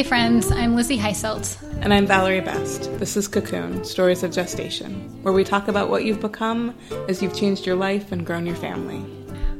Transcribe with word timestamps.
Hey 0.00 0.08
friends, 0.08 0.50
I'm 0.50 0.76
Lizzie 0.76 0.96
Heiselt. 0.96 1.62
And 1.82 1.92
I'm 1.92 2.06
Valerie 2.06 2.40
Best. 2.40 2.84
This 2.98 3.18
is 3.18 3.28
Cocoon 3.28 3.84
Stories 3.84 4.22
of 4.22 4.32
Gestation, 4.32 4.94
where 5.22 5.34
we 5.34 5.44
talk 5.44 5.68
about 5.68 5.90
what 5.90 6.06
you've 6.06 6.22
become 6.22 6.74
as 7.06 7.20
you've 7.20 7.36
changed 7.36 7.66
your 7.66 7.76
life 7.76 8.10
and 8.10 8.24
grown 8.24 8.46
your 8.46 8.56
family. 8.56 9.04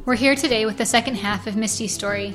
We're 0.06 0.14
here 0.14 0.34
today 0.34 0.64
with 0.64 0.78
the 0.78 0.86
second 0.86 1.16
half 1.16 1.46
of 1.46 1.56
Misty's 1.56 1.92
story. 1.92 2.32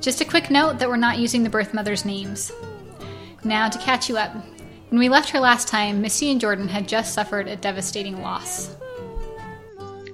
Just 0.00 0.22
a 0.22 0.24
quick 0.24 0.50
note 0.50 0.78
that 0.78 0.88
we're 0.88 0.96
not 0.96 1.18
using 1.18 1.42
the 1.42 1.50
birth 1.50 1.74
mother's 1.74 2.06
names. 2.06 2.50
Now, 3.44 3.68
to 3.68 3.78
catch 3.80 4.08
you 4.08 4.16
up. 4.16 4.34
When 4.88 4.98
we 4.98 5.10
left 5.10 5.28
her 5.28 5.38
last 5.38 5.68
time, 5.68 6.00
Misty 6.00 6.30
and 6.30 6.40
Jordan 6.40 6.68
had 6.68 6.88
just 6.88 7.12
suffered 7.12 7.48
a 7.48 7.56
devastating 7.56 8.22
loss. 8.22 8.74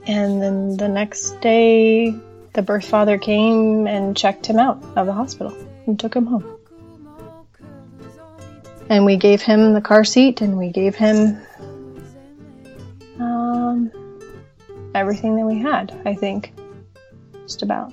And 0.08 0.42
then 0.42 0.76
the 0.76 0.88
next 0.88 1.40
day, 1.40 2.16
the 2.54 2.62
birth 2.62 2.88
father 2.88 3.16
came 3.16 3.86
and 3.86 4.16
checked 4.16 4.46
him 4.46 4.58
out 4.58 4.82
of 4.96 5.06
the 5.06 5.12
hospital 5.12 5.56
and 5.86 6.00
took 6.00 6.16
him 6.16 6.26
home. 6.26 6.58
And 8.92 9.06
we 9.06 9.16
gave 9.16 9.40
him 9.40 9.72
the 9.72 9.80
car 9.80 10.04
seat 10.04 10.42
and 10.42 10.58
we 10.58 10.68
gave 10.68 10.94
him 10.94 11.40
um, 13.18 13.90
everything 14.94 15.34
that 15.36 15.46
we 15.46 15.58
had, 15.58 15.98
I 16.04 16.14
think. 16.14 16.52
Just 17.44 17.62
about. 17.62 17.90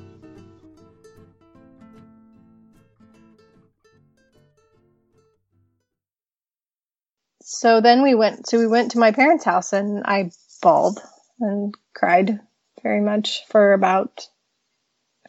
So 7.44 7.80
then 7.80 8.04
we 8.04 8.14
went, 8.14 8.50
so 8.50 8.58
we 8.58 8.68
went 8.68 8.92
to 8.92 9.00
my 9.00 9.14
parents' 9.14 9.46
house 9.46 9.72
and 9.72 10.04
I 10.04 10.32
bawled 10.62 11.00
and 11.40 11.74
cried 11.96 12.42
very 12.84 13.00
much 13.00 13.46
for 13.48 13.72
about 13.72 14.28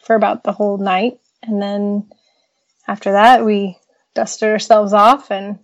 for 0.03 0.17
about 0.17 0.43
the 0.43 0.51
whole 0.51 0.79
night. 0.79 1.21
And 1.41 1.61
then 1.61 2.11
after 2.89 3.13
that, 3.13 3.45
we 3.45 3.77
dusted 4.13 4.49
ourselves 4.49 4.93
off 4.93 5.31
and 5.31 5.59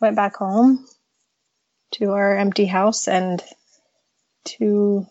went 0.00 0.16
back 0.16 0.36
home 0.36 0.86
to 1.92 2.12
our 2.12 2.36
empty 2.36 2.66
house 2.66 3.06
and 3.06 3.42
to 4.44 5.06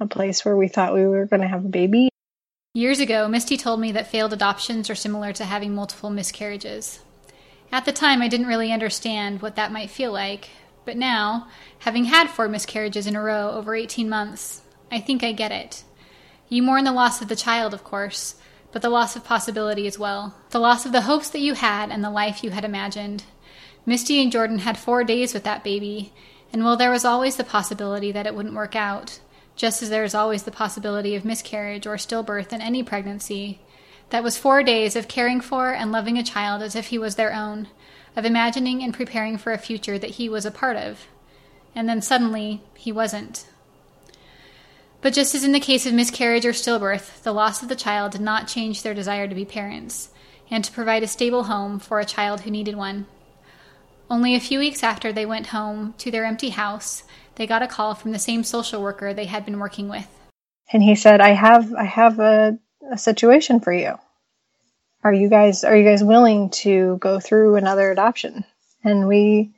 a 0.00 0.06
place 0.06 0.44
where 0.44 0.56
we 0.56 0.68
thought 0.68 0.94
we 0.94 1.06
were 1.06 1.26
going 1.26 1.42
to 1.42 1.48
have 1.48 1.64
a 1.64 1.68
baby. 1.68 2.08
Years 2.74 3.00
ago, 3.00 3.26
Misty 3.26 3.56
told 3.56 3.80
me 3.80 3.92
that 3.92 4.10
failed 4.10 4.32
adoptions 4.32 4.88
are 4.88 4.94
similar 4.94 5.32
to 5.32 5.44
having 5.44 5.74
multiple 5.74 6.10
miscarriages. 6.10 7.00
At 7.72 7.84
the 7.84 7.92
time, 7.92 8.22
I 8.22 8.28
didn't 8.28 8.46
really 8.46 8.72
understand 8.72 9.42
what 9.42 9.56
that 9.56 9.72
might 9.72 9.90
feel 9.90 10.12
like, 10.12 10.50
but 10.84 10.96
now, 10.96 11.48
having 11.80 12.04
had 12.04 12.30
four 12.30 12.48
miscarriages 12.48 13.06
in 13.06 13.16
a 13.16 13.22
row 13.22 13.50
over 13.50 13.74
18 13.74 14.08
months, 14.08 14.62
I 14.90 15.00
think 15.00 15.22
I 15.22 15.32
get 15.32 15.52
it. 15.52 15.84
You 16.48 16.62
mourn 16.62 16.84
the 16.84 16.92
loss 16.92 17.20
of 17.20 17.28
the 17.28 17.36
child, 17.36 17.74
of 17.74 17.84
course, 17.84 18.36
but 18.72 18.82
the 18.82 18.90
loss 18.90 19.16
of 19.16 19.24
possibility 19.24 19.86
as 19.86 19.98
well. 19.98 20.34
The 20.50 20.58
loss 20.58 20.84
of 20.84 20.92
the 20.92 21.02
hopes 21.02 21.30
that 21.30 21.40
you 21.40 21.54
had 21.54 21.90
and 21.90 22.04
the 22.04 22.10
life 22.10 22.44
you 22.44 22.50
had 22.50 22.64
imagined. 22.64 23.24
Misty 23.86 24.22
and 24.22 24.30
Jordan 24.30 24.58
had 24.58 24.76
four 24.76 25.04
days 25.04 25.32
with 25.32 25.44
that 25.44 25.64
baby, 25.64 26.12
and 26.52 26.64
while 26.64 26.76
there 26.76 26.90
was 26.90 27.04
always 27.04 27.36
the 27.36 27.44
possibility 27.44 28.12
that 28.12 28.26
it 28.26 28.34
wouldn't 28.34 28.54
work 28.54 28.76
out, 28.76 29.20
just 29.56 29.82
as 29.82 29.90
there 29.90 30.04
is 30.04 30.14
always 30.14 30.44
the 30.44 30.50
possibility 30.50 31.14
of 31.14 31.24
miscarriage 31.24 31.86
or 31.86 31.96
stillbirth 31.96 32.52
in 32.52 32.60
any 32.60 32.82
pregnancy, 32.82 33.60
that 34.10 34.22
was 34.22 34.38
four 34.38 34.62
days 34.62 34.96
of 34.96 35.08
caring 35.08 35.40
for 35.40 35.72
and 35.72 35.90
loving 35.90 36.16
a 36.16 36.22
child 36.22 36.62
as 36.62 36.76
if 36.76 36.86
he 36.86 36.98
was 36.98 37.16
their 37.16 37.34
own, 37.34 37.68
of 38.14 38.24
imagining 38.24 38.82
and 38.82 38.94
preparing 38.94 39.36
for 39.36 39.52
a 39.52 39.58
future 39.58 39.98
that 39.98 40.10
he 40.10 40.28
was 40.28 40.46
a 40.46 40.50
part 40.50 40.76
of. 40.76 41.06
And 41.74 41.88
then 41.88 42.00
suddenly, 42.00 42.62
he 42.74 42.92
wasn't. 42.92 43.47
But 45.00 45.12
just 45.12 45.34
as 45.34 45.44
in 45.44 45.52
the 45.52 45.60
case 45.60 45.86
of 45.86 45.94
miscarriage 45.94 46.44
or 46.44 46.52
stillbirth, 46.52 47.22
the 47.22 47.32
loss 47.32 47.62
of 47.62 47.68
the 47.68 47.76
child 47.76 48.12
did 48.12 48.20
not 48.20 48.48
change 48.48 48.82
their 48.82 48.94
desire 48.94 49.28
to 49.28 49.34
be 49.34 49.44
parents 49.44 50.10
and 50.50 50.64
to 50.64 50.72
provide 50.72 51.02
a 51.02 51.06
stable 51.06 51.44
home 51.44 51.78
for 51.78 52.00
a 52.00 52.04
child 52.04 52.40
who 52.40 52.50
needed 52.50 52.76
one. 52.76 53.06
Only 54.10 54.34
a 54.34 54.40
few 54.40 54.58
weeks 54.58 54.82
after 54.82 55.12
they 55.12 55.26
went 55.26 55.48
home 55.48 55.94
to 55.98 56.10
their 56.10 56.24
empty 56.24 56.48
house, 56.50 57.04
they 57.36 57.46
got 57.46 57.62
a 57.62 57.68
call 57.68 57.94
from 57.94 58.12
the 58.12 58.18
same 58.18 58.42
social 58.42 58.82
worker 58.82 59.12
they 59.14 59.26
had 59.26 59.44
been 59.44 59.60
working 59.60 59.88
with. 59.88 60.08
And 60.72 60.82
he 60.82 60.94
said, 60.94 61.20
"I 61.20 61.30
have 61.30 61.72
I 61.74 61.84
have 61.84 62.18
a, 62.18 62.58
a 62.90 62.98
situation 62.98 63.60
for 63.60 63.72
you. 63.72 63.98
Are 65.04 65.12
you 65.12 65.28
guys 65.28 65.62
are 65.62 65.76
you 65.76 65.84
guys 65.84 66.02
willing 66.02 66.50
to 66.50 66.96
go 66.98 67.20
through 67.20 67.56
another 67.56 67.90
adoption?" 67.90 68.44
And 68.82 69.06
we 69.06 69.52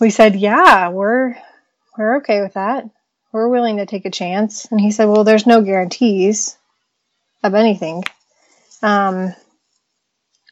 we 0.00 0.10
said, 0.10 0.36
"Yeah, 0.36 0.88
we're 0.88 1.36
we're 1.98 2.16
okay 2.18 2.40
with 2.40 2.54
that." 2.54 2.88
We're 3.32 3.48
willing 3.48 3.78
to 3.78 3.86
take 3.86 4.04
a 4.04 4.10
chance. 4.10 4.66
And 4.70 4.80
he 4.80 4.90
said, 4.90 5.06
well, 5.06 5.24
there's 5.24 5.46
no 5.46 5.62
guarantees 5.62 6.56
of 7.42 7.54
anything. 7.54 8.04
Um, 8.82 9.34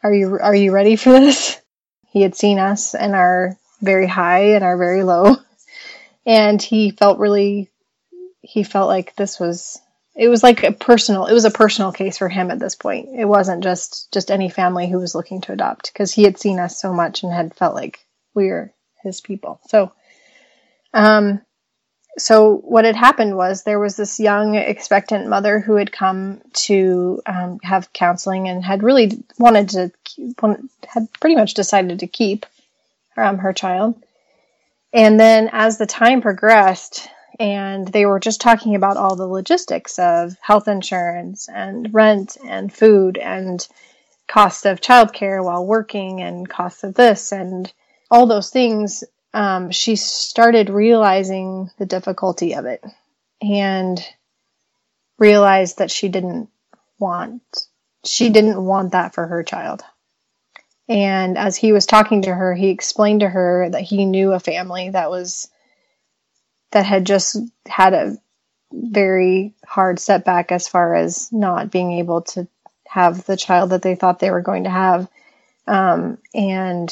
are 0.03 0.13
you, 0.13 0.39
are 0.39 0.55
you 0.55 0.73
ready 0.73 0.97
for 0.97 1.13
this? 1.13 1.61
He 2.13 2.23
had 2.23 2.35
seen 2.35 2.59
us 2.59 2.97
and 2.97 3.15
our 3.15 3.57
very 3.81 4.09
high 4.09 4.55
and 4.55 4.65
our 4.65 4.77
very 4.77 5.05
low. 5.05 5.37
And 6.27 6.61
he 6.61 6.91
felt 6.91 7.19
really, 7.19 7.71
he 8.43 8.63
felt 8.63 8.89
like 8.89 9.17
this 9.17 9.41
was, 9.41 9.81
it 10.15 10.29
was 10.29 10.43
like 10.43 10.63
a 10.65 10.73
personal, 10.73 11.27
it 11.27 11.33
was 11.33 11.47
a 11.47 11.51
personal 11.51 11.93
case 11.93 12.19
for 12.19 12.29
him 12.29 12.51
at 12.51 12.59
this 12.59 12.75
point. 12.75 13.09
It 13.19 13.25
wasn't 13.25 13.65
just, 13.65 14.13
just 14.13 14.31
any 14.31 14.51
family 14.51 14.89
who 14.89 14.99
was 14.99 15.15
looking 15.15 15.41
to 15.43 15.53
adopt 15.53 15.91
because 15.93 16.13
he 16.13 16.25
had 16.25 16.39
seen 16.39 16.59
us 16.59 16.79
so 16.79 16.93
much 16.93 17.23
and 17.23 17.33
had 17.33 17.55
felt 17.55 17.75
like 17.75 18.05
we 18.35 18.49
were 18.49 18.71
his 19.03 19.23
people. 19.23 19.61
So, 19.69 19.93
um, 20.93 21.41
so 22.19 22.57
what 22.57 22.85
had 22.85 22.97
happened 22.97 23.37
was 23.37 23.63
there 23.63 23.79
was 23.79 23.97
this 23.97 24.19
young 24.19 24.55
expectant 24.55 25.29
mother 25.29 25.61
who 25.61 25.77
had 25.77 25.93
come 25.93 26.41
to 26.53 27.23
um, 27.27 27.61
have 27.63 27.93
counseling 27.93 28.49
and 28.49 28.65
had 28.65 28.83
really 28.83 29.23
wanted 29.39 29.69
to 29.71 29.93
keep, 30.05 30.41
had 30.89 31.09
pretty 31.21 31.37
much 31.37 31.55
decided 31.55 32.01
to 32.01 32.07
keep 32.07 32.47
um, 33.17 33.39
her 33.39 33.53
child. 33.53 34.03
And 34.93 35.21
then 35.21 35.51
as 35.53 35.79
the 35.79 35.87
time 35.87 36.21
progressed 36.21 37.09
and 37.39 37.89
they 37.89 38.05
were 38.07 38.21
just 38.21 38.41
talking 38.41 38.75
about 38.75 38.97
all 38.97 39.17
the 39.17 39.27
logistics 39.27 39.99
of 39.99 40.37
health 40.43 40.69
insurance 40.69 41.49
and 41.49 41.95
rent 41.95 42.37
and 42.47 42.73
food 42.73 43.17
and 43.19 43.67
cost 44.29 44.67
of 44.67 44.81
childcare 44.81 45.43
while 45.43 45.65
working 45.65 46.21
and 46.21 46.49
cost 46.49 46.85
of 46.85 46.95
this 46.95 47.33
and 47.33 47.73
all 48.11 48.27
those 48.27 48.51
things 48.51 49.05
um, 49.33 49.71
she 49.71 49.97
started 49.97 50.71
realizing 50.71 51.71
the 51.79 51.87
difficulty 51.87 52.55
of 52.55 52.67
it 52.67 52.85
and 53.41 54.05
realized 55.19 55.79
that 55.79 55.91
she 55.91 56.09
didn't 56.09 56.49
want 56.99 57.43
she 58.05 58.31
didn't 58.31 58.63
want 58.63 58.93
that 58.93 59.15
for 59.15 59.27
her 59.27 59.43
child. 59.43 59.83
And 60.89 61.39
as 61.39 61.57
he 61.57 61.73
was 61.73 61.87
talking 61.87 62.23
to 62.23 62.35
her, 62.35 62.55
he 62.55 62.71
explained 62.71 63.21
to 63.21 63.29
her 63.29 63.69
that 63.71 63.83
he 63.83 64.05
knew 64.05 64.33
a 64.33 64.41
family 64.41 64.91
that 64.91 65.11
was 65.11 65.49
that 66.73 66.87
had 66.87 67.05
just 67.05 67.37
had 67.67 67.95
a 67.95 68.17
very 68.73 69.55
hard 69.67 69.99
setback 69.99 70.53
as 70.53 70.69
far 70.69 70.95
as 70.95 71.33
not 71.33 71.71
being 71.71 71.93
able 71.93 72.23
to 72.23 72.49
have 72.87 73.25
the 73.27 73.37
child 73.37 73.71
that 73.71 73.83
they 73.83 73.95
thought 73.95 74.19
they 74.19 74.31
were 74.31 74.41
going 74.41 74.65
to 74.65 74.71
have. 74.71 75.09
Um, 75.67 76.19
and 76.35 76.91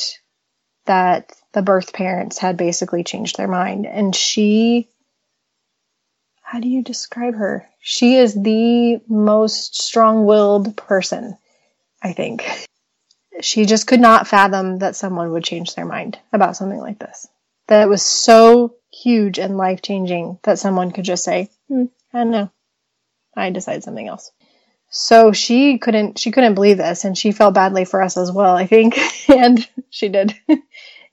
that 0.89 1.33
the 1.53 1.63
birth 1.63 1.93
parents 1.93 2.39
had 2.39 2.57
basically 2.57 3.05
changed 3.05 3.37
their 3.37 3.49
mind. 3.49 3.87
And 3.87 4.15
she, 4.15 4.89
how 6.43 6.61
do 6.61 6.69
you 6.69 6.83
describe 6.83 7.35
her? 7.35 7.69
She 7.81 8.17
is 8.17 8.35
the 8.35 9.01
most 9.09 9.81
strong 9.81 10.27
willed 10.27 10.77
person, 10.77 11.39
I 12.03 12.13
think. 12.13 12.67
She 13.41 13.67
just 13.67 13.87
could 13.87 14.01
not 14.01 14.27
fathom 14.27 14.79
that 14.79 14.97
someone 14.97 15.31
would 15.31 15.45
change 15.45 15.75
their 15.75 15.87
mind 15.87 16.19
about 16.33 16.57
something 16.57 16.81
like 16.81 16.99
this. 16.99 17.29
That 17.69 17.83
it 17.83 17.89
was 17.89 18.03
so 18.03 18.75
huge 18.93 19.39
and 19.39 19.57
life 19.57 19.83
changing 19.83 20.39
that 20.43 20.59
someone 20.59 20.91
could 20.91 21.05
just 21.05 21.23
say, 21.23 21.51
hmm, 21.69 21.85
I 22.13 22.19
don't 22.19 22.31
know. 22.31 22.51
I 23.37 23.51
decide 23.51 23.85
something 23.85 24.09
else. 24.09 24.33
So 24.91 25.33
she 25.33 25.79
couldn't, 25.79 26.19
she 26.19 26.31
couldn't 26.31 26.55
believe 26.55 26.79
this 26.79 27.05
and 27.05 27.17
she 27.17 27.33
felt 27.33 27.55
badly 27.55 27.85
for 27.85 28.03
us 28.03 28.17
as 28.17 28.33
well, 28.33 28.57
I 28.57 28.67
think. 28.67 28.99
and 29.29 29.67
she 29.91 30.09
did. 30.09 30.35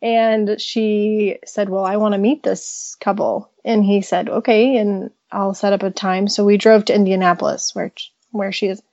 And 0.06 0.62
she 0.62 1.39
said, 1.45 1.68
Well, 1.68 1.83
I 1.83 1.98
want 1.98 2.13
to 2.13 2.19
meet 2.19 2.44
this 2.44 2.95
couple. 3.00 3.50
And 3.63 3.83
he 3.83 4.01
said, 4.01 4.30
Okay, 4.30 4.77
and 4.77 5.10
I'll 5.31 5.56
set 5.56 5.74
up 5.74 5.81
a 5.81 5.89
time. 5.89 6.27
So 6.27 6.45
we 6.45 6.57
drove 6.57 6.86
to 6.86 6.95
Indianapolis, 6.95 7.74
where 7.74 7.92
where 8.31 8.51
she 8.51 8.68
is. 8.68 8.83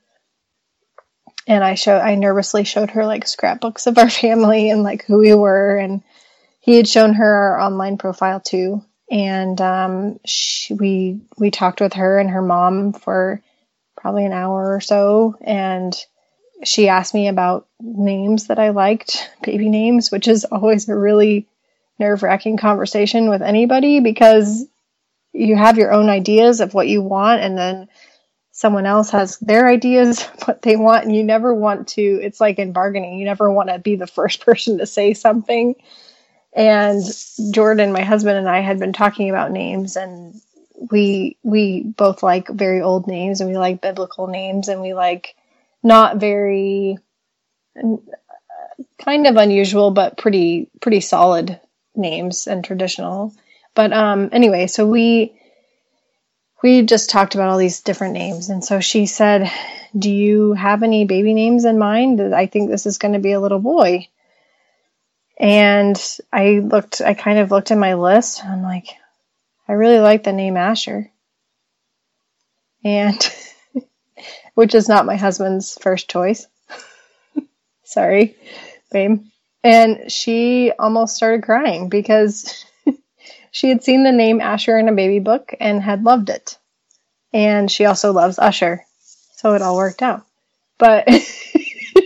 And 1.47 1.63
I 1.63 1.75
showed 1.75 2.01
I 2.01 2.15
nervously 2.15 2.65
showed 2.65 2.93
her 2.93 3.05
like 3.05 3.27
scrapbooks 3.27 3.87
of 3.87 3.99
our 3.99 4.09
family 4.25 4.71
and 4.71 4.83
like 4.83 5.05
who 5.05 5.19
we 5.19 5.35
were 5.35 5.77
and 5.77 6.03
he 6.61 6.77
had 6.77 6.89
shown 6.89 7.13
her 7.15 7.35
our 7.35 7.61
online 7.61 7.99
profile 7.99 8.41
too. 8.41 8.83
And 9.11 9.61
um, 9.61 10.19
she, 10.25 10.73
we 10.73 11.21
we 11.37 11.51
talked 11.51 11.83
with 11.83 11.93
her 11.93 12.19
and 12.19 12.31
her 12.31 12.41
mom 12.41 12.95
for 12.95 13.43
probably 14.03 14.27
an 14.27 14.35
hour 14.35 14.75
or 14.75 14.83
so, 14.83 15.37
and 15.43 15.97
she 16.65 16.89
asked 16.89 17.15
me 17.15 17.29
about 17.29 17.69
names 17.81 18.49
that 18.49 18.59
I 18.59 18.71
liked, 18.71 19.31
baby 19.43 19.71
names, 19.71 20.11
which 20.11 20.29
is 20.29 20.45
always 20.45 20.89
a 20.89 20.97
really 20.97 21.49
nerve 22.01 22.23
wracking 22.23 22.57
conversation 22.59 23.31
with 23.31 23.43
anybody 23.43 24.01
because 24.01 24.67
you 25.33 25.57
have 25.57 25.79
your 25.79 25.93
own 25.93 26.09
ideas 26.11 26.61
of 26.61 26.75
what 26.75 26.89
you 26.89 27.03
want 27.03 27.43
and 27.43 27.59
then 27.59 27.89
someone 28.53 28.87
else 28.87 29.11
has 29.11 29.39
their 29.39 29.69
ideas, 29.69 30.23
what 30.47 30.63
they 30.63 30.77
want, 30.77 31.05
and 31.05 31.15
you 31.17 31.25
never 31.25 31.55
want 31.55 31.89
to, 31.89 32.03
it's 32.03 32.41
like 32.41 32.59
in 32.59 32.73
bargaining, 32.73 33.19
you 33.19 33.25
never 33.25 33.51
want 33.51 33.69
to 33.71 33.79
be 33.79 33.97
the 33.97 34.07
first 34.07 34.41
person 34.45 34.79
to 34.79 34.87
say 34.87 35.15
something. 35.15 35.75
And 36.55 37.03
Jordan, 37.53 37.93
my 37.93 38.03
husband, 38.03 38.39
and 38.39 38.49
I 38.49 38.61
had 38.61 38.79
been 38.79 38.93
talking 38.93 39.31
about 39.31 39.53
names, 39.53 39.97
and 39.97 40.41
we 40.91 41.37
we 41.43 41.83
both 41.83 42.23
like 42.23 42.49
very 42.49 42.81
old 42.81 43.07
names, 43.07 43.41
and 43.41 43.51
we 43.51 43.59
like 43.59 43.81
biblical 43.81 44.27
names, 44.27 44.69
and 44.69 44.81
we 44.81 44.95
like 44.95 45.35
not 45.83 46.17
very 46.17 46.99
kind 49.05 49.27
of 49.27 49.37
unusual, 49.37 49.91
but 49.91 50.19
pretty 50.19 50.69
pretty 50.81 51.01
solid 51.01 51.61
names 51.95 52.47
and 52.47 52.65
traditional. 52.65 53.35
But 53.75 53.93
um, 53.93 54.29
anyway, 54.33 54.67
so 54.67 54.87
we 54.87 55.35
we 56.63 56.83
just 56.83 57.11
talked 57.11 57.35
about 57.35 57.49
all 57.49 57.59
these 57.59 57.81
different 57.81 58.15
names. 58.15 58.49
And 58.49 58.65
so 58.65 58.81
she 58.81 59.07
said, 59.07 59.51
Do 59.99 60.11
you 60.11 60.53
have 60.53 60.83
any 60.83 61.05
baby 61.05 61.35
names 61.35 61.65
in 61.65 61.79
mind? 61.79 62.21
I 62.35 62.47
think 62.47 62.71
this 62.71 62.87
is 62.87 62.99
going 62.99 63.15
to 63.15 63.21
be 63.21 63.33
a 63.33 63.41
little 63.41 63.59
boy. 63.59 64.09
And 65.39 66.01
I 66.33 66.61
looked, 66.61 67.01
I 67.01 67.15
kind 67.15 67.41
of 67.41 67.51
looked 67.51 67.73
at 67.73 67.79
my 67.79 67.95
list. 67.95 68.43
And 68.43 68.53
I'm 68.53 68.63
like, 68.63 68.87
I 69.73 69.75
really 69.77 70.01
like 70.01 70.23
the 70.23 70.35
name 70.35 70.59
Asher. 70.59 71.11
And, 72.85 73.17
which 74.55 74.75
is 74.75 74.87
not 74.87 75.07
my 75.07 75.17
husband's 75.17 75.79
first 75.81 76.11
choice. 76.11 76.47
Sorry, 77.83 78.37
babe. 78.91 79.25
And 79.65 80.13
she 80.13 80.73
almost 80.79 81.17
started 81.17 81.45
crying 81.45 81.89
because 81.89 82.67
she 83.51 83.71
had 83.71 83.83
seen 83.83 84.05
the 84.05 84.13
name 84.13 84.43
Asher 84.43 84.79
in 84.79 84.91
a 84.91 84.95
baby 84.95 85.21
book 85.21 85.55
and 85.59 85.83
had 85.83 86.05
loved 86.05 86.29
it. 86.29 86.59
And 87.33 87.71
she 87.71 87.87
also 87.87 88.13
loves 88.13 88.39
Usher. 88.39 88.85
So 89.37 89.55
it 89.55 89.63
all 89.63 89.77
worked 89.77 90.03
out. 90.03 90.27
But 90.77 91.09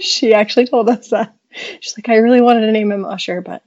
she 0.00 0.34
actually 0.34 0.68
told 0.68 0.88
us 0.88 1.10
that. 1.10 1.34
She's 1.80 1.98
like, 1.98 2.10
I 2.10 2.18
really 2.18 2.40
wanted 2.40 2.66
to 2.66 2.70
name 2.70 2.92
him 2.92 3.04
Usher, 3.04 3.40
but 3.40 3.64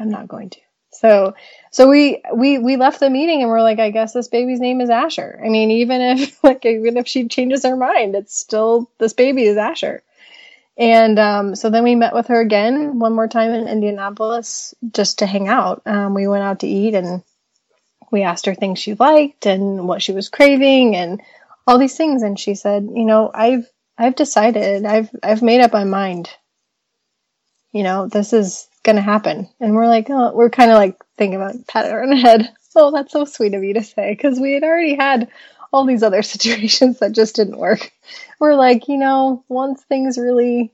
I'm 0.00 0.08
not 0.08 0.28
going 0.28 0.48
to. 0.48 0.60
So 0.92 1.34
so 1.74 1.88
we 1.88 2.22
we 2.32 2.58
we 2.58 2.76
left 2.76 3.00
the 3.00 3.10
meeting 3.10 3.42
and 3.42 3.50
we're 3.50 3.60
like, 3.60 3.80
I 3.80 3.90
guess 3.90 4.12
this 4.12 4.28
baby's 4.28 4.60
name 4.60 4.80
is 4.80 4.90
Asher. 4.90 5.40
I 5.44 5.48
mean, 5.48 5.72
even 5.72 6.00
if 6.00 6.44
like 6.44 6.64
even 6.64 6.96
if 6.96 7.08
she 7.08 7.26
changes 7.26 7.64
her 7.64 7.74
mind, 7.74 8.14
it's 8.14 8.38
still 8.38 8.88
this 8.98 9.12
baby 9.12 9.42
is 9.42 9.56
Asher. 9.56 10.04
And 10.78 11.18
um, 11.18 11.56
so 11.56 11.70
then 11.70 11.82
we 11.82 11.96
met 11.96 12.14
with 12.14 12.28
her 12.28 12.40
again 12.40 13.00
one 13.00 13.12
more 13.12 13.26
time 13.26 13.50
in 13.50 13.66
Indianapolis 13.66 14.72
just 14.92 15.18
to 15.18 15.26
hang 15.26 15.48
out. 15.48 15.82
Um, 15.84 16.14
we 16.14 16.28
went 16.28 16.44
out 16.44 16.60
to 16.60 16.68
eat 16.68 16.94
and 16.94 17.24
we 18.12 18.22
asked 18.22 18.46
her 18.46 18.54
things 18.54 18.78
she 18.78 18.94
liked 18.94 19.44
and 19.44 19.88
what 19.88 20.00
she 20.00 20.12
was 20.12 20.28
craving 20.28 20.94
and 20.94 21.20
all 21.66 21.78
these 21.78 21.96
things. 21.96 22.22
And 22.22 22.38
she 22.38 22.54
said, 22.54 22.88
you 22.94 23.04
know, 23.04 23.32
I've 23.34 23.68
I've 23.98 24.14
decided, 24.14 24.86
I've 24.86 25.10
I've 25.24 25.42
made 25.42 25.60
up 25.60 25.72
my 25.72 25.82
mind. 25.82 26.30
You 27.72 27.82
know, 27.82 28.06
this 28.06 28.32
is 28.32 28.68
gonna 28.84 29.00
happen. 29.02 29.48
And 29.60 29.74
we're 29.74 29.88
like, 29.88 30.08
oh, 30.10 30.32
we're 30.34 30.50
kind 30.50 30.70
of 30.70 30.76
like 30.76 31.02
thinking 31.16 31.36
about 31.36 31.66
patting 31.66 31.90
her 31.90 32.02
on 32.02 32.10
the 32.10 32.16
head. 32.16 32.52
Oh, 32.76 32.90
that's 32.90 33.12
so 33.12 33.24
sweet 33.24 33.54
of 33.54 33.62
you 33.62 33.74
to 33.74 33.84
say, 33.84 34.10
because 34.10 34.40
we 34.40 34.54
had 34.54 34.64
already 34.64 34.96
had 34.96 35.30
all 35.72 35.86
these 35.86 36.02
other 36.02 36.22
situations 36.24 36.98
that 36.98 37.12
just 37.12 37.36
didn't 37.36 37.58
work. 37.58 37.92
We're 38.40 38.56
like, 38.56 38.88
you 38.88 38.96
know, 38.96 39.44
once 39.48 39.82
things 39.82 40.18
really, 40.18 40.72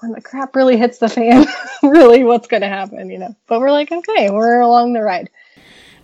when 0.00 0.12
the 0.12 0.20
crap 0.20 0.54
really 0.54 0.76
hits 0.76 0.98
the 0.98 1.08
fan, 1.08 1.46
really 1.82 2.22
what's 2.22 2.48
going 2.48 2.60
to 2.60 2.68
happen, 2.68 3.08
you 3.08 3.18
know? 3.18 3.34
But 3.46 3.60
we're 3.60 3.70
like, 3.70 3.90
okay, 3.90 4.30
we're 4.30 4.60
along 4.60 4.92
the 4.92 5.00
ride. 5.00 5.30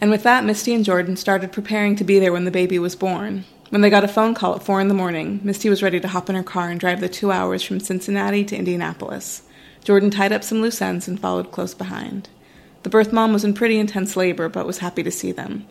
And 0.00 0.11
with 0.11 0.23
that, 0.23 0.44
Misty 0.44 0.75
and 0.75 0.85
Jordan 0.85 1.17
started 1.17 1.53
preparing 1.53 1.97
to 1.97 2.05
be 2.05 2.19
there 2.19 2.32
when 2.32 2.44
the 2.47 2.50
baby 2.50 2.79
was 2.79 2.97
born. 2.97 3.44
When 3.70 3.81
they 3.81 3.91
got 3.91 4.05
a 4.05 4.08
phone 4.08 4.35
call 4.35 4.55
at 4.55 4.62
4 4.62 4.81
in 4.81 4.88
the 4.88 4.94
morning, 4.94 5.41
Misty 5.43 5.69
was 5.69 5.82
ready 5.82 5.99
to 6.00 6.08
hop 6.08 6.29
in 6.29 6.37
her 6.37 6.43
car 6.43 6.70
and 6.70 6.79
drive 6.79 7.00
the 7.00 7.08
two 7.08 7.32
hours 7.32 7.62
from 7.62 7.81
Cincinnati 7.81 8.44
to 8.44 8.56
Indianapolis. 8.56 9.43
Jordan 9.87 10.11
tied 10.11 10.33
up 10.33 10.44
some 10.44 10.61
loose 10.61 10.83
ends 10.83 11.09
and 11.09 11.19
followed 11.19 11.50
close 11.50 11.73
behind. 11.73 12.29
The 12.83 12.91
birth 12.91 13.11
mom 13.11 13.33
was 13.33 13.44
in 13.44 13.55
pretty 13.55 13.79
intense 13.79 14.19
labor, 14.19 14.50
but 14.50 14.67
was 14.67 14.79
happy 14.79 15.03
to 15.03 15.11
see 15.11 15.33
them 15.33 15.67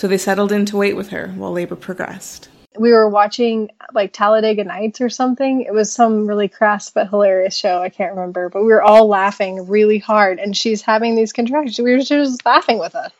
so 0.00 0.08
they 0.08 0.16
settled 0.16 0.50
in 0.50 0.64
to 0.66 0.78
wait 0.78 0.96
with 0.96 1.10
her 1.10 1.28
while 1.36 1.52
labor 1.52 1.76
progressed. 1.76 2.48
We 2.78 2.92
were 2.92 3.08
watching 3.08 3.68
like 3.92 4.14
Talladega 4.14 4.64
Nights 4.64 5.02
or 5.02 5.10
something. 5.10 5.60
It 5.62 5.74
was 5.74 5.92
some 5.92 6.26
really 6.26 6.48
crass 6.48 6.90
but 6.90 7.08
hilarious 7.10 7.54
show. 7.54 7.82
I 7.82 7.90
can't 7.90 8.14
remember, 8.14 8.48
but 8.48 8.62
we 8.62 8.68
were 8.68 8.82
all 8.82 9.08
laughing 9.08 9.68
really 9.68 9.98
hard, 9.98 10.38
and 10.38 10.56
she's 10.56 10.80
having 10.80 11.16
these 11.16 11.32
contractions. 11.34 11.78
We 11.78 11.92
were 11.92 12.00
just 12.00 12.46
laughing 12.46 12.78
with 12.78 12.94
us. 12.94 13.12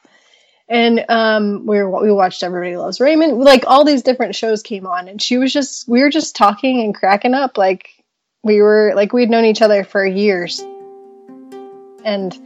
And 0.69 1.05
um, 1.09 1.67
we 1.67 1.83
were, 1.83 2.01
we 2.01 2.13
watched 2.13 2.45
Everybody 2.45 2.77
Loves 2.77 3.01
Raymond. 3.01 3.41
Like 3.41 3.65
all 3.67 3.85
these 3.85 4.03
different 4.03 4.37
shows 4.37 4.63
came 4.63 4.87
on, 4.87 5.07
and 5.07 5.21
she 5.21 5.37
was 5.37 5.53
just 5.53 5.87
we 5.87 6.01
were 6.01 6.11
just 6.11 6.35
talking 6.37 6.81
and 6.81 6.95
cracking 6.95 7.35
up 7.35 7.59
like 7.59 7.91
we 8.43 8.63
were 8.63 8.93
like 8.95 9.13
we'd 9.13 9.31
known 9.31 9.45
each 9.45 9.63
other 9.63 9.85
for 9.85 10.05
years. 10.05 10.61
And 12.05 12.39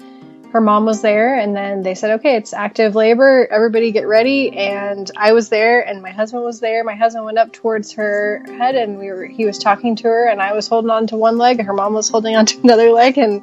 her 0.52 0.60
mom 0.60 0.84
was 0.84 1.02
there 1.02 1.36
and 1.36 1.56
then 1.56 1.82
they 1.82 1.94
said 1.94 2.12
okay 2.12 2.36
it's 2.36 2.52
active 2.52 2.94
labor. 2.94 3.46
Everybody 3.50 3.92
get 3.92 4.06
ready. 4.06 4.56
And 4.56 5.10
i 5.16 5.32
was 5.32 5.48
there 5.48 5.86
and 5.86 6.02
my 6.02 6.10
husband 6.10 6.44
was 6.44 6.60
there. 6.60 6.84
My 6.84 6.94
husband 6.94 7.24
went 7.24 7.38
up 7.38 7.52
towards 7.52 7.92
her 7.92 8.44
head 8.58 8.74
and 8.74 8.98
we 8.98 9.10
were 9.10 9.26
he 9.26 9.44
was 9.44 9.58
talking 9.58 9.96
to 9.96 10.04
her 10.04 10.28
and 10.28 10.40
i 10.42 10.52
was 10.52 10.68
holding 10.68 10.90
on 10.90 11.06
to 11.08 11.16
one 11.16 11.38
leg 11.38 11.58
and 11.58 11.66
her 11.66 11.74
mom 11.74 11.94
was 11.94 12.08
holding 12.08 12.36
on 12.36 12.46
to 12.46 12.60
another 12.64 12.90
leg 12.90 13.18
and 13.18 13.42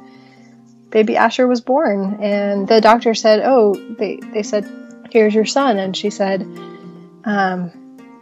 baby 0.90 1.16
asher 1.16 1.46
was 1.46 1.62
born. 1.62 2.22
And 2.22 2.68
the 2.68 2.80
doctor 2.80 3.14
said 3.14 3.40
oh 3.44 3.74
they, 3.98 4.16
they 4.16 4.42
said 4.42 4.68
here's 5.10 5.34
your 5.34 5.46
son. 5.46 5.78
And 5.78 5.96
she 5.96 6.10
said 6.10 6.42
um, 7.24 7.70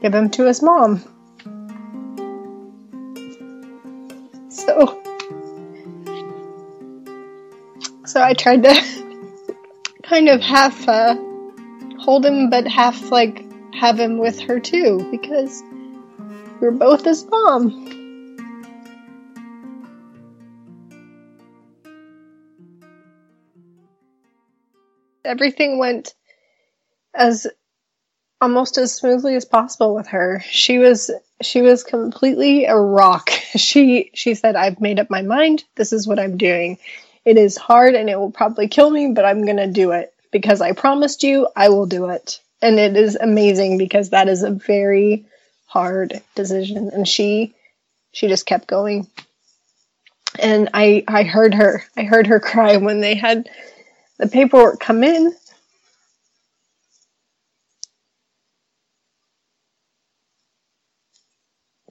give 0.03 0.15
him 0.15 0.31
to 0.31 0.47
his 0.47 0.63
mom 0.63 1.03
so 4.67 5.01
So 8.11 8.21
I 8.21 8.35
tried 8.35 8.65
to 8.65 8.75
kind 10.03 10.29
of 10.29 10.41
half 10.41 10.89
uh, 10.89 11.15
hold 12.01 12.27
him, 12.27 12.51
but 12.51 12.67
half 12.67 13.13
like 13.13 13.45
have 13.73 14.01
him 14.01 14.19
with 14.19 14.41
her 14.41 14.59
too, 14.59 15.07
because 15.13 15.63
we're 16.61 16.73
both 16.73 17.05
his 17.05 17.25
mom. 17.27 17.87
Everything 25.25 25.79
went 25.79 26.15
as 27.15 27.47
almost 28.41 28.77
as 28.77 28.93
smoothly 28.93 29.37
as 29.37 29.45
possible 29.45 29.95
with 29.95 30.09
her. 30.09 30.43
She 30.51 30.79
was 30.79 31.13
she 31.43 31.63
was 31.63 31.83
completely 31.85 32.65
a 32.67 32.77
rock. 32.77 33.31
She 33.57 34.13
she 34.15 34.35
said 34.35 34.55
I've 34.55 34.81
made 34.81 35.01
up 35.01 35.11
my 35.11 35.23
mind. 35.23 35.65
This 35.75 35.93
is 35.93 36.07
what 36.07 36.21
I'm 36.21 36.37
doing. 36.37 36.79
It 37.25 37.37
is 37.37 37.57
hard 37.57 37.97
and 37.97 38.09
it 38.09 38.17
will 38.17 38.31
probably 38.31 38.69
kill 38.69 38.89
me, 38.89 39.09
but 39.13 39.25
I'm 39.25 39.45
going 39.45 39.57
to 39.57 39.67
do 39.67 39.91
it 39.91 40.15
because 40.31 40.61
I 40.61 40.71
promised 40.71 41.25
you 41.25 41.49
I 41.57 41.69
will 41.71 41.87
do 41.87 42.11
it. 42.11 42.41
And 42.63 42.79
it 42.79 42.97
is 42.97 43.17
amazing 43.17 43.77
because 43.77 44.11
that 44.11 44.29
is 44.29 44.45
a 44.45 44.53
very 44.53 45.27
hard 45.67 46.23
decision 46.37 46.91
and 46.93 47.09
she 47.09 47.55
she 48.13 48.29
just 48.29 48.47
kept 48.47 48.69
going. 48.69 49.09
And 50.39 50.69
I 50.73 51.03
I 51.09 51.25
heard 51.25 51.55
her. 51.55 51.83
I 51.97 52.05
heard 52.05 52.29
her 52.29 52.39
cry 52.51 52.77
when 52.77 53.01
they 53.01 53.17
had 53.17 53.51
the 54.19 54.29
paperwork 54.29 54.79
come 54.79 55.03
in. 55.03 55.35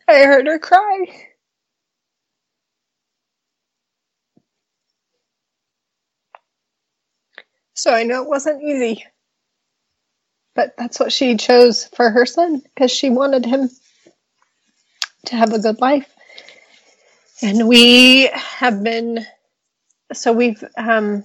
I 0.09 0.25
heard 0.25 0.47
her 0.47 0.59
cry. 0.59 1.05
So 7.75 7.93
I 7.93 8.03
know 8.03 8.23
it 8.23 8.29
wasn't 8.29 8.63
easy. 8.63 9.05
But 10.55 10.75
that's 10.77 10.99
what 10.99 11.13
she 11.13 11.37
chose 11.37 11.85
for 11.85 12.09
her 12.09 12.25
son 12.25 12.59
because 12.59 12.91
she 12.91 13.09
wanted 13.09 13.45
him 13.45 13.69
to 15.27 15.35
have 15.35 15.53
a 15.53 15.59
good 15.59 15.79
life. 15.79 16.13
And 17.41 17.67
we 17.67 18.27
have 18.33 18.83
been, 18.83 19.25
so 20.13 20.33
we've, 20.33 20.63
um, 20.77 21.23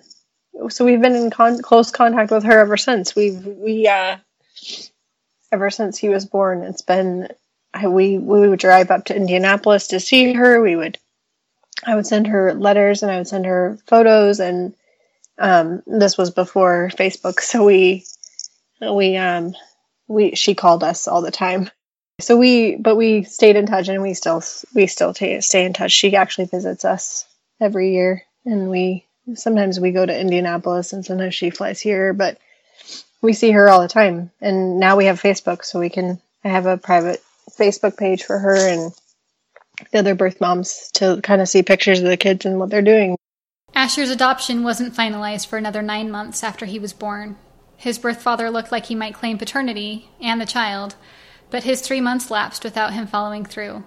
so 0.68 0.84
we've 0.84 1.00
been 1.00 1.16
in 1.16 1.30
con- 1.30 1.62
close 1.62 1.90
contact 1.90 2.30
with 2.30 2.44
her 2.44 2.60
ever 2.60 2.76
since. 2.76 3.16
We've, 3.16 3.44
we, 3.44 3.88
uh, 3.88 4.18
ever 5.50 5.70
since 5.70 5.98
he 5.98 6.08
was 6.08 6.26
born, 6.26 6.62
it's 6.62 6.82
been, 6.82 7.28
we, 7.82 8.18
we 8.18 8.48
would 8.48 8.58
drive 8.58 8.90
up 8.90 9.06
to 9.06 9.16
Indianapolis 9.16 9.88
to 9.88 10.00
see 10.00 10.32
her. 10.32 10.60
We 10.60 10.76
would, 10.76 10.98
I 11.84 11.94
would 11.94 12.06
send 12.06 12.28
her 12.28 12.54
letters 12.54 13.02
and 13.02 13.10
I 13.10 13.18
would 13.18 13.28
send 13.28 13.46
her 13.46 13.78
photos 13.86 14.40
and 14.40 14.74
um, 15.38 15.82
this 15.86 16.16
was 16.16 16.30
before 16.30 16.90
Facebook, 16.94 17.40
so 17.40 17.64
we 17.64 18.04
we 18.80 19.16
um 19.16 19.54
we 20.06 20.34
she 20.34 20.54
called 20.54 20.84
us 20.84 21.08
all 21.08 21.22
the 21.22 21.30
time. 21.30 21.70
So 22.20 22.36
we 22.36 22.76
but 22.76 22.96
we 22.96 23.24
stayed 23.24 23.56
in 23.56 23.66
touch 23.66 23.88
and 23.88 24.02
we 24.02 24.14
still 24.14 24.42
we 24.74 24.86
still 24.86 25.12
t- 25.12 25.40
stay 25.40 25.64
in 25.64 25.72
touch. 25.72 25.90
She 25.90 26.14
actually 26.14 26.46
visits 26.46 26.84
us 26.84 27.26
every 27.60 27.92
year 27.92 28.22
and 28.44 28.70
we 28.70 29.06
sometimes 29.34 29.80
we 29.80 29.90
go 29.90 30.04
to 30.04 30.18
Indianapolis 30.18 30.92
and 30.92 31.04
sometimes 31.04 31.34
she 31.34 31.50
flies 31.50 31.80
here, 31.80 32.12
but 32.12 32.38
we 33.20 33.32
see 33.32 33.50
her 33.50 33.68
all 33.68 33.80
the 33.80 33.88
time. 33.88 34.30
And 34.40 34.78
now 34.78 34.96
we 34.96 35.06
have 35.06 35.20
Facebook 35.20 35.64
so 35.64 35.80
we 35.80 35.90
can 35.90 36.20
I 36.44 36.48
have 36.48 36.66
a 36.66 36.76
private 36.76 37.22
Facebook 37.50 37.96
page 37.96 38.24
for 38.24 38.38
her 38.38 38.56
and 38.56 38.92
the 39.92 39.98
other 39.98 40.14
birth 40.14 40.40
moms 40.40 40.90
to 40.94 41.20
kind 41.22 41.40
of 41.40 41.48
see 41.48 41.62
pictures 41.62 42.00
of 42.00 42.06
the 42.06 42.16
kids 42.16 42.44
and 42.46 42.58
what 42.58 42.70
they're 42.70 42.82
doing. 42.82 43.16
Asher's 43.74 44.10
adoption 44.10 44.62
wasn't 44.62 44.94
finalized 44.94 45.46
for 45.46 45.56
another 45.56 45.82
nine 45.82 46.10
months 46.10 46.44
after 46.44 46.64
he 46.64 46.78
was 46.78 46.92
born. 46.92 47.36
His 47.76 47.98
birth 47.98 48.22
father 48.22 48.50
looked 48.50 48.70
like 48.70 48.86
he 48.86 48.94
might 48.94 49.14
claim 49.14 49.36
paternity 49.36 50.10
and 50.20 50.40
the 50.40 50.46
child, 50.46 50.94
but 51.50 51.64
his 51.64 51.80
three 51.80 52.00
months 52.00 52.30
lapsed 52.30 52.62
without 52.62 52.92
him 52.92 53.06
following 53.06 53.44
through. 53.44 53.82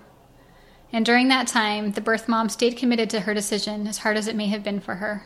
And 0.92 1.06
during 1.06 1.30
that 1.30 1.48
time, 1.48 1.92
the 1.92 2.02
birth 2.02 2.28
mom 2.28 2.50
stayed 2.50 2.78
committed 2.78 3.10
to 3.12 3.22
her 3.22 3.34
decision, 3.34 3.88
as 3.88 4.00
hard 4.00 4.18
as 4.18 4.28
it 4.28 4.36
may 4.36 4.48
have 4.48 4.64
been 4.64 4.80
for 4.80 4.96
her. 4.96 5.24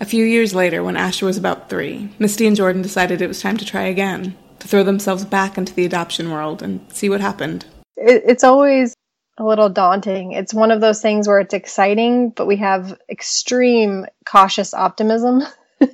A 0.00 0.04
few 0.04 0.24
years 0.24 0.54
later, 0.54 0.82
when 0.82 0.96
Asher 0.96 1.26
was 1.26 1.36
about 1.36 1.68
three, 1.68 2.14
Misty 2.18 2.46
and 2.46 2.56
Jordan 2.56 2.82
decided 2.82 3.20
it 3.20 3.26
was 3.26 3.40
time 3.40 3.56
to 3.58 3.64
try 3.64 3.82
again, 3.82 4.36
to 4.60 4.68
throw 4.68 4.82
themselves 4.82 5.24
back 5.24 5.58
into 5.58 5.74
the 5.74 5.84
adoption 5.84 6.30
world 6.30 6.62
and 6.62 6.80
see 6.92 7.08
what 7.08 7.20
happened. 7.20 7.66
It's 7.96 8.44
always 8.44 8.94
a 9.38 9.44
little 9.44 9.68
daunting. 9.68 10.32
It's 10.32 10.54
one 10.54 10.70
of 10.70 10.80
those 10.80 11.00
things 11.00 11.26
where 11.26 11.40
it's 11.40 11.54
exciting, 11.54 12.30
but 12.30 12.46
we 12.46 12.56
have 12.56 12.98
extreme 13.08 14.06
cautious 14.24 14.74
optimism. 14.74 15.42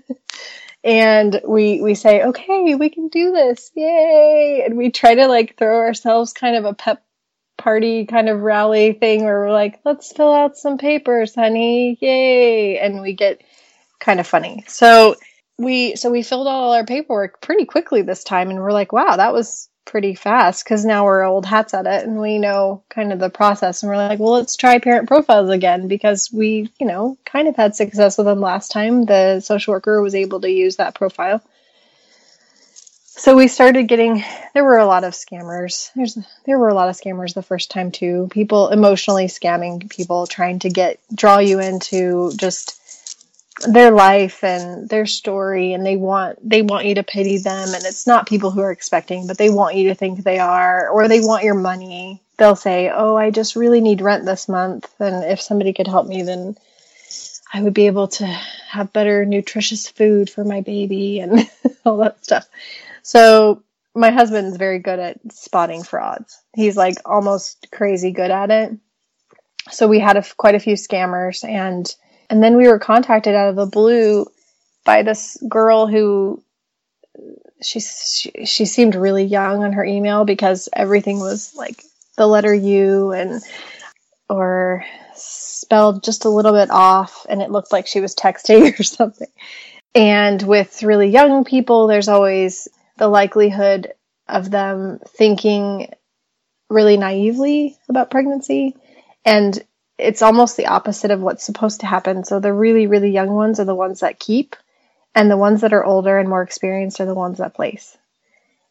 and 0.85 1.40
we 1.46 1.80
we 1.80 1.94
say, 1.94 2.23
"Okay, 2.25 2.75
we 2.75 2.90
can 2.90 3.08
do 3.08 3.32
this. 3.32 3.70
Yay!" 3.75 4.62
And 4.64 4.76
we 4.76 4.90
try 4.90 5.14
to 5.14 5.28
like 5.28 5.56
throw 5.56 5.78
ourselves 5.78 6.32
kind 6.32 6.56
of 6.56 6.64
a 6.64 6.75
pep 6.75 7.02
party 7.56 8.04
kind 8.04 8.28
of 8.28 8.40
rally 8.40 8.92
thing 8.92 9.25
where 9.25 9.40
we're 9.40 9.52
like, 9.52 9.80
"Let's 9.85 10.12
fill 10.12 10.32
out 10.32 10.56
some 10.56 10.78
papers, 10.78 11.35
honey. 11.35 11.99
Yay!" 12.00 12.78
And 12.78 13.00
we 13.00 13.14
get 13.14 13.42
kind 14.00 14.18
of 14.20 14.26
funny. 14.26 14.64
So 14.66 15.14
we 15.58 15.96
so 15.96 16.10
we 16.10 16.22
filled 16.22 16.46
all 16.46 16.75
our 16.75 16.84
paperwork 16.84 17.40
pretty 17.40 17.64
quickly 17.64 18.02
this 18.02 18.25
time 18.25 18.50
and 18.50 18.60
we're 18.60 18.72
like, 18.72 18.92
"Wow, 18.92 19.16
that 19.16 19.32
was 19.32 19.68
pretty 19.86 20.14
fast 20.14 20.64
because 20.64 20.84
now 20.84 21.04
we're 21.04 21.22
old 21.22 21.46
hats 21.46 21.72
at 21.72 21.86
it 21.86 22.04
and 22.04 22.20
we 22.20 22.38
know 22.38 22.82
kind 22.90 23.12
of 23.12 23.20
the 23.20 23.30
process. 23.30 23.82
And 23.82 23.88
we're 23.88 23.96
like 23.96 24.18
well 24.18 24.32
let's 24.32 24.56
try 24.56 24.78
parent 24.78 25.08
profiles 25.08 25.48
again 25.48 25.88
because 25.88 26.30
we 26.30 26.70
you 26.78 26.86
know 26.86 27.16
kind 27.25 27.48
of 27.48 27.56
had 27.56 27.75
success 27.75 28.18
with 28.18 28.26
them 28.26 28.40
last 28.40 28.70
time 28.72 29.06
the 29.06 29.40
social 29.40 29.72
worker 29.72 30.02
was 30.02 30.14
able 30.14 30.40
to 30.42 30.50
use 30.50 30.76
that 30.76 30.94
profile. 30.94 31.40
So 33.18 33.34
we 33.34 33.48
started 33.48 33.84
getting 33.84 34.22
there 34.52 34.64
were 34.64 34.76
a 34.76 34.86
lot 34.86 35.04
of 35.04 35.14
scammers. 35.14 35.90
There's 35.94 36.18
there 36.44 36.58
were 36.58 36.68
a 36.68 36.75
lot 36.75 36.90
of 36.90 36.96
scammers 36.96 37.32
the 37.32 37.42
first 37.42 37.70
time 37.70 37.90
too. 37.90 38.28
People 38.30 38.68
emotionally 38.68 39.26
scamming 39.28 39.88
people 39.88 40.26
trying 40.26 40.58
to 40.60 40.68
get 40.68 41.00
draw 41.14 41.38
you 41.38 41.60
into 41.60 42.32
just 42.36 42.78
their 43.68 43.90
life 43.90 44.44
and 44.44 44.88
their 44.88 45.06
story 45.06 45.72
and 45.72 45.84
they 45.84 45.96
want 45.96 46.38
they 46.48 46.60
want 46.60 46.84
you 46.84 46.94
to 46.94 47.02
pity 47.02 47.38
them 47.38 47.68
and 47.75 47.84
it's 47.84 48.06
not 48.06 48.28
people 48.28 48.50
who 48.50 48.60
are 48.60 48.70
expecting 48.70 49.26
but 49.26 49.38
they 49.38 49.48
want 49.48 49.75
you 49.75 49.88
to 49.88 49.94
think 49.94 50.22
they 50.22 50.38
are 50.38 50.88
or 50.90 51.08
they 51.08 51.20
want 51.20 51.44
your 51.44 51.54
money. 51.54 52.20
They'll 52.36 52.54
say 52.54 52.90
oh 52.90 53.16
i 53.16 53.30
just 53.30 53.56
really 53.56 53.80
need 53.80 54.02
rent 54.02 54.26
this 54.26 54.46
month 54.46 54.92
and 55.00 55.25
if 55.25 55.40
somebody 55.40 55.72
could 55.72 55.86
help 55.86 56.06
me 56.06 56.22
then 56.22 56.54
i 57.54 57.62
would 57.62 57.72
be 57.72 57.86
able 57.86 58.08
to 58.08 58.26
have 58.68 58.92
better 58.92 59.25
nutritious 59.25 59.88
food 59.88 60.28
for 60.28 60.44
my 60.44 60.60
baby 60.60 61.20
and 61.20 61.48
all 61.84 61.96
that 61.98 62.22
stuff. 62.25 62.46
So 63.02 63.62
my 63.94 64.10
husband's 64.10 64.56
very 64.56 64.78
good 64.78 64.98
at 64.98 65.18
spotting 65.32 65.82
frauds. 65.82 66.42
He's 66.54 66.76
like 66.76 66.96
almost 67.04 67.68
crazy 67.72 68.10
good 68.10 68.30
at 68.30 68.50
it. 68.50 68.72
So 69.70 69.88
we 69.88 69.98
had 69.98 70.16
a, 70.16 70.25
quite 70.36 70.54
a 70.54 70.60
few 70.60 70.75
scammers 70.75 71.48
and 71.48 71.92
and 72.30 72.42
then 72.42 72.56
we 72.56 72.68
were 72.68 72.78
contacted 72.78 73.35
out 73.35 73.49
of 73.49 73.56
the 73.56 73.66
blue 73.66 74.26
by 74.85 75.02
this 75.02 75.37
girl 75.49 75.87
who 75.87 76.42
she, 77.62 77.80
she, 77.80 78.45
she 78.45 78.64
seemed 78.66 78.95
really 78.95 79.25
young 79.25 79.64
on 79.64 79.73
her 79.73 79.85
email 79.85 80.25
because 80.25 80.68
everything 80.73 81.18
was 81.18 81.54
like 81.54 81.83
the 82.16 82.26
letter 82.26 82.54
U 82.54 83.12
and 83.12 83.42
or 84.28 84.85
spelled 85.14 86.04
just 86.04 86.25
a 86.25 86.30
little 86.30 86.52
bit 86.52 86.71
off 86.71 87.26
and 87.28 87.40
it 87.40 87.50
looked 87.50 87.73
like 87.73 87.87
she 87.87 88.00
was 88.00 88.14
texting 88.14 88.78
or 88.80 88.83
something. 88.83 89.28
And 89.95 90.42
with 90.42 90.83
really 90.83 91.09
young 91.09 91.45
people, 91.45 91.87
there's 91.87 92.09
always 92.09 92.68
the 92.99 93.09
likelihood 93.09 93.92
of 94.28 94.50
them 94.50 95.00
thinking 95.09 95.88
really 96.68 96.97
naively 96.97 97.78
about 97.88 98.11
pregnancy. 98.11 98.76
And 99.25 99.59
it's 99.99 100.23
almost 100.23 100.57
the 100.57 100.67
opposite 100.67 101.11
of 101.11 101.21
what's 101.21 101.45
supposed 101.45 101.81
to 101.81 101.87
happen. 101.87 102.25
So 102.25 102.41
the 102.41 102.53
really, 102.53 102.87
really 102.87 103.11
young 103.11 103.31
ones 103.31 103.61
are 103.61 103.65
the 103.65 103.75
ones 103.75 104.00
that 104.00 104.19
keep, 104.19 104.57
and 105.15 105.31
the 105.31 105.37
ones 105.37 105.62
that 105.62 105.73
are 105.73 105.85
older 105.85 106.19
and 106.19 106.29
more 106.29 106.43
experienced 106.43 107.00
are 107.00 107.07
the 107.07 107.15
ones 107.15 107.38
that 107.38 107.55
place. 107.55 107.97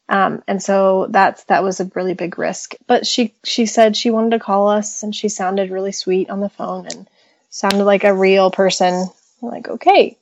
Um, 0.07 0.43
and 0.47 0.61
so 0.61 1.07
that's 1.09 1.45
that 1.45 1.63
was 1.63 1.79
a 1.79 1.91
really 1.95 2.13
big 2.13 2.37
risk. 2.37 2.75
But 2.85 3.07
she 3.07 3.33
she 3.43 3.65
said 3.65 3.97
she 3.97 4.11
wanted 4.11 4.31
to 4.31 4.39
call 4.39 4.67
us, 4.67 5.01
and 5.01 5.15
she 5.15 5.29
sounded 5.29 5.71
really 5.71 5.91
sweet 5.91 6.29
on 6.29 6.41
the 6.41 6.49
phone 6.49 6.85
and 6.85 7.07
sounded 7.49 7.85
like 7.85 8.03
a 8.03 8.13
real 8.13 8.51
person. 8.51 9.07
I'm 9.41 9.49
like 9.49 9.67
okay. 9.67 10.17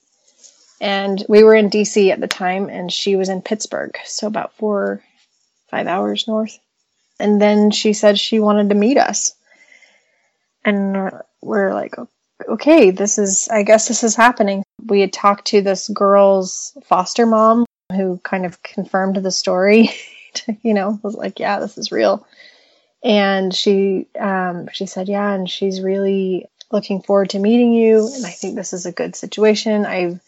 And 0.80 1.24
we 1.30 1.44
were 1.44 1.56
in 1.56 1.70
DC 1.70 2.12
at 2.12 2.20
the 2.20 2.28
time, 2.28 2.70
and 2.70 2.92
she 2.92 3.16
was 3.16 3.30
in 3.30 3.42
Pittsburgh, 3.42 3.98
so 4.06 4.28
about 4.28 4.54
four, 4.54 5.02
five 5.70 5.88
hours 5.88 6.28
north. 6.28 6.58
And 7.20 7.42
then 7.42 7.72
she 7.72 7.94
said 7.94 8.20
she 8.20 8.40
wanted 8.40 8.70
to 8.70 8.76
meet 8.76 8.98
us 8.98 9.34
and 10.66 11.12
we're 11.42 11.74
like, 11.74 11.96
okay, 12.48 12.92
this 12.92 13.18
is, 13.18 13.48
I 13.50 13.64
guess 13.64 13.88
this 13.88 14.04
is 14.04 14.16
happening. 14.16 14.64
We 14.86 15.02
had 15.02 15.14
talked 15.14 15.48
to 15.48 15.62
this 15.62 15.90
girl's 15.90 16.78
foster 16.86 17.26
mom 17.26 17.66
who 17.92 18.20
kind 18.24 18.46
of 18.46 18.62
confirmed 18.64 19.18
the 19.18 19.32
story, 19.32 19.92
you 20.62 20.74
know, 20.74 21.00
was 21.04 21.16
like, 21.16 21.40
yeah, 21.40 21.60
this 21.60 21.78
is 21.78 21.92
real. 21.92 22.26
And 23.04 23.54
she, 23.54 24.08
um, 24.18 24.70
she 24.72 24.86
said, 24.86 25.10
yeah, 25.10 25.34
and 25.34 25.50
she's 25.50 25.82
really 25.82 26.46
looking 26.72 27.02
forward 27.02 27.32
to 27.32 27.40
meeting 27.40 27.74
you. 27.74 28.10
And 28.14 28.26
I 28.26 28.30
think 28.30 28.56
this 28.56 28.74
is 28.74 28.86
a 28.86 28.92
good 28.92 29.16
situation. 29.16 29.86
I've, 29.86 30.22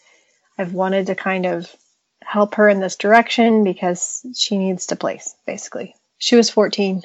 I've 0.58 0.74
wanted 0.74 1.06
to 1.06 1.14
kind 1.14 1.46
of 1.46 1.74
help 2.22 2.56
her 2.56 2.68
in 2.68 2.80
this 2.80 2.96
direction 2.96 3.64
because 3.64 4.24
she 4.34 4.58
needs 4.58 4.86
to 4.86 4.96
place, 4.96 5.34
basically. 5.46 5.94
She 6.18 6.36
was 6.36 6.50
14 6.50 7.02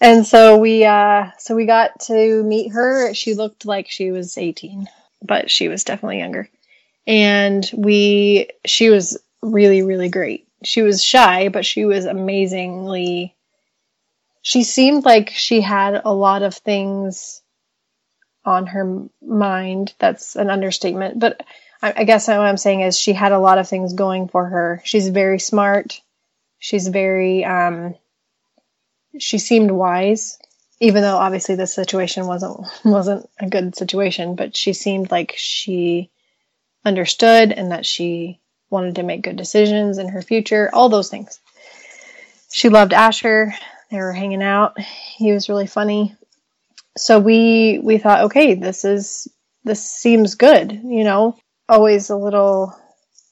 and 0.00 0.26
so 0.26 0.58
we 0.58 0.84
uh 0.84 1.30
so 1.38 1.54
we 1.54 1.66
got 1.66 2.00
to 2.00 2.42
meet 2.42 2.72
her. 2.72 3.14
She 3.14 3.34
looked 3.34 3.64
like 3.64 3.90
she 3.90 4.10
was 4.10 4.36
18 4.36 4.88
but 5.22 5.50
she 5.50 5.68
was 5.68 5.84
definitely 5.84 6.18
younger. 6.18 6.48
And 7.06 7.68
we 7.74 8.48
she 8.64 8.90
was 8.90 9.18
really 9.42 9.82
really 9.82 10.08
great. 10.08 10.46
She 10.62 10.82
was 10.82 11.02
shy 11.02 11.48
but 11.48 11.64
she 11.64 11.84
was 11.84 12.04
amazingly 12.04 13.34
she 14.42 14.62
seemed 14.62 15.04
like 15.04 15.30
she 15.30 15.62
had 15.62 16.02
a 16.04 16.12
lot 16.12 16.42
of 16.42 16.54
things 16.54 17.40
on 18.44 18.66
her 18.66 19.04
mind. 19.22 19.94
That's 19.98 20.36
an 20.36 20.50
understatement 20.50 21.18
but 21.18 21.42
I, 21.82 21.92
I 21.98 22.04
guess 22.04 22.28
what 22.28 22.40
i'm 22.40 22.56
saying 22.56 22.80
is 22.80 22.98
she 22.98 23.12
had 23.12 23.32
a 23.32 23.38
lot 23.38 23.58
of 23.58 23.68
things 23.68 23.92
going 23.92 24.28
for 24.28 24.44
her. 24.46 24.82
She's 24.84 25.08
very 25.08 25.38
smart. 25.38 26.00
She's 26.58 26.88
very 26.88 27.44
um 27.44 27.94
she 29.18 29.38
seemed 29.38 29.70
wise, 29.70 30.38
even 30.80 31.02
though 31.02 31.16
obviously 31.16 31.54
the 31.54 31.66
situation 31.66 32.26
wasn't 32.26 32.66
wasn't 32.84 33.28
a 33.38 33.48
good 33.48 33.76
situation. 33.76 34.34
But 34.34 34.56
she 34.56 34.72
seemed 34.72 35.10
like 35.10 35.34
she 35.36 36.10
understood 36.84 37.52
and 37.52 37.72
that 37.72 37.86
she 37.86 38.40
wanted 38.70 38.96
to 38.96 39.02
make 39.02 39.22
good 39.22 39.36
decisions 39.36 39.98
in 39.98 40.08
her 40.08 40.22
future. 40.22 40.70
All 40.72 40.88
those 40.88 41.10
things. 41.10 41.40
She 42.52 42.68
loved 42.68 42.92
Asher. 42.92 43.54
They 43.90 43.98
were 43.98 44.12
hanging 44.12 44.42
out. 44.42 44.78
He 44.80 45.32
was 45.32 45.48
really 45.48 45.66
funny. 45.66 46.16
So 46.96 47.18
we 47.18 47.78
we 47.82 47.98
thought, 47.98 48.24
okay, 48.24 48.54
this 48.54 48.84
is 48.84 49.28
this 49.64 49.84
seems 49.84 50.34
good. 50.34 50.72
You 50.72 51.04
know, 51.04 51.38
always 51.68 52.10
a 52.10 52.16
little 52.16 52.76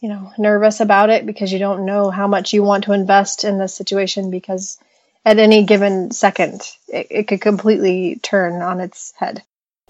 you 0.00 0.08
know 0.08 0.32
nervous 0.38 0.80
about 0.80 1.10
it 1.10 1.26
because 1.26 1.52
you 1.52 1.58
don't 1.58 1.86
know 1.86 2.10
how 2.10 2.26
much 2.26 2.52
you 2.52 2.62
want 2.62 2.84
to 2.84 2.92
invest 2.92 3.44
in 3.44 3.58
this 3.58 3.74
situation 3.74 4.30
because 4.30 4.78
at 5.24 5.38
any 5.38 5.64
given 5.64 6.10
second, 6.10 6.62
it, 6.88 7.06
it 7.10 7.28
could 7.28 7.40
completely 7.40 8.18
turn 8.22 8.62
on 8.62 8.80
its 8.80 9.12
head. 9.16 9.42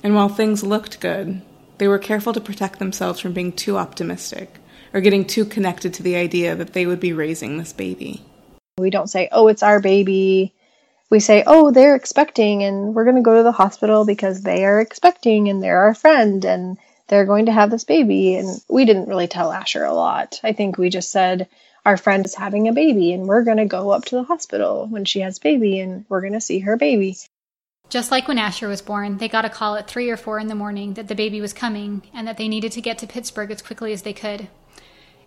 And 0.02 0.14
while 0.14 0.28
things 0.28 0.64
looked 0.64 1.00
good, 1.00 1.42
they 1.78 1.88
were 1.88 1.98
careful 1.98 2.32
to 2.32 2.40
protect 2.40 2.78
themselves 2.78 3.20
from 3.20 3.32
being 3.32 3.52
too 3.52 3.76
optimistic 3.78 4.56
or 4.92 5.00
getting 5.00 5.24
too 5.24 5.44
connected 5.44 5.94
to 5.94 6.02
the 6.02 6.16
idea 6.16 6.54
that 6.54 6.72
they 6.72 6.86
would 6.86 7.00
be 7.00 7.12
raising 7.12 7.56
this 7.56 7.72
baby. 7.72 8.22
We 8.78 8.90
don't 8.90 9.10
say, 9.10 9.28
oh, 9.32 9.48
it's 9.48 9.62
our 9.62 9.80
baby. 9.80 10.54
We 11.10 11.20
say, 11.20 11.44
oh, 11.46 11.70
they're 11.70 11.94
expecting 11.94 12.62
and 12.62 12.94
we're 12.94 13.04
going 13.04 13.16
to 13.16 13.22
go 13.22 13.36
to 13.36 13.42
the 13.42 13.52
hospital 13.52 14.04
because 14.04 14.42
they 14.42 14.64
are 14.64 14.80
expecting 14.80 15.48
and 15.48 15.62
they're 15.62 15.82
our 15.82 15.94
friend 15.94 16.44
and 16.44 16.78
they're 17.08 17.26
going 17.26 17.46
to 17.46 17.52
have 17.52 17.70
this 17.70 17.84
baby. 17.84 18.36
And 18.36 18.48
we 18.68 18.84
didn't 18.84 19.08
really 19.08 19.28
tell 19.28 19.52
Asher 19.52 19.84
a 19.84 19.94
lot. 19.94 20.40
I 20.42 20.52
think 20.52 20.78
we 20.78 20.88
just 20.88 21.10
said, 21.10 21.48
our 21.84 21.96
friend 21.96 22.24
is 22.24 22.34
having 22.34 22.68
a 22.68 22.72
baby 22.72 23.12
and 23.12 23.26
we're 23.26 23.42
going 23.42 23.56
to 23.56 23.64
go 23.64 23.90
up 23.90 24.04
to 24.06 24.16
the 24.16 24.22
hospital 24.22 24.86
when 24.88 25.04
she 25.04 25.20
has 25.20 25.38
baby 25.38 25.80
and 25.80 26.04
we're 26.08 26.20
going 26.20 26.32
to 26.32 26.40
see 26.40 26.60
her 26.60 26.76
baby. 26.76 27.16
Just 27.88 28.10
like 28.10 28.28
when 28.28 28.38
Asher 28.38 28.68
was 28.68 28.80
born, 28.80 29.18
they 29.18 29.28
got 29.28 29.44
a 29.44 29.50
call 29.50 29.76
at 29.76 29.88
3 29.88 30.08
or 30.08 30.16
4 30.16 30.38
in 30.38 30.46
the 30.46 30.54
morning 30.54 30.94
that 30.94 31.08
the 31.08 31.14
baby 31.14 31.40
was 31.40 31.52
coming 31.52 32.02
and 32.14 32.26
that 32.26 32.38
they 32.38 32.48
needed 32.48 32.72
to 32.72 32.80
get 32.80 32.98
to 32.98 33.06
Pittsburgh 33.06 33.50
as 33.50 33.60
quickly 33.60 33.92
as 33.92 34.02
they 34.02 34.14
could. 34.14 34.48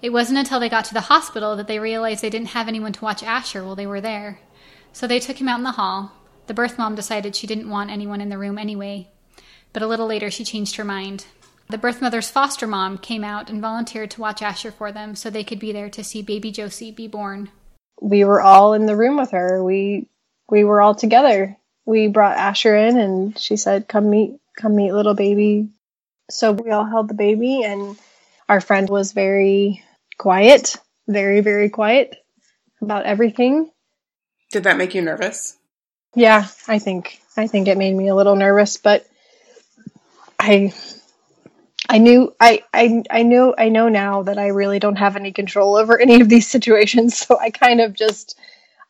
It 0.01 0.11
wasn't 0.11 0.39
until 0.39 0.59
they 0.59 0.69
got 0.69 0.85
to 0.85 0.93
the 0.93 1.01
hospital 1.01 1.55
that 1.55 1.67
they 1.67 1.79
realized 1.79 2.21
they 2.21 2.29
didn't 2.29 2.49
have 2.49 2.67
anyone 2.67 2.93
to 2.93 3.03
watch 3.03 3.21
Asher 3.21 3.63
while 3.63 3.75
they 3.75 3.87
were 3.87 4.01
there. 4.01 4.39
So 4.93 5.07
they 5.07 5.19
took 5.19 5.39
him 5.39 5.47
out 5.47 5.59
in 5.59 5.63
the 5.63 5.71
hall. 5.71 6.13
The 6.47 6.53
birth 6.53 6.77
mom 6.77 6.95
decided 6.95 7.35
she 7.35 7.47
didn't 7.47 7.69
want 7.69 7.91
anyone 7.91 8.21
in 8.21 8.29
the 8.29 8.37
room 8.37 8.57
anyway, 8.57 9.09
but 9.73 9.81
a 9.81 9.87
little 9.87 10.07
later 10.07 10.31
she 10.31 10.43
changed 10.43 10.75
her 10.75 10.83
mind. 10.83 11.25
The 11.67 11.77
birth 11.79 12.01
mother's 12.01 12.29
foster 12.29 12.67
mom 12.67 12.99
came 12.99 13.23
out 13.23 13.49
and 13.49 13.61
volunteered 13.61 14.11
to 14.11 14.21
watch 14.21 14.41
Asher 14.41 14.71
for 14.71 14.91
them 14.91 15.15
so 15.15 15.29
they 15.29 15.43
could 15.43 15.59
be 15.59 15.71
there 15.71 15.89
to 15.89 16.03
see 16.03 16.21
baby 16.21 16.51
Josie 16.51 16.91
be 16.91 17.07
born. 17.07 17.49
We 18.01 18.23
were 18.23 18.41
all 18.41 18.73
in 18.73 18.85
the 18.85 18.95
room 18.95 19.17
with 19.17 19.31
her. 19.31 19.63
We 19.63 20.07
we 20.49 20.63
were 20.63 20.79
all 20.79 20.93
together. 20.93 21.57
We 21.85 22.07
brought 22.07 22.37
Asher 22.37 22.75
in 22.75 22.97
and 22.97 23.37
she 23.37 23.57
said, 23.57 23.87
"Come 23.87 24.09
meet 24.09 24.39
come 24.55 24.75
meet 24.75 24.91
little 24.91 25.15
baby." 25.15 25.69
So 26.29 26.51
we 26.51 26.69
all 26.69 26.85
held 26.85 27.07
the 27.07 27.15
baby 27.15 27.63
and 27.63 27.97
our 28.47 28.61
friend 28.61 28.89
was 28.89 29.11
very 29.11 29.83
quiet, 30.17 30.75
very 31.07 31.41
very 31.41 31.69
quiet 31.69 32.15
about 32.79 33.05
everything. 33.05 33.71
Did 34.51 34.65
that 34.65 34.77
make 34.77 34.93
you 34.93 35.01
nervous? 35.01 35.57
Yeah, 36.13 36.47
I 36.67 36.77
think 36.77 37.19
I 37.35 37.47
think 37.47 37.67
it 37.67 37.77
made 37.77 37.95
me 37.95 38.07
a 38.09 38.15
little 38.15 38.35
nervous, 38.35 38.77
but 38.77 39.07
I 40.39 40.73
I 41.89 41.97
knew 41.99 42.33
I, 42.39 42.63
I 42.73 43.03
I 43.09 43.23
knew 43.23 43.53
I 43.57 43.69
know 43.69 43.89
now 43.89 44.23
that 44.23 44.37
I 44.37 44.47
really 44.47 44.79
don't 44.79 44.97
have 44.97 45.15
any 45.15 45.31
control 45.31 45.75
over 45.75 45.99
any 45.99 46.21
of 46.21 46.29
these 46.29 46.47
situations. 46.55 47.17
So 47.17 47.37
I 47.39 47.49
kind 47.51 47.81
of 47.81 47.93
just 47.93 48.37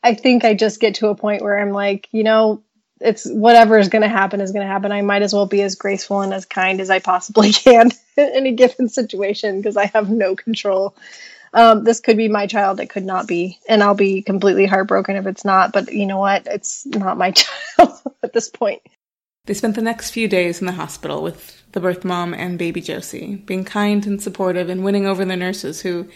I 0.03 0.13
think 0.13 0.45
I 0.45 0.53
just 0.53 0.79
get 0.79 0.95
to 0.95 1.09
a 1.09 1.15
point 1.15 1.41
where 1.43 1.59
I'm 1.59 1.71
like, 1.71 2.07
you 2.11 2.23
know, 2.23 2.63
it's 3.01 3.25
whatever 3.29 3.77
is 3.77 3.89
going 3.89 4.03
to 4.03 4.07
happen 4.07 4.41
is 4.41 4.51
going 4.51 4.65
to 4.65 4.71
happen. 4.71 4.91
I 4.91 5.01
might 5.01 5.23
as 5.23 5.33
well 5.33 5.45
be 5.47 5.61
as 5.61 5.75
graceful 5.75 6.21
and 6.21 6.33
as 6.33 6.45
kind 6.45 6.79
as 6.81 6.89
I 6.89 6.99
possibly 6.99 7.51
can 7.53 7.91
in 8.17 8.31
any 8.35 8.53
given 8.53 8.89
situation 8.89 9.57
because 9.57 9.77
I 9.77 9.87
have 9.87 10.09
no 10.09 10.35
control. 10.35 10.95
Um, 11.53 11.83
this 11.83 12.01
could 12.01 12.17
be 12.17 12.27
my 12.27 12.47
child. 12.47 12.79
It 12.79 12.89
could 12.89 13.05
not 13.05 13.27
be, 13.27 13.59
and 13.67 13.81
I'll 13.83 13.95
be 13.95 14.21
completely 14.21 14.65
heartbroken 14.65 15.15
if 15.15 15.25
it's 15.25 15.45
not. 15.45 15.71
But 15.73 15.93
you 15.93 16.05
know 16.05 16.17
what? 16.17 16.47
It's 16.47 16.85
not 16.85 17.17
my 17.17 17.31
child 17.33 17.99
at 18.23 18.33
this 18.33 18.49
point. 18.49 18.81
They 19.45 19.53
spent 19.53 19.75
the 19.75 19.81
next 19.81 20.11
few 20.11 20.27
days 20.27 20.59
in 20.59 20.65
the 20.65 20.73
hospital 20.73 21.21
with 21.21 21.61
the 21.73 21.79
birth 21.79 22.03
mom 22.03 22.33
and 22.33 22.57
baby 22.57 22.81
Josie, 22.81 23.35
being 23.45 23.63
kind 23.63 24.05
and 24.07 24.21
supportive 24.21 24.69
and 24.69 24.83
winning 24.83 25.05
over 25.05 25.23
the 25.23 25.35
nurses 25.35 25.81
who, 25.81 26.07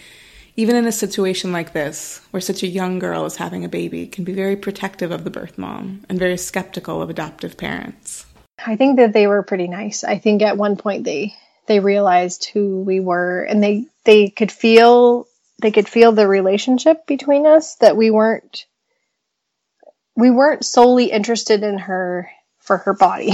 even 0.56 0.76
in 0.76 0.88
a 0.88 0.92
situation 0.92 1.52
like 1.52 1.74
this, 1.74 2.22
where 2.32 2.42
such 2.42 2.64
a 2.64 2.68
young 2.68 2.98
girl 2.98 3.26
is 3.26 3.36
having 3.36 3.64
a 3.64 3.70
baby, 3.70 4.08
can 4.08 4.24
be 4.24 4.34
very 4.34 4.56
protective 4.56 5.12
of 5.12 5.24
the 5.24 5.30
birth 5.30 5.58
mom 5.58 6.06
and 6.10 6.18
very 6.18 6.38
skeptical 6.38 7.02
of 7.02 7.10
adoptive 7.10 7.56
parents. 7.56 8.26
I 8.66 8.76
think 8.76 8.98
that 8.98 9.14
they 9.14 9.28
were 9.28 9.44
pretty 9.44 9.68
nice. 9.68 10.04
I 10.04 10.18
think 10.18 10.42
at 10.42 10.58
one 10.58 10.76
point 10.76 11.04
they 11.04 11.36
they 11.68 11.80
realized 11.80 12.46
who 12.46 12.82
we 12.82 13.00
were 13.00 13.44
and 13.44 13.62
they 13.62 13.86
they 14.04 14.30
could 14.30 14.52
feel 14.52 15.28
they 15.62 15.72
could 15.72 15.88
feel 15.88 16.12
the 16.12 16.28
relationship 16.28 17.06
between 17.06 17.46
us 17.46 17.76
that 17.76 17.96
we 17.96 18.10
weren't 18.10 18.66
we 20.16 20.32
weren't 20.32 20.66
solely 20.66 21.12
interested 21.12 21.64
in 21.64 21.78
her 21.78 22.32
for 22.70 22.78
her 22.78 22.94
body. 22.94 23.34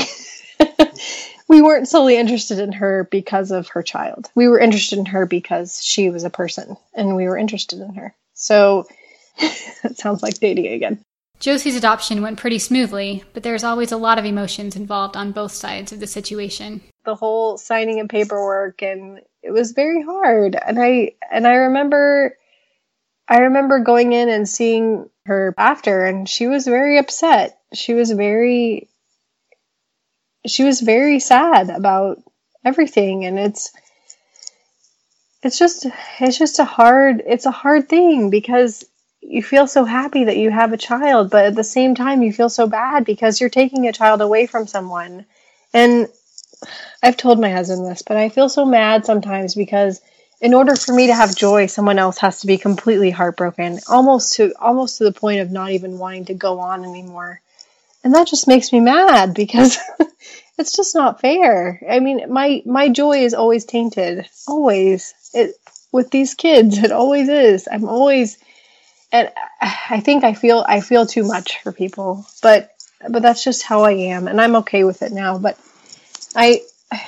we 1.49 1.61
weren't 1.61 1.89
solely 1.89 2.15
interested 2.15 2.57
in 2.57 2.71
her 2.71 3.05
because 3.11 3.51
of 3.51 3.67
her 3.67 3.83
child. 3.83 4.31
We 4.33 4.47
were 4.47 4.57
interested 4.57 4.97
in 4.97 5.07
her 5.07 5.25
because 5.25 5.83
she 5.83 6.09
was 6.09 6.23
a 6.23 6.29
person 6.29 6.77
and 6.93 7.17
we 7.17 7.25
were 7.25 7.37
interested 7.37 7.81
in 7.81 7.95
her. 7.95 8.15
So 8.33 8.87
that 9.39 9.97
sounds 9.97 10.23
like 10.23 10.35
dating 10.35 10.67
again. 10.67 11.01
Josie's 11.41 11.75
adoption 11.75 12.21
went 12.21 12.39
pretty 12.39 12.59
smoothly, 12.59 13.25
but 13.33 13.43
there's 13.43 13.65
always 13.65 13.91
a 13.91 13.97
lot 13.97 14.17
of 14.17 14.23
emotions 14.23 14.77
involved 14.77 15.17
on 15.17 15.33
both 15.33 15.51
sides 15.51 15.91
of 15.91 15.99
the 15.99 16.07
situation. 16.07 16.79
The 17.03 17.15
whole 17.15 17.57
signing 17.57 17.99
of 17.99 18.07
paperwork 18.07 18.81
and 18.81 19.19
it 19.43 19.51
was 19.51 19.73
very 19.73 20.01
hard. 20.01 20.55
And 20.55 20.79
I 20.79 21.15
and 21.29 21.45
I 21.45 21.55
remember 21.55 22.37
I 23.27 23.39
remember 23.39 23.79
going 23.79 24.13
in 24.13 24.29
and 24.29 24.47
seeing 24.47 25.09
her 25.25 25.53
after 25.57 26.05
and 26.05 26.29
she 26.29 26.47
was 26.47 26.65
very 26.65 26.97
upset. 26.99 27.59
She 27.73 27.93
was 27.93 28.11
very 28.11 28.87
she 30.47 30.63
was 30.63 30.81
very 30.81 31.19
sad 31.19 31.69
about 31.69 32.21
everything 32.63 33.25
and 33.25 33.37
it's 33.39 33.71
it's 35.43 35.59
just 35.59 35.85
it's 36.19 36.37
just 36.37 36.59
a 36.59 36.65
hard 36.65 37.21
it's 37.25 37.45
a 37.45 37.51
hard 37.51 37.87
thing 37.87 38.29
because 38.31 38.83
you 39.21 39.41
feel 39.41 39.67
so 39.67 39.85
happy 39.85 40.25
that 40.25 40.37
you 40.37 40.51
have 40.51 40.73
a 40.73 40.77
child 40.77 41.29
but 41.29 41.45
at 41.45 41.55
the 41.55 41.63
same 41.63 41.95
time 41.95 42.21
you 42.21 42.33
feel 42.33 42.49
so 42.49 42.67
bad 42.67 43.05
because 43.05 43.39
you're 43.39 43.49
taking 43.49 43.87
a 43.87 43.93
child 43.93 44.21
away 44.21 44.45
from 44.45 44.67
someone. 44.67 45.25
And 45.73 46.07
I've 47.01 47.17
told 47.17 47.39
my 47.39 47.51
husband 47.51 47.85
this 47.85 48.01
but 48.01 48.17
I 48.17 48.29
feel 48.29 48.49
so 48.49 48.65
mad 48.65 49.05
sometimes 49.05 49.55
because 49.55 50.01
in 50.41 50.53
order 50.53 50.75
for 50.75 50.93
me 50.93 51.07
to 51.07 51.15
have 51.15 51.35
joy 51.35 51.67
someone 51.67 51.99
else 51.99 52.17
has 52.19 52.41
to 52.41 52.47
be 52.47 52.57
completely 52.57 53.11
heartbroken 53.11 53.79
almost 53.87 54.33
to 54.35 54.53
almost 54.59 54.97
to 54.97 55.03
the 55.03 55.11
point 55.11 55.41
of 55.41 55.51
not 55.51 55.71
even 55.71 55.99
wanting 55.99 56.25
to 56.25 56.33
go 56.33 56.59
on 56.59 56.83
anymore 56.85 57.41
and 58.05 58.13
that 58.13 58.27
just 58.27 58.47
makes 58.47 58.71
me 58.71 58.79
mad 58.79 59.33
because 59.33 59.79
it's 60.59 60.75
just 60.75 60.93
not 60.93 61.19
fair. 61.19 61.81
I 61.89 61.99
mean, 61.99 62.31
my 62.31 62.61
my 62.65 62.87
joy 62.87 63.25
is 63.25 63.33
always 63.33 63.65
tainted, 63.65 64.29
always. 64.47 65.13
It 65.33 65.55
with 65.91 66.11
these 66.11 66.35
kids, 66.35 66.77
it 66.77 66.91
always 66.91 67.27
is. 67.27 67.67
I'm 67.69 67.89
always, 67.89 68.37
and 69.11 69.31
I 69.59 70.01
think 70.01 70.23
I 70.23 70.35
feel 70.35 70.63
I 70.65 70.81
feel 70.81 71.07
too 71.07 71.23
much 71.23 71.59
for 71.63 71.71
people, 71.71 72.27
but 72.43 72.69
but 73.09 73.23
that's 73.23 73.43
just 73.43 73.63
how 73.63 73.81
I 73.81 73.93
am, 73.93 74.27
and 74.27 74.39
I'm 74.39 74.57
okay 74.57 74.83
with 74.83 75.01
it 75.01 75.11
now. 75.11 75.39
But 75.39 75.57
I, 76.35 76.61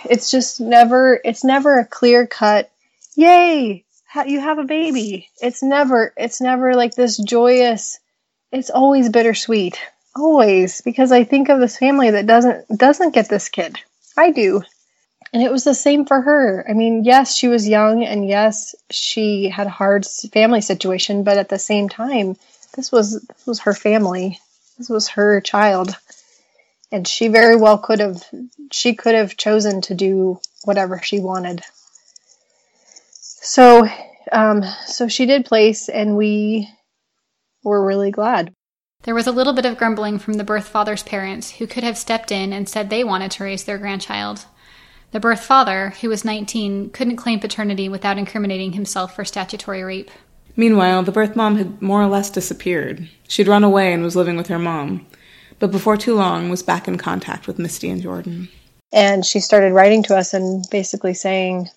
it's 0.10 0.32
just 0.32 0.60
never, 0.60 1.22
it's 1.24 1.44
never 1.44 1.78
a 1.78 1.86
clear 1.86 2.26
cut. 2.26 2.72
Yay, 3.16 3.86
you 4.26 4.40
have 4.40 4.58
a 4.58 4.64
baby. 4.64 5.30
It's 5.42 5.62
never, 5.62 6.14
it's 6.18 6.42
never 6.42 6.74
like 6.76 6.96
this 6.96 7.18
joyous. 7.18 8.00
It's 8.52 8.70
always 8.70 9.10
bittersweet 9.10 9.80
always 10.18 10.82
because 10.82 11.12
I 11.12 11.24
think 11.24 11.50
of 11.50 11.60
this 11.60 11.78
family 11.78 12.12
that 12.12 12.26
doesn't 12.26 12.78
doesn't 12.78 13.14
get 13.14 13.30
this 13.30 13.50
kid. 13.50 13.80
I 14.18 14.32
do. 14.32 14.64
And 15.34 15.44
it 15.44 15.52
was 15.52 15.64
the 15.64 15.74
same 15.74 16.06
for 16.06 16.22
her. 16.22 16.66
I 16.68 16.74
mean, 16.74 17.04
yes, 17.04 17.36
she 17.36 17.48
was 17.48 17.68
young 17.68 18.04
and 18.04 18.28
yes, 18.28 18.76
she 18.90 19.50
had 19.50 19.68
a 19.68 19.72
hard 19.72 20.06
family 20.06 20.62
situation, 20.62 21.24
but 21.24 21.38
at 21.38 21.50
the 21.50 21.60
same 21.60 21.90
time, 21.90 22.38
this 22.76 22.92
was 22.92 23.22
this 23.22 23.46
was 23.46 23.60
her 23.62 23.74
family. 23.74 24.40
This 24.78 24.90
was 24.90 25.10
her 25.10 25.42
child. 25.42 25.96
And 26.92 27.08
she 27.08 27.28
very 27.28 27.58
well 27.58 27.78
could 27.78 28.00
have 28.00 28.24
she 28.72 28.96
could 28.96 29.16
have 29.16 29.36
chosen 29.36 29.82
to 29.82 29.96
do 29.96 30.40
whatever 30.64 31.02
she 31.02 31.20
wanted. 31.20 31.62
So 33.12 33.88
um 34.32 34.64
so 34.86 35.08
she 35.08 35.26
did 35.26 35.46
place 35.46 35.90
and 35.90 36.16
we 36.16 36.70
were 37.64 37.86
really 37.86 38.12
glad. 38.12 38.54
There 39.08 39.16
was 39.16 39.26
a 39.26 39.32
little 39.32 39.54
bit 39.54 39.66
of 39.66 39.78
grumbling 39.78 40.20
from 40.20 40.34
the 40.34 40.44
birth 40.44 40.68
father's 40.68 41.02
parents, 41.02 41.52
who 41.52 41.66
could 41.66 41.86
have 41.86 41.98
stepped 41.98 42.30
in 42.30 42.52
and 42.52 42.68
said 42.68 42.90
they 42.90 43.06
wanted 43.06 43.32
to 43.32 43.44
raise 43.46 43.64
their 43.64 43.78
grandchild. 43.78 44.44
The 45.12 45.22
birth 45.22 45.46
father, 45.46 45.94
who 46.02 46.10
was 46.10 46.26
19, 46.26 46.90
couldn't 46.90 47.16
claim 47.16 47.40
paternity 47.40 47.88
without 47.88 48.18
incriminating 48.18 48.74
himself 48.74 49.16
for 49.16 49.24
statutory 49.24 49.82
rape. 49.82 50.12
Meanwhile, 50.58 51.04
the 51.04 51.14
birth 51.14 51.38
mom 51.38 51.56
had 51.56 51.82
more 51.82 52.02
or 52.02 52.08
less 52.08 52.30
disappeared. 52.30 53.08
She'd 53.30 53.48
run 53.48 53.64
away 53.64 53.94
and 53.94 54.04
was 54.04 54.18
living 54.18 54.36
with 54.36 54.48
her 54.48 54.60
mom, 54.60 55.06
but 55.58 55.72
before 55.72 55.96
too 55.96 56.16
long 56.16 56.50
was 56.50 56.62
back 56.62 56.86
in 56.90 56.98
contact 56.98 57.48
with 57.48 57.60
Misty 57.60 57.90
and 57.90 58.02
Jordan. 58.02 58.50
And 58.92 59.26
she 59.26 59.40
started 59.40 59.72
writing 59.72 60.04
to 60.04 60.18
us 60.18 60.34
and 60.34 60.66
basically 60.70 61.14
saying, 61.14 61.70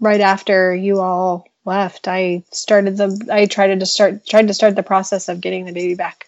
right 0.00 0.20
after 0.20 0.74
you 0.74 0.98
all 0.98 1.46
left, 1.64 2.08
I 2.08 2.42
started 2.50 2.96
the 2.96 3.28
I 3.30 3.46
tried 3.46 3.78
to 3.78 3.86
start 3.86 4.26
tried 4.26 4.48
to 4.48 4.54
start 4.54 4.74
the 4.74 4.82
process 4.82 5.28
of 5.28 5.40
getting 5.40 5.64
the 5.64 5.72
baby 5.72 5.94
back. 5.94 6.27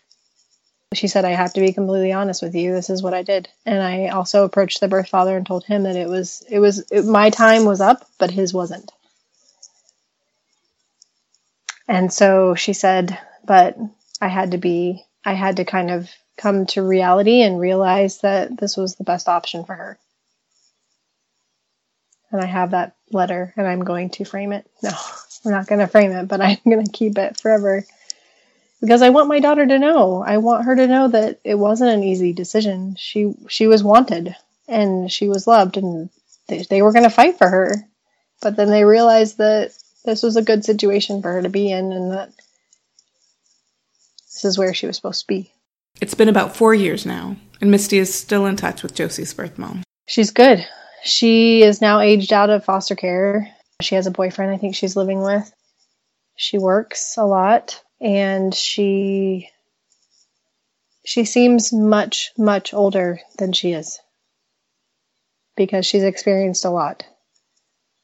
She 0.92 1.06
said, 1.06 1.24
I 1.24 1.30
have 1.30 1.52
to 1.52 1.60
be 1.60 1.72
completely 1.72 2.12
honest 2.12 2.42
with 2.42 2.56
you. 2.56 2.72
This 2.72 2.90
is 2.90 3.00
what 3.00 3.14
I 3.14 3.22
did. 3.22 3.48
And 3.64 3.80
I 3.80 4.08
also 4.08 4.44
approached 4.44 4.80
the 4.80 4.88
birth 4.88 5.08
father 5.08 5.36
and 5.36 5.46
told 5.46 5.64
him 5.64 5.84
that 5.84 5.94
it 5.94 6.08
was, 6.08 6.42
it 6.50 6.58
was, 6.58 6.80
it, 6.90 7.04
my 7.04 7.30
time 7.30 7.64
was 7.64 7.80
up, 7.80 8.04
but 8.18 8.32
his 8.32 8.52
wasn't. 8.52 8.90
And 11.86 12.12
so 12.12 12.56
she 12.56 12.72
said, 12.72 13.16
but 13.44 13.76
I 14.20 14.26
had 14.26 14.50
to 14.50 14.58
be, 14.58 15.04
I 15.24 15.34
had 15.34 15.58
to 15.58 15.64
kind 15.64 15.92
of 15.92 16.10
come 16.36 16.66
to 16.66 16.82
reality 16.82 17.42
and 17.42 17.60
realize 17.60 18.20
that 18.22 18.58
this 18.58 18.76
was 18.76 18.96
the 18.96 19.04
best 19.04 19.28
option 19.28 19.64
for 19.64 19.76
her. 19.76 19.98
And 22.32 22.40
I 22.40 22.46
have 22.46 22.72
that 22.72 22.96
letter 23.12 23.54
and 23.56 23.64
I'm 23.64 23.84
going 23.84 24.10
to 24.10 24.24
frame 24.24 24.52
it. 24.52 24.68
No, 24.82 24.90
I'm 25.44 25.52
not 25.52 25.68
going 25.68 25.80
to 25.80 25.86
frame 25.86 26.10
it, 26.10 26.26
but 26.26 26.40
I'm 26.40 26.58
going 26.64 26.84
to 26.84 26.92
keep 26.92 27.16
it 27.16 27.38
forever 27.38 27.84
because 28.80 29.02
I 29.02 29.10
want 29.10 29.28
my 29.28 29.40
daughter 29.40 29.66
to 29.66 29.78
know. 29.78 30.22
I 30.26 30.38
want 30.38 30.64
her 30.64 30.74
to 30.74 30.86
know 30.86 31.08
that 31.08 31.40
it 31.44 31.56
wasn't 31.56 31.90
an 31.90 32.02
easy 32.02 32.32
decision. 32.32 32.96
She 32.96 33.34
she 33.48 33.66
was 33.66 33.84
wanted 33.84 34.34
and 34.68 35.10
she 35.10 35.28
was 35.28 35.46
loved 35.46 35.76
and 35.76 36.08
they, 36.48 36.62
they 36.62 36.82
were 36.82 36.92
going 36.92 37.04
to 37.04 37.10
fight 37.10 37.38
for 37.38 37.48
her. 37.48 37.74
But 38.40 38.56
then 38.56 38.70
they 38.70 38.84
realized 38.84 39.38
that 39.38 39.72
this 40.04 40.22
was 40.22 40.36
a 40.36 40.42
good 40.42 40.64
situation 40.64 41.20
for 41.20 41.32
her 41.32 41.42
to 41.42 41.50
be 41.50 41.70
in 41.70 41.92
and 41.92 42.12
that 42.12 42.32
this 44.26 44.44
is 44.44 44.56
where 44.56 44.72
she 44.72 44.86
was 44.86 44.96
supposed 44.96 45.20
to 45.20 45.26
be. 45.26 45.52
It's 46.00 46.14
been 46.14 46.28
about 46.28 46.56
4 46.56 46.74
years 46.74 47.04
now 47.04 47.36
and 47.60 47.70
Misty 47.70 47.98
is 47.98 48.14
still 48.14 48.46
in 48.46 48.56
touch 48.56 48.82
with 48.82 48.94
Josie's 48.94 49.34
birth 49.34 49.58
mom. 49.58 49.82
She's 50.06 50.30
good. 50.30 50.66
She 51.02 51.62
is 51.62 51.80
now 51.80 52.00
aged 52.00 52.32
out 52.32 52.50
of 52.50 52.64
foster 52.64 52.96
care. 52.96 53.54
She 53.82 53.94
has 53.94 54.06
a 54.06 54.10
boyfriend 54.10 54.52
I 54.52 54.56
think 54.56 54.74
she's 54.74 54.96
living 54.96 55.20
with. 55.20 55.52
She 56.36 56.58
works 56.58 57.16
a 57.18 57.26
lot 57.26 57.82
and 58.00 58.54
she 58.54 59.50
she 61.04 61.24
seems 61.24 61.72
much, 61.72 62.30
much 62.36 62.72
older 62.74 63.20
than 63.38 63.52
she 63.52 63.72
is 63.72 63.98
because 65.56 65.86
she's 65.86 66.02
experienced 66.02 66.64
a 66.64 66.70
lot. 66.70 67.04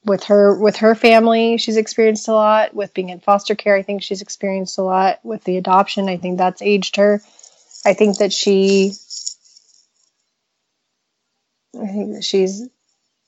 With 0.05 0.25
her 0.25 0.59
with 0.59 0.77
her 0.77 0.95
family, 0.95 1.57
she's 1.59 1.77
experienced 1.77 2.29
a 2.29 2.33
lot. 2.33 2.75
With 2.75 2.95
being 2.95 3.09
in 3.09 3.21
foster 3.21 3.55
care, 3.55 3.75
I 3.75 3.83
think 3.83 4.03
she's 4.03 4.23
experienced 4.23 4.79
a 4.79 4.83
lot. 4.83 5.19
With 5.25 5.43
the 5.45 5.57
adoption, 5.57 6.09
I 6.09 6.17
think 6.17 6.39
that's 6.39 6.63
aged 6.63 6.97
her. 6.97 7.21
I 7.85 7.95
think 7.95 8.19
that 8.19 8.33
she 8.33 8.93
I 11.81 11.87
think 11.89 12.15
that 12.15 12.25
she's 12.25 12.69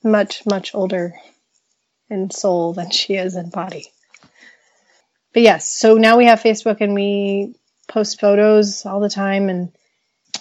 much, 0.03 0.45
much 0.45 0.73
older 0.73 1.13
in 2.09 2.31
soul 2.31 2.73
than 2.73 2.89
she 2.89 3.15
is 3.15 3.35
in 3.35 3.49
body. 3.49 3.91
But 5.33 5.43
yes, 5.43 5.69
so 5.69 5.95
now 5.95 6.17
we 6.17 6.25
have 6.25 6.41
Facebook 6.41 6.81
and 6.81 6.93
we 6.93 7.55
post 7.87 8.19
photos 8.19 8.85
all 8.85 8.99
the 8.99 9.09
time 9.09 9.49
and 9.49 9.71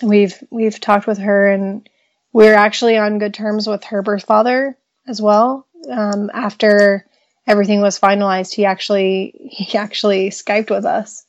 we've 0.02 0.42
we've 0.50 0.80
talked 0.80 1.06
with 1.06 1.18
her 1.18 1.48
and 1.48 1.88
we're 2.32 2.54
actually 2.54 2.96
on 2.96 3.18
good 3.18 3.34
terms 3.34 3.66
with 3.66 3.84
her 3.84 4.02
birth 4.02 4.24
father 4.24 4.76
as 5.06 5.20
well. 5.20 5.66
Um, 5.90 6.30
after 6.32 7.06
everything 7.46 7.80
was 7.80 7.98
finalized, 7.98 8.54
he 8.54 8.64
actually 8.64 9.48
he 9.50 9.76
actually 9.76 10.30
skyped 10.30 10.70
with 10.70 10.84
us. 10.84 11.24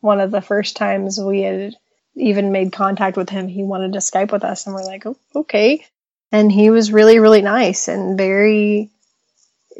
One 0.00 0.20
of 0.20 0.30
the 0.30 0.42
first 0.42 0.76
times 0.76 1.20
we 1.20 1.42
had 1.42 1.74
even 2.14 2.52
made 2.52 2.72
contact 2.72 3.16
with 3.16 3.28
him, 3.28 3.48
he 3.48 3.62
wanted 3.62 3.92
to 3.92 3.98
Skype 3.98 4.32
with 4.32 4.44
us, 4.44 4.66
and 4.66 4.74
we're 4.74 4.84
like, 4.84 5.04
oh, 5.04 5.16
okay. 5.34 5.84
And 6.32 6.50
he 6.50 6.70
was 6.70 6.92
really 6.92 7.18
really 7.18 7.42
nice 7.42 7.88
and 7.88 8.16
very 8.16 8.90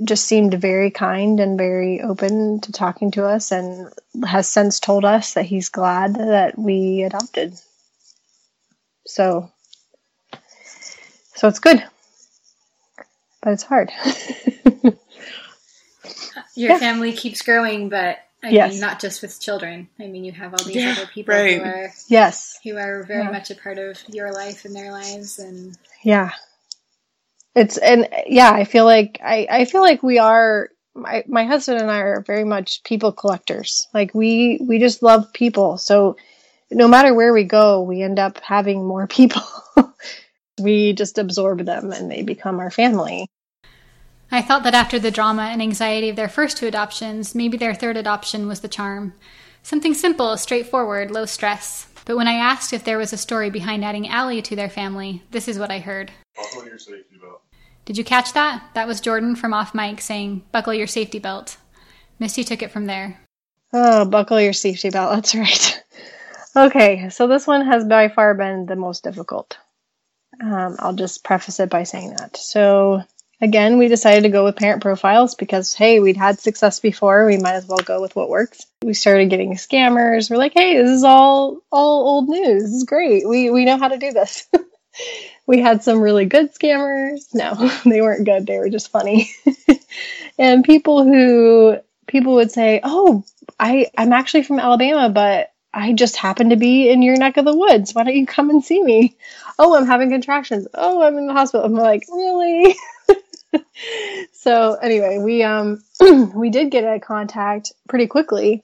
just 0.04 0.24
seemed 0.24 0.54
very 0.54 0.90
kind 0.90 1.40
and 1.40 1.56
very 1.56 2.00
open 2.02 2.60
to 2.60 2.72
talking 2.72 3.10
to 3.12 3.24
us 3.24 3.52
and 3.52 3.92
has 4.24 4.48
since 4.48 4.80
told 4.80 5.04
us 5.04 5.34
that 5.34 5.46
he's 5.46 5.68
glad 5.70 6.14
that 6.16 6.58
we 6.58 7.02
adopted. 7.02 7.54
So 9.06 9.50
so 11.34 11.48
it's 11.48 11.58
good. 11.60 11.82
But 13.42 13.52
it's 13.52 13.62
hard. 13.62 13.90
Your 16.54 16.70
yeah. 16.70 16.78
family 16.78 17.12
keeps 17.12 17.42
growing, 17.42 17.90
but 17.90 18.18
I 18.42 18.48
yes. 18.48 18.72
mean 18.72 18.80
not 18.80 19.00
just 19.00 19.22
with 19.22 19.38
children. 19.40 19.88
I 19.98 20.06
mean 20.06 20.24
you 20.24 20.32
have 20.32 20.52
all 20.52 20.64
these 20.64 20.76
yeah, 20.76 20.92
other 20.92 21.06
people 21.06 21.34
right. 21.34 21.58
who 21.58 21.64
are 21.64 21.92
Yes. 22.08 22.58
who 22.64 22.76
are 22.76 23.02
very 23.04 23.24
yeah. 23.24 23.30
much 23.30 23.50
a 23.50 23.54
part 23.54 23.78
of 23.78 23.98
your 24.08 24.32
life 24.32 24.64
and 24.64 24.74
their 24.74 24.92
lives 24.92 25.38
and 25.38 25.76
Yeah 26.02 26.30
it's 27.56 27.78
and 27.78 28.08
yeah 28.26 28.52
i 28.52 28.64
feel 28.64 28.84
like 28.84 29.18
i 29.24 29.46
i 29.50 29.64
feel 29.64 29.80
like 29.80 30.02
we 30.02 30.18
are 30.18 30.68
my 30.94 31.24
my 31.26 31.44
husband 31.44 31.80
and 31.80 31.90
i 31.90 31.98
are 31.98 32.20
very 32.20 32.44
much 32.44 32.84
people 32.84 33.10
collectors 33.10 33.88
like 33.92 34.14
we 34.14 34.60
we 34.62 34.78
just 34.78 35.02
love 35.02 35.32
people 35.32 35.78
so 35.78 36.16
no 36.70 36.86
matter 36.86 37.14
where 37.14 37.32
we 37.32 37.44
go 37.44 37.82
we 37.82 38.02
end 38.02 38.18
up 38.18 38.38
having 38.40 38.86
more 38.86 39.06
people 39.18 39.42
we 40.60 40.92
just 40.92 41.18
absorb 41.18 41.64
them 41.64 41.92
and 41.92 42.10
they 42.10 42.22
become 42.22 42.60
our 42.60 42.70
family 42.70 43.26
I 44.30 44.42
thought 44.42 44.64
that 44.64 44.74
after 44.74 44.98
the 44.98 45.12
drama 45.12 45.42
and 45.42 45.62
anxiety 45.62 46.08
of 46.08 46.16
their 46.16 46.28
first 46.28 46.56
two 46.56 46.66
adoptions, 46.66 47.34
maybe 47.34 47.56
their 47.56 47.74
third 47.74 47.96
adoption 47.96 48.48
was 48.48 48.60
the 48.60 48.68
charm. 48.68 49.14
Something 49.62 49.94
simple, 49.94 50.36
straightforward, 50.36 51.12
low 51.12 51.26
stress. 51.26 51.86
But 52.04 52.16
when 52.16 52.28
I 52.28 52.34
asked 52.34 52.72
if 52.72 52.84
there 52.84 52.98
was 52.98 53.12
a 53.12 53.16
story 53.16 53.50
behind 53.50 53.84
adding 53.84 54.08
Allie 54.08 54.42
to 54.42 54.56
their 54.56 54.68
family, 54.68 55.22
this 55.30 55.46
is 55.48 55.58
what 55.58 55.70
I 55.70 55.78
heard. 55.78 56.10
your 56.54 56.78
safety 56.78 57.16
belt. 57.20 57.42
Did 57.86 57.96
you 57.96 58.04
catch 58.04 58.32
that? 58.32 58.64
That 58.74 58.88
was 58.88 59.00
Jordan 59.00 59.36
from 59.36 59.54
off 59.54 59.72
mic 59.72 60.00
saying, 60.00 60.42
Buckle 60.50 60.74
your 60.74 60.88
safety 60.88 61.20
belt. 61.20 61.56
Misty 62.18 62.42
took 62.42 62.60
it 62.60 62.72
from 62.72 62.86
there. 62.86 63.20
Oh, 63.72 64.04
buckle 64.04 64.40
your 64.40 64.52
safety 64.52 64.90
belt. 64.90 65.12
That's 65.14 65.34
right. 65.36 65.84
okay, 66.56 67.08
so 67.10 67.28
this 67.28 67.46
one 67.46 67.64
has 67.64 67.84
by 67.84 68.08
far 68.08 68.34
been 68.34 68.66
the 68.66 68.74
most 68.74 69.04
difficult. 69.04 69.56
Um, 70.42 70.76
I'll 70.80 70.94
just 70.94 71.22
preface 71.22 71.60
it 71.60 71.70
by 71.70 71.84
saying 71.84 72.16
that. 72.16 72.36
So, 72.36 73.02
again, 73.40 73.78
we 73.78 73.86
decided 73.86 74.24
to 74.24 74.30
go 74.30 74.44
with 74.44 74.56
parent 74.56 74.82
profiles 74.82 75.36
because, 75.36 75.72
hey, 75.72 76.00
we'd 76.00 76.16
had 76.16 76.40
success 76.40 76.80
before. 76.80 77.24
We 77.24 77.38
might 77.38 77.54
as 77.54 77.66
well 77.66 77.78
go 77.78 78.02
with 78.02 78.16
what 78.16 78.28
works. 78.28 78.66
We 78.82 78.94
started 78.94 79.30
getting 79.30 79.54
scammers. 79.54 80.28
We're 80.28 80.38
like, 80.38 80.54
hey, 80.54 80.76
this 80.76 80.90
is 80.90 81.04
all 81.04 81.60
all 81.70 82.08
old 82.08 82.28
news. 82.28 82.64
This 82.64 82.72
is 82.72 82.84
great. 82.84 83.28
We 83.28 83.48
we 83.50 83.64
know 83.64 83.78
how 83.78 83.88
to 83.88 83.96
do 83.96 84.12
this. 84.12 84.48
we 85.46 85.60
had 85.60 85.82
some 85.82 86.00
really 86.00 86.24
good 86.24 86.54
scammers. 86.54 87.34
No, 87.34 87.70
they 87.90 88.00
weren't 88.00 88.26
good. 88.26 88.46
They 88.46 88.58
were 88.58 88.70
just 88.70 88.90
funny. 88.90 89.30
and 90.38 90.64
people 90.64 91.04
who 91.04 91.78
people 92.06 92.34
would 92.34 92.50
say, 92.50 92.80
"Oh, 92.82 93.24
I 93.58 93.90
I'm 93.96 94.12
actually 94.12 94.42
from 94.42 94.60
Alabama, 94.60 95.08
but 95.10 95.52
I 95.72 95.92
just 95.92 96.16
happen 96.16 96.50
to 96.50 96.56
be 96.56 96.88
in 96.88 97.02
your 97.02 97.16
neck 97.16 97.36
of 97.36 97.44
the 97.44 97.56
woods. 97.56 97.94
Why 97.94 98.04
don't 98.04 98.16
you 98.16 98.26
come 98.26 98.50
and 98.50 98.64
see 98.64 98.82
me?" 98.82 99.16
"Oh, 99.58 99.74
I'm 99.74 99.86
having 99.86 100.10
contractions." 100.10 100.66
"Oh, 100.74 101.02
I'm 101.02 101.18
in 101.18 101.26
the 101.26 101.32
hospital." 101.32 101.66
I'm 101.66 101.74
like, 101.74 102.04
"Really?" 102.08 102.74
so, 104.32 104.74
anyway, 104.74 105.18
we 105.18 105.42
um 105.42 105.82
we 106.34 106.50
did 106.50 106.70
get 106.70 106.84
a 106.84 107.00
contact 107.00 107.72
pretty 107.88 108.06
quickly 108.06 108.62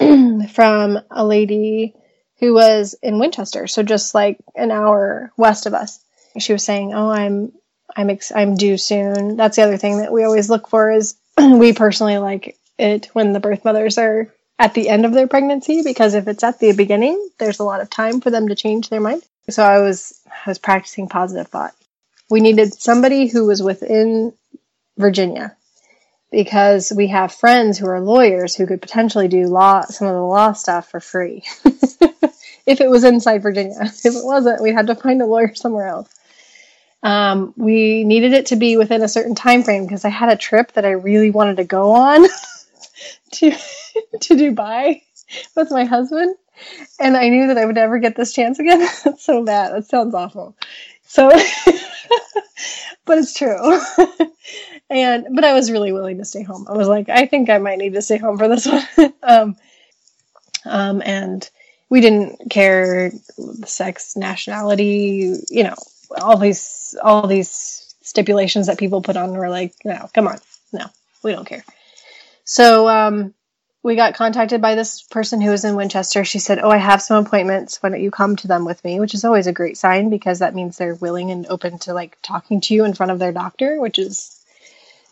from 0.52 0.98
a 1.10 1.24
lady 1.24 1.94
who 2.40 2.54
was 2.54 2.94
in 3.02 3.18
Winchester, 3.18 3.66
so 3.66 3.82
just 3.82 4.14
like 4.14 4.38
an 4.56 4.70
hour 4.70 5.32
west 5.36 5.66
of 5.66 5.74
us. 5.74 6.00
She 6.38 6.52
was 6.52 6.64
saying, 6.64 6.94
"Oh, 6.94 7.10
I'm 7.10 7.52
I'm 7.96 8.10
ex- 8.10 8.32
I'm 8.34 8.56
due 8.56 8.78
soon." 8.78 9.36
That's 9.36 9.56
the 9.56 9.62
other 9.62 9.76
thing 9.76 9.98
that 9.98 10.12
we 10.12 10.24
always 10.24 10.50
look 10.50 10.68
for 10.68 10.90
is 10.90 11.16
we 11.38 11.72
personally 11.72 12.18
like 12.18 12.56
it 12.78 13.10
when 13.12 13.32
the 13.32 13.40
birth 13.40 13.64
mothers 13.64 13.98
are 13.98 14.32
at 14.58 14.74
the 14.74 14.88
end 14.88 15.04
of 15.04 15.12
their 15.12 15.28
pregnancy 15.28 15.82
because 15.82 16.14
if 16.14 16.28
it's 16.28 16.44
at 16.44 16.58
the 16.58 16.72
beginning, 16.72 17.30
there's 17.38 17.60
a 17.60 17.64
lot 17.64 17.80
of 17.80 17.90
time 17.90 18.20
for 18.20 18.30
them 18.30 18.48
to 18.48 18.54
change 18.54 18.88
their 18.88 19.00
mind. 19.00 19.22
So 19.50 19.62
I 19.62 19.80
was 19.80 20.20
I 20.26 20.50
was 20.50 20.58
practicing 20.58 21.08
positive 21.08 21.48
thought. 21.48 21.74
We 22.30 22.40
needed 22.40 22.74
somebody 22.74 23.28
who 23.28 23.46
was 23.46 23.62
within 23.62 24.32
Virginia 24.98 25.56
because 26.30 26.92
we 26.94 27.08
have 27.08 27.32
friends 27.32 27.78
who 27.78 27.86
are 27.86 28.00
lawyers 28.00 28.54
who 28.54 28.66
could 28.66 28.80
potentially 28.80 29.28
do 29.28 29.46
law 29.46 29.82
some 29.82 30.06
of 30.06 30.14
the 30.14 30.20
law 30.20 30.52
stuff 30.52 30.90
for 30.90 31.00
free. 31.00 31.42
if 32.66 32.80
it 32.80 32.88
was 32.88 33.04
inside 33.04 33.42
Virginia. 33.42 33.76
If 34.04 34.14
it 34.14 34.24
wasn't, 34.24 34.62
we 34.62 34.72
had 34.72 34.86
to 34.88 34.94
find 34.94 35.20
a 35.22 35.26
lawyer 35.26 35.54
somewhere 35.54 35.88
else. 35.88 36.08
Um, 37.02 37.54
we 37.56 38.04
needed 38.04 38.32
it 38.32 38.46
to 38.46 38.56
be 38.56 38.76
within 38.76 39.02
a 39.02 39.08
certain 39.08 39.34
time 39.34 39.62
frame 39.62 39.84
because 39.84 40.04
I 40.04 40.10
had 40.10 40.28
a 40.28 40.36
trip 40.36 40.72
that 40.72 40.84
I 40.84 40.90
really 40.90 41.30
wanted 41.30 41.56
to 41.56 41.64
go 41.64 41.92
on 41.92 42.22
to 43.32 43.50
to 43.50 44.34
Dubai 44.34 45.02
with 45.56 45.70
my 45.70 45.84
husband, 45.84 46.36
and 46.98 47.16
I 47.16 47.28
knew 47.30 47.46
that 47.46 47.56
I 47.58 47.64
would 47.64 47.76
never 47.76 47.98
get 47.98 48.16
this 48.16 48.34
chance 48.34 48.58
again. 48.58 48.80
That's 49.04 49.24
so 49.24 49.44
bad. 49.44 49.72
That 49.72 49.86
sounds 49.86 50.14
awful. 50.14 50.54
So, 51.10 51.28
but 53.04 53.18
it's 53.18 53.34
true. 53.34 53.80
and 54.90 55.26
but 55.34 55.42
I 55.42 55.54
was 55.54 55.68
really 55.68 55.90
willing 55.90 56.18
to 56.18 56.24
stay 56.24 56.44
home. 56.44 56.66
I 56.68 56.76
was 56.76 56.86
like, 56.86 57.08
I 57.08 57.26
think 57.26 57.50
I 57.50 57.58
might 57.58 57.78
need 57.78 57.94
to 57.94 58.02
stay 58.02 58.16
home 58.16 58.38
for 58.38 58.46
this 58.46 58.64
one. 58.96 59.12
um, 59.20 59.56
um, 60.64 61.02
and 61.04 61.50
we 61.88 62.00
didn't 62.00 62.48
care 62.48 63.10
sex, 63.64 64.16
nationality, 64.16 65.34
you 65.50 65.64
know, 65.64 65.74
all 66.20 66.38
these 66.38 66.94
all 67.02 67.26
these 67.26 67.92
stipulations 68.02 68.68
that 68.68 68.78
people 68.78 69.02
put 69.02 69.16
on. 69.16 69.32
We're 69.32 69.48
like, 69.50 69.74
no, 69.84 70.08
come 70.14 70.28
on, 70.28 70.38
no, 70.72 70.86
we 71.24 71.32
don't 71.32 71.44
care. 71.44 71.64
So 72.44 72.88
um, 72.88 73.34
we 73.82 73.96
got 73.96 74.14
contacted 74.14 74.60
by 74.60 74.74
this 74.74 75.02
person 75.02 75.40
who 75.40 75.50
was 75.50 75.64
in 75.64 75.76
Winchester. 75.76 76.24
She 76.24 76.38
said, 76.38 76.58
"Oh, 76.58 76.70
I 76.70 76.76
have 76.76 77.02
some 77.02 77.24
appointments. 77.24 77.82
Why 77.82 77.88
don't 77.90 78.02
you 78.02 78.10
come 78.10 78.36
to 78.36 78.48
them 78.48 78.64
with 78.64 78.84
me?" 78.84 79.00
Which 79.00 79.14
is 79.14 79.24
always 79.24 79.46
a 79.46 79.52
great 79.52 79.78
sign 79.78 80.10
because 80.10 80.40
that 80.40 80.54
means 80.54 80.76
they're 80.76 80.94
willing 80.94 81.30
and 81.30 81.46
open 81.46 81.78
to 81.80 81.94
like 81.94 82.18
talking 82.22 82.60
to 82.62 82.74
you 82.74 82.84
in 82.84 82.94
front 82.94 83.12
of 83.12 83.18
their 83.18 83.32
doctor, 83.32 83.80
which 83.80 83.98
is 83.98 84.40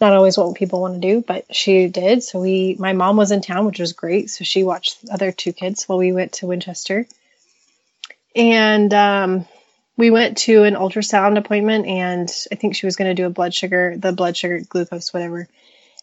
not 0.00 0.12
always 0.12 0.38
what 0.38 0.54
people 0.54 0.80
want 0.80 0.94
to 0.94 1.00
do, 1.00 1.24
but 1.26 1.54
she 1.54 1.88
did. 1.88 2.22
So 2.22 2.40
we, 2.40 2.76
my 2.78 2.92
mom 2.92 3.16
was 3.16 3.32
in 3.32 3.40
town, 3.40 3.66
which 3.66 3.80
was 3.80 3.92
great. 3.92 4.30
So 4.30 4.44
she 4.44 4.62
watched 4.64 5.04
the 5.04 5.12
other 5.12 5.32
two 5.32 5.52
kids 5.52 5.88
while 5.88 5.98
we 5.98 6.12
went 6.12 6.34
to 6.34 6.46
Winchester. 6.46 7.06
And 8.36 8.92
um, 8.94 9.46
we 9.96 10.10
went 10.10 10.38
to 10.38 10.62
an 10.62 10.74
ultrasound 10.74 11.38
appointment, 11.38 11.86
and 11.86 12.30
I 12.52 12.54
think 12.54 12.76
she 12.76 12.86
was 12.86 12.94
going 12.94 13.08
to 13.08 13.20
do 13.20 13.26
a 13.26 13.30
blood 13.30 13.52
sugar, 13.52 13.96
the 13.96 14.12
blood 14.12 14.36
sugar, 14.36 14.60
glucose, 14.60 15.12
whatever. 15.12 15.48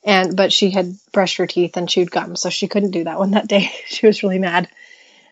And 0.05 0.37
but 0.37 0.53
she 0.53 0.69
had 0.69 0.95
brushed 1.11 1.37
her 1.37 1.47
teeth 1.47 1.75
and 1.75 1.89
chewed 1.89 2.11
gum, 2.11 2.35
so 2.35 2.49
she 2.49 2.67
couldn't 2.67 2.91
do 2.91 3.03
that 3.05 3.19
one 3.19 3.31
that 3.31 3.47
day. 3.47 3.71
she 3.87 4.05
was 4.05 4.23
really 4.23 4.39
mad. 4.39 4.69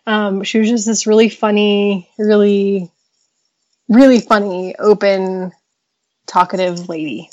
Um, 0.06 0.44
she 0.44 0.60
was 0.60 0.70
just 0.70 0.86
this 0.86 1.08
really 1.08 1.30
funny, 1.30 2.10
really, 2.18 2.92
really 3.88 4.20
funny, 4.20 4.76
open, 4.78 5.54
talkative 6.28 6.90
lady 6.90 7.30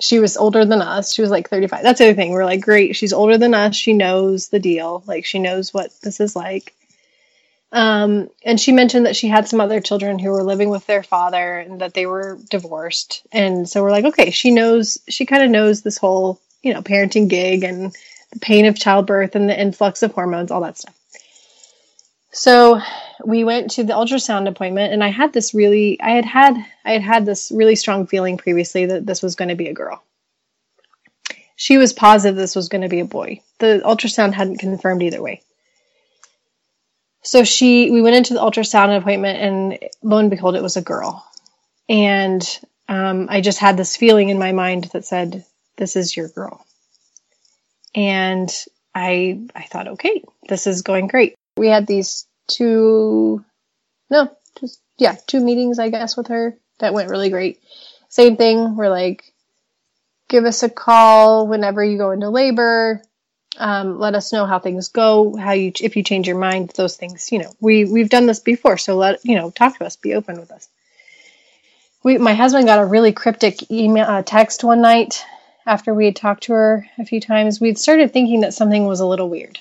she 0.00 0.18
was 0.18 0.36
older 0.36 0.64
than 0.64 0.80
us. 0.80 1.12
She 1.12 1.22
was 1.22 1.30
like 1.30 1.48
35. 1.48 1.82
That's 1.82 1.98
the 1.98 2.06
other 2.06 2.14
thing. 2.14 2.32
We're 2.32 2.44
like, 2.44 2.62
great. 2.62 2.96
She's 2.96 3.12
older 3.12 3.38
than 3.38 3.54
us. 3.54 3.76
She 3.76 3.92
knows 3.92 4.48
the 4.48 4.58
deal. 4.58 5.04
Like, 5.06 5.24
she 5.24 5.38
knows 5.38 5.72
what 5.72 5.92
this 6.02 6.20
is 6.20 6.34
like. 6.34 6.74
Um, 7.72 8.30
and 8.44 8.58
she 8.58 8.72
mentioned 8.72 9.06
that 9.06 9.14
she 9.14 9.28
had 9.28 9.46
some 9.46 9.60
other 9.60 9.80
children 9.80 10.18
who 10.18 10.30
were 10.30 10.42
living 10.42 10.70
with 10.70 10.86
their 10.86 11.02
father 11.02 11.58
and 11.58 11.80
that 11.82 11.94
they 11.94 12.06
were 12.06 12.38
divorced. 12.50 13.24
And 13.30 13.68
so 13.68 13.82
we're 13.82 13.92
like, 13.92 14.06
okay, 14.06 14.30
she 14.30 14.50
knows, 14.50 14.98
she 15.08 15.26
kind 15.26 15.42
of 15.44 15.50
knows 15.50 15.82
this 15.82 15.98
whole, 15.98 16.40
you 16.62 16.74
know, 16.74 16.82
parenting 16.82 17.28
gig 17.28 17.64
and 17.64 17.94
the 18.32 18.38
pain 18.40 18.66
of 18.66 18.78
childbirth 18.78 19.34
and 19.34 19.48
the 19.48 19.60
influx 19.60 20.02
of 20.02 20.12
hormones, 20.12 20.50
all 20.50 20.60
that 20.60 20.78
stuff. 20.78 20.96
So 22.32 22.80
we 23.24 23.44
went 23.44 23.72
to 23.72 23.84
the 23.84 23.92
ultrasound 23.92 24.48
appointment 24.48 24.92
and 24.92 25.02
I 25.02 25.08
had 25.08 25.32
this 25.32 25.52
really 25.52 26.00
I 26.00 26.10
had 26.10 26.24
had 26.24 26.56
I 26.84 26.92
had 26.92 27.02
had 27.02 27.26
this 27.26 27.50
really 27.52 27.74
strong 27.74 28.06
feeling 28.06 28.36
previously 28.36 28.86
that 28.86 29.04
this 29.04 29.22
was 29.22 29.34
going 29.34 29.48
to 29.48 29.56
be 29.56 29.68
a 29.68 29.74
girl. 29.74 30.02
She 31.56 31.76
was 31.76 31.92
positive 31.92 32.36
this 32.36 32.56
was 32.56 32.68
going 32.68 32.82
to 32.82 32.88
be 32.88 33.00
a 33.00 33.04
boy. 33.04 33.42
The 33.58 33.82
ultrasound 33.84 34.32
hadn't 34.32 34.58
confirmed 34.58 35.02
either 35.02 35.20
way. 35.20 35.42
So 37.22 37.44
she 37.44 37.90
we 37.90 38.00
went 38.00 38.16
into 38.16 38.34
the 38.34 38.40
ultrasound 38.40 38.96
appointment 38.96 39.38
and 39.38 39.90
lo 40.02 40.18
and 40.18 40.30
behold 40.30 40.54
it 40.54 40.62
was 40.62 40.76
a 40.76 40.82
girl. 40.82 41.26
And 41.88 42.42
um, 42.88 43.26
I 43.28 43.40
just 43.40 43.58
had 43.58 43.76
this 43.76 43.96
feeling 43.96 44.28
in 44.28 44.38
my 44.38 44.52
mind 44.52 44.84
that 44.92 45.04
said, 45.04 45.44
"This 45.76 45.96
is 45.96 46.16
your 46.16 46.28
girl." 46.28 46.64
And 47.94 48.50
I 48.94 49.40
I 49.54 49.62
thought, 49.64 49.88
okay, 49.88 50.22
this 50.48 50.66
is 50.66 50.82
going 50.82 51.06
great. 51.06 51.34
We 51.56 51.68
had 51.68 51.86
these 51.86 52.26
two, 52.48 53.44
no, 54.10 54.36
just 54.60 54.80
yeah, 54.98 55.16
two 55.26 55.40
meetings 55.40 55.78
I 55.78 55.90
guess 55.90 56.16
with 56.16 56.28
her 56.28 56.56
that 56.78 56.94
went 56.94 57.10
really 57.10 57.30
great. 57.30 57.60
Same 58.08 58.36
thing. 58.36 58.76
We're 58.76 58.88
like, 58.88 59.32
give 60.28 60.44
us 60.44 60.62
a 60.62 60.68
call 60.70 61.46
whenever 61.46 61.84
you 61.84 61.98
go 61.98 62.10
into 62.10 62.30
labor. 62.30 63.02
Um, 63.58 63.98
let 63.98 64.14
us 64.14 64.32
know 64.32 64.46
how 64.46 64.58
things 64.60 64.88
go, 64.88 65.36
how 65.36 65.52
you 65.52 65.72
if 65.80 65.96
you 65.96 66.02
change 66.02 66.28
your 66.28 66.38
mind, 66.38 66.70
those 66.76 66.96
things. 66.96 67.30
You 67.32 67.40
know, 67.40 67.52
we 67.60 67.84
we've 67.84 68.10
done 68.10 68.26
this 68.26 68.40
before, 68.40 68.78
so 68.78 68.96
let 68.96 69.24
you 69.24 69.36
know, 69.36 69.50
talk 69.50 69.78
to 69.78 69.84
us, 69.84 69.96
be 69.96 70.14
open 70.14 70.38
with 70.38 70.50
us 70.50 70.68
we 72.02 72.18
my 72.18 72.34
husband 72.34 72.66
got 72.66 72.78
a 72.78 72.84
really 72.84 73.12
cryptic 73.12 73.70
email 73.70 74.06
uh, 74.06 74.22
text 74.22 74.64
one 74.64 74.80
night 74.80 75.24
after 75.66 75.94
we 75.94 76.06
had 76.06 76.16
talked 76.16 76.44
to 76.44 76.52
her 76.52 76.86
a 76.98 77.04
few 77.04 77.20
times 77.20 77.60
we'd 77.60 77.78
started 77.78 78.12
thinking 78.12 78.40
that 78.40 78.54
something 78.54 78.86
was 78.86 79.00
a 79.00 79.06
little 79.06 79.28
weird. 79.28 79.58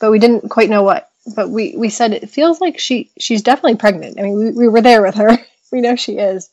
But 0.00 0.10
we 0.10 0.18
didn't 0.18 0.48
quite 0.48 0.70
know 0.70 0.82
what. 0.82 1.10
But 1.36 1.50
we 1.50 1.74
we 1.76 1.90
said 1.90 2.12
it 2.12 2.30
feels 2.30 2.60
like 2.60 2.78
she 2.78 3.10
she's 3.18 3.42
definitely 3.42 3.76
pregnant. 3.76 4.18
I 4.18 4.22
mean 4.22 4.38
we, 4.38 4.50
we 4.52 4.68
were 4.68 4.80
there 4.80 5.02
with 5.02 5.16
her. 5.16 5.38
We 5.72 5.82
know 5.82 5.94
she 5.94 6.18
is. 6.18 6.50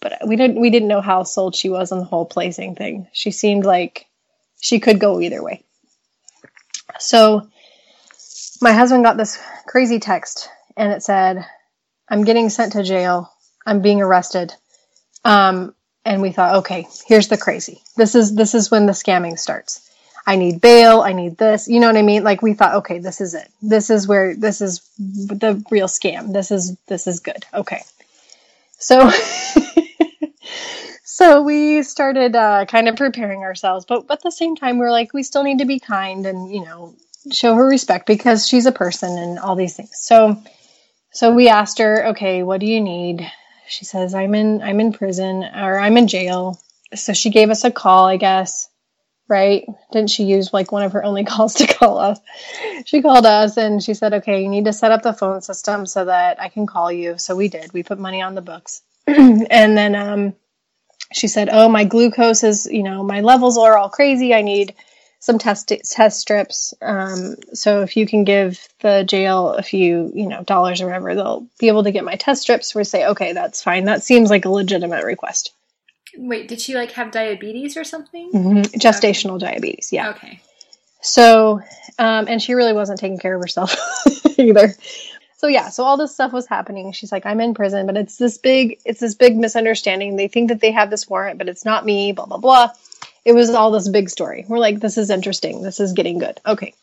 But 0.00 0.20
we 0.28 0.36
didn't 0.36 0.60
we 0.60 0.70
didn't 0.70 0.86
know 0.86 1.00
how 1.00 1.24
sold 1.24 1.56
she 1.56 1.68
was 1.68 1.90
on 1.90 1.98
the 1.98 2.04
whole 2.04 2.24
placing 2.24 2.76
thing. 2.76 3.08
She 3.12 3.32
seemed 3.32 3.64
like 3.64 4.06
she 4.60 4.78
could 4.78 5.00
go 5.00 5.20
either 5.20 5.42
way. 5.42 5.64
So 7.00 7.48
my 8.60 8.70
husband 8.70 9.02
got 9.02 9.16
this 9.16 9.42
crazy 9.66 9.98
text 9.98 10.48
and 10.76 10.92
it 10.92 11.02
said 11.02 11.44
i'm 12.08 12.22
getting 12.22 12.48
sent 12.48 12.74
to 12.74 12.84
jail. 12.84 13.32
I'm 13.66 13.82
being 13.82 14.00
arrested. 14.00 14.54
Um, 15.24 15.74
and 16.04 16.20
we 16.20 16.32
thought, 16.32 16.56
okay, 16.56 16.86
here's 17.06 17.28
the 17.28 17.38
crazy. 17.38 17.82
This 17.96 18.14
is 18.14 18.34
this 18.34 18.54
is 18.54 18.70
when 18.70 18.86
the 18.86 18.92
scamming 18.92 19.38
starts. 19.38 19.90
I 20.26 20.36
need 20.36 20.60
bail. 20.60 21.02
I 21.02 21.12
need 21.12 21.36
this. 21.36 21.68
You 21.68 21.80
know 21.80 21.86
what 21.86 21.96
I 21.96 22.02
mean? 22.02 22.24
Like 22.24 22.42
we 22.42 22.54
thought, 22.54 22.76
okay, 22.76 22.98
this 22.98 23.20
is 23.20 23.34
it. 23.34 23.48
This 23.60 23.90
is 23.90 24.08
where 24.08 24.34
this 24.34 24.60
is 24.60 24.80
the 24.98 25.62
real 25.70 25.86
scam. 25.86 26.32
This 26.32 26.50
is 26.50 26.76
this 26.86 27.06
is 27.06 27.20
good. 27.20 27.44
Okay. 27.52 27.82
So 28.78 29.10
so 31.04 31.42
we 31.42 31.82
started 31.82 32.34
uh, 32.36 32.64
kind 32.66 32.88
of 32.88 32.96
preparing 32.96 33.42
ourselves, 33.42 33.84
but, 33.86 34.10
at 34.10 34.22
the 34.22 34.30
same 34.30 34.56
time, 34.56 34.76
we 34.76 34.80
we're 34.80 34.90
like, 34.90 35.12
we 35.12 35.22
still 35.22 35.42
need 35.42 35.58
to 35.58 35.66
be 35.66 35.78
kind 35.78 36.26
and 36.26 36.50
you 36.50 36.64
know 36.64 36.94
show 37.32 37.54
her 37.54 37.66
respect 37.66 38.06
because 38.06 38.46
she's 38.46 38.66
a 38.66 38.72
person 38.72 39.18
and 39.18 39.38
all 39.38 39.56
these 39.56 39.76
things. 39.76 39.92
So 39.94 40.42
so 41.12 41.32
we 41.32 41.48
asked 41.48 41.78
her, 41.78 42.08
okay, 42.08 42.42
what 42.42 42.60
do 42.60 42.66
you 42.66 42.80
need? 42.80 43.30
She 43.68 43.84
says 43.84 44.14
i'm 44.14 44.34
in 44.34 44.62
i'm 44.62 44.80
in 44.80 44.92
prison 44.92 45.42
or 45.44 45.78
i'm 45.78 45.96
in 45.96 46.08
jail. 46.08 46.60
So 46.94 47.12
she 47.12 47.30
gave 47.30 47.50
us 47.50 47.64
a 47.64 47.70
call 47.70 48.06
i 48.06 48.16
guess 48.16 48.68
right? 49.28 49.66
Didn't 49.90 50.10
she 50.10 50.24
use 50.24 50.52
like 50.52 50.70
one 50.70 50.82
of 50.82 50.92
her 50.92 51.04
only 51.04 51.24
calls 51.32 51.54
to 51.54 51.66
call 51.66 51.98
us? 51.98 52.18
She 52.84 53.02
called 53.02 53.26
us 53.26 53.56
and 53.56 53.82
she 53.82 53.94
said 53.94 54.14
okay 54.14 54.42
you 54.42 54.48
need 54.48 54.66
to 54.66 54.72
set 54.72 54.92
up 54.92 55.02
the 55.02 55.12
phone 55.12 55.40
system 55.40 55.86
so 55.86 56.04
that 56.04 56.40
i 56.40 56.48
can 56.48 56.66
call 56.66 56.92
you. 56.92 57.18
So 57.18 57.36
we 57.36 57.48
did. 57.48 57.72
We 57.72 57.82
put 57.82 57.98
money 57.98 58.22
on 58.22 58.34
the 58.34 58.42
books. 58.42 58.82
And 59.06 59.76
then 59.76 59.94
um, 59.94 60.34
she 61.12 61.28
said 61.28 61.48
oh 61.50 61.68
my 61.68 61.84
glucose 61.84 62.44
is 62.44 62.66
you 62.66 62.82
know 62.82 63.02
my 63.02 63.20
levels 63.20 63.58
are 63.58 63.76
all 63.78 63.88
crazy. 63.88 64.34
I 64.34 64.42
need 64.42 64.74
some 65.24 65.38
test 65.38 65.72
test 65.90 66.20
strips. 66.20 66.74
Um, 66.82 67.36
so 67.54 67.80
if 67.80 67.96
you 67.96 68.06
can 68.06 68.24
give 68.24 68.68
the 68.80 69.04
jail 69.04 69.54
a 69.54 69.62
few, 69.62 70.12
you 70.14 70.26
know, 70.26 70.42
dollars 70.42 70.82
or 70.82 70.86
whatever, 70.86 71.14
they'll 71.14 71.46
be 71.58 71.68
able 71.68 71.84
to 71.84 71.92
get 71.92 72.04
my 72.04 72.16
test 72.16 72.42
strips. 72.42 72.74
We 72.74 72.84
say, 72.84 73.06
okay, 73.06 73.32
that's 73.32 73.62
fine. 73.62 73.86
That 73.86 74.02
seems 74.02 74.28
like 74.28 74.44
a 74.44 74.50
legitimate 74.50 75.02
request. 75.02 75.52
Wait, 76.18 76.46
did 76.46 76.60
she 76.60 76.74
like 76.74 76.92
have 76.92 77.10
diabetes 77.10 77.74
or 77.78 77.84
something? 77.84 78.32
Mm-hmm. 78.32 78.60
Gestational 78.78 79.36
okay. 79.36 79.52
diabetes, 79.52 79.88
yeah. 79.92 80.10
Okay. 80.10 80.40
So, 81.00 81.62
um, 81.98 82.26
and 82.28 82.42
she 82.42 82.52
really 82.52 82.74
wasn't 82.74 82.98
taking 82.98 83.18
care 83.18 83.34
of 83.34 83.40
herself 83.40 83.74
either. 84.38 84.74
So 85.38 85.46
yeah, 85.46 85.70
so 85.70 85.84
all 85.84 85.96
this 85.96 86.12
stuff 86.12 86.34
was 86.34 86.46
happening. 86.46 86.92
She's 86.92 87.12
like, 87.12 87.24
I'm 87.24 87.40
in 87.40 87.54
prison, 87.54 87.86
but 87.86 87.96
it's 87.96 88.18
this 88.18 88.36
big, 88.36 88.78
it's 88.84 89.00
this 89.00 89.14
big 89.14 89.38
misunderstanding. 89.38 90.16
They 90.16 90.28
think 90.28 90.50
that 90.50 90.60
they 90.60 90.72
have 90.72 90.90
this 90.90 91.08
warrant, 91.08 91.38
but 91.38 91.48
it's 91.48 91.64
not 91.64 91.86
me. 91.86 92.12
Blah 92.12 92.26
blah 92.26 92.38
blah 92.38 92.72
it 93.24 93.32
was 93.32 93.50
all 93.50 93.70
this 93.70 93.88
big 93.88 94.10
story. 94.10 94.44
We're 94.46 94.58
like, 94.58 94.80
this 94.80 94.98
is 94.98 95.10
interesting. 95.10 95.62
This 95.62 95.80
is 95.80 95.92
getting 95.92 96.18
good. 96.18 96.40
Okay. 96.46 96.74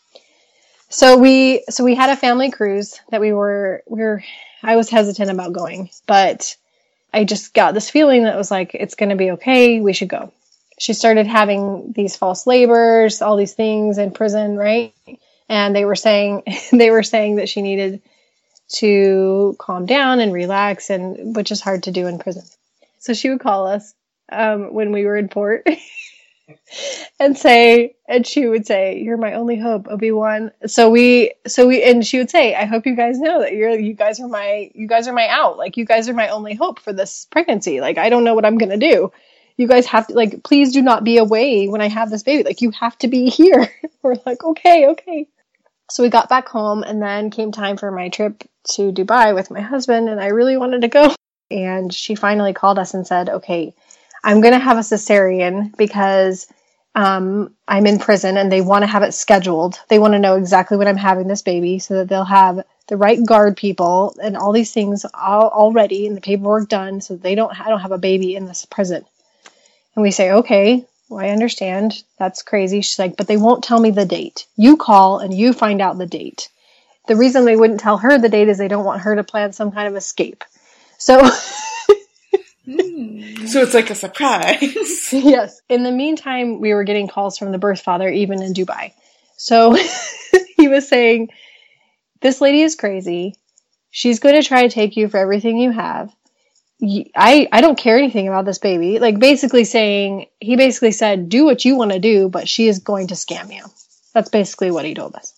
So 0.89 1.17
we 1.17 1.63
so 1.69 1.83
we 1.85 1.95
had 1.95 2.09
a 2.09 2.17
family 2.17 2.51
cruise 2.51 2.99
that 3.11 3.21
we 3.21 3.31
were 3.31 3.81
we 3.87 4.01
were 4.01 4.23
I 4.61 4.75
was 4.75 4.89
hesitant 4.89 5.31
about 5.31 5.53
going, 5.53 5.89
but 6.05 6.55
I 7.13 7.23
just 7.23 7.53
got 7.53 7.73
this 7.73 7.89
feeling 7.89 8.23
that 8.23 8.37
was 8.37 8.51
like 8.51 8.75
it's 8.75 8.95
going 8.95 9.09
to 9.09 9.15
be 9.15 9.31
okay. 9.31 9.79
We 9.79 9.93
should 9.93 10.09
go. 10.09 10.33
She 10.79 10.93
started 10.93 11.27
having 11.27 11.93
these 11.93 12.15
false 12.15 12.45
labors, 12.45 13.21
all 13.21 13.37
these 13.37 13.53
things 13.53 13.97
in 13.97 14.11
prison, 14.11 14.57
right? 14.57 14.93
And 15.47 15.75
they 15.75 15.85
were 15.85 15.95
saying 15.95 16.43
they 16.71 16.91
were 16.91 17.03
saying 17.03 17.37
that 17.37 17.47
she 17.49 17.61
needed 17.61 18.01
to 18.73 19.55
calm 19.59 19.85
down 19.85 20.19
and 20.19 20.33
relax, 20.33 20.89
and 20.89 21.35
which 21.35 21.51
is 21.51 21.61
hard 21.61 21.83
to 21.83 21.91
do 21.91 22.07
in 22.07 22.19
prison. 22.19 22.43
So 22.99 23.13
she 23.13 23.29
would 23.29 23.39
call 23.39 23.67
us 23.67 23.93
um, 24.31 24.73
when 24.73 24.91
we 24.91 25.05
were 25.05 25.17
in 25.17 25.29
port. 25.29 25.67
and 27.19 27.37
say 27.37 27.95
and 28.07 28.25
she 28.25 28.47
would 28.47 28.65
say 28.65 28.99
you're 28.99 29.17
my 29.17 29.33
only 29.33 29.57
hope 29.57 29.87
obi-wan. 29.87 30.51
So 30.65 30.89
we 30.89 31.33
so 31.47 31.67
we 31.67 31.83
and 31.83 32.05
she 32.05 32.17
would 32.17 32.29
say 32.29 32.55
i 32.55 32.65
hope 32.65 32.85
you 32.85 32.95
guys 32.95 33.19
know 33.19 33.39
that 33.41 33.53
you're 33.53 33.77
you 33.77 33.93
guys 33.93 34.19
are 34.19 34.27
my 34.27 34.71
you 34.73 34.87
guys 34.87 35.07
are 35.07 35.13
my 35.13 35.27
out. 35.27 35.57
Like 35.57 35.77
you 35.77 35.85
guys 35.85 36.09
are 36.09 36.13
my 36.13 36.29
only 36.29 36.55
hope 36.55 36.79
for 36.79 36.93
this 36.93 37.27
pregnancy. 37.31 37.81
Like 37.81 37.97
i 37.97 38.09
don't 38.09 38.23
know 38.23 38.33
what 38.33 38.45
i'm 38.45 38.57
gonna 38.57 38.77
do. 38.77 39.11
You 39.57 39.67
guys 39.67 39.85
have 39.87 40.07
to 40.07 40.13
like 40.13 40.43
please 40.43 40.73
do 40.73 40.81
not 40.81 41.03
be 41.03 41.17
away 41.17 41.67
when 41.67 41.81
i 41.81 41.87
have 41.87 42.09
this 42.09 42.23
baby. 42.23 42.43
Like 42.43 42.61
you 42.61 42.71
have 42.71 42.97
to 42.99 43.07
be 43.07 43.29
here. 43.29 43.67
We're 44.01 44.15
like 44.25 44.43
okay 44.43 44.87
okay. 44.87 45.27
So 45.89 46.03
we 46.03 46.09
got 46.09 46.29
back 46.29 46.47
home 46.47 46.83
and 46.83 47.01
then 47.01 47.31
came 47.31 47.51
time 47.51 47.77
for 47.77 47.91
my 47.91 48.09
trip 48.09 48.43
to 48.73 48.91
dubai 48.91 49.35
with 49.35 49.51
my 49.51 49.61
husband 49.61 50.09
and 50.09 50.21
i 50.21 50.27
really 50.27 50.57
wanted 50.57 50.81
to 50.81 50.87
go. 50.87 51.13
And 51.49 51.93
she 51.93 52.15
finally 52.15 52.53
called 52.53 52.79
us 52.79 52.93
and 52.93 53.05
said 53.05 53.29
okay 53.29 53.73
I'm 54.23 54.41
going 54.41 54.53
to 54.53 54.59
have 54.59 54.77
a 54.77 54.81
cesarean 54.81 55.75
because 55.77 56.47
um, 56.93 57.55
I'm 57.67 57.87
in 57.87 57.99
prison 57.99 58.37
and 58.37 58.51
they 58.51 58.61
want 58.61 58.83
to 58.83 58.87
have 58.87 59.03
it 59.03 59.13
scheduled. 59.13 59.79
They 59.89 59.99
want 59.99 60.13
to 60.13 60.19
know 60.19 60.35
exactly 60.35 60.77
when 60.77 60.87
I'm 60.87 60.97
having 60.97 61.27
this 61.27 61.41
baby 61.41 61.79
so 61.79 61.95
that 61.95 62.09
they'll 62.09 62.23
have 62.25 62.63
the 62.87 62.97
right 62.97 63.25
guard 63.25 63.55
people 63.55 64.15
and 64.21 64.35
all 64.35 64.51
these 64.51 64.73
things 64.73 65.05
all 65.13 65.47
already 65.47 66.07
and 66.07 66.17
the 66.17 66.21
paperwork 66.21 66.67
done 66.67 66.99
so 66.99 67.15
they 67.15 67.35
don't 67.35 67.57
I 67.59 67.69
don't 67.69 67.79
have 67.79 67.93
a 67.93 67.97
baby 67.97 68.35
in 68.35 68.45
this 68.45 68.65
prison. 68.65 69.05
And 69.95 70.03
we 70.03 70.11
say, 70.11 70.31
okay, 70.31 70.85
well, 71.09 71.23
I 71.23 71.29
understand. 71.29 72.03
That's 72.17 72.41
crazy. 72.41 72.81
She's 72.81 72.99
like, 72.99 73.17
but 73.17 73.27
they 73.27 73.37
won't 73.37 73.63
tell 73.63 73.79
me 73.79 73.91
the 73.91 74.05
date. 74.05 74.45
You 74.55 74.77
call 74.77 75.19
and 75.19 75.33
you 75.33 75.53
find 75.53 75.81
out 75.81 75.97
the 75.97 76.05
date. 76.05 76.49
The 77.07 77.15
reason 77.15 77.45
they 77.45 77.55
wouldn't 77.55 77.79
tell 77.79 77.97
her 77.97 78.17
the 78.17 78.29
date 78.29 78.47
is 78.47 78.57
they 78.57 78.67
don't 78.67 78.85
want 78.85 79.01
her 79.01 79.15
to 79.15 79.23
plan 79.23 79.53
some 79.53 79.71
kind 79.71 79.87
of 79.87 79.95
escape. 79.95 80.43
So 80.97 81.21
Hmm. 82.65 83.47
So 83.47 83.61
it's 83.61 83.73
like 83.73 83.89
a 83.89 83.95
surprise. 83.95 85.09
yes. 85.13 85.61
In 85.67 85.83
the 85.83 85.91
meantime, 85.91 86.59
we 86.59 86.73
were 86.73 86.83
getting 86.83 87.07
calls 87.07 87.37
from 87.37 87.51
the 87.51 87.57
birth 87.57 87.81
father, 87.81 88.07
even 88.09 88.41
in 88.41 88.53
Dubai. 88.53 88.93
So 89.37 89.75
he 90.57 90.67
was 90.67 90.87
saying, 90.87 91.29
This 92.21 92.41
lady 92.41 92.61
is 92.61 92.75
crazy. 92.75 93.35
She's 93.89 94.19
going 94.19 94.35
to 94.35 94.47
try 94.47 94.63
to 94.63 94.69
take 94.69 94.95
you 94.95 95.09
for 95.09 95.17
everything 95.17 95.57
you 95.57 95.71
have. 95.71 96.13
I, 96.83 97.47
I 97.51 97.61
don't 97.61 97.77
care 97.77 97.97
anything 97.97 98.27
about 98.27 98.45
this 98.45 98.57
baby. 98.57 98.99
Like 98.99 99.19
basically 99.19 99.65
saying, 99.65 100.27
he 100.39 100.55
basically 100.55 100.91
said, 100.91 101.29
do 101.29 101.45
what 101.45 101.63
you 101.63 101.75
want 101.75 101.91
to 101.91 101.99
do, 101.99 102.27
but 102.29 102.47
she 102.47 102.67
is 102.67 102.79
going 102.79 103.07
to 103.07 103.15
scam 103.15 103.53
you. 103.53 103.63
That's 104.13 104.29
basically 104.29 104.71
what 104.71 104.85
he 104.85 104.95
told 104.95 105.15
us. 105.15 105.33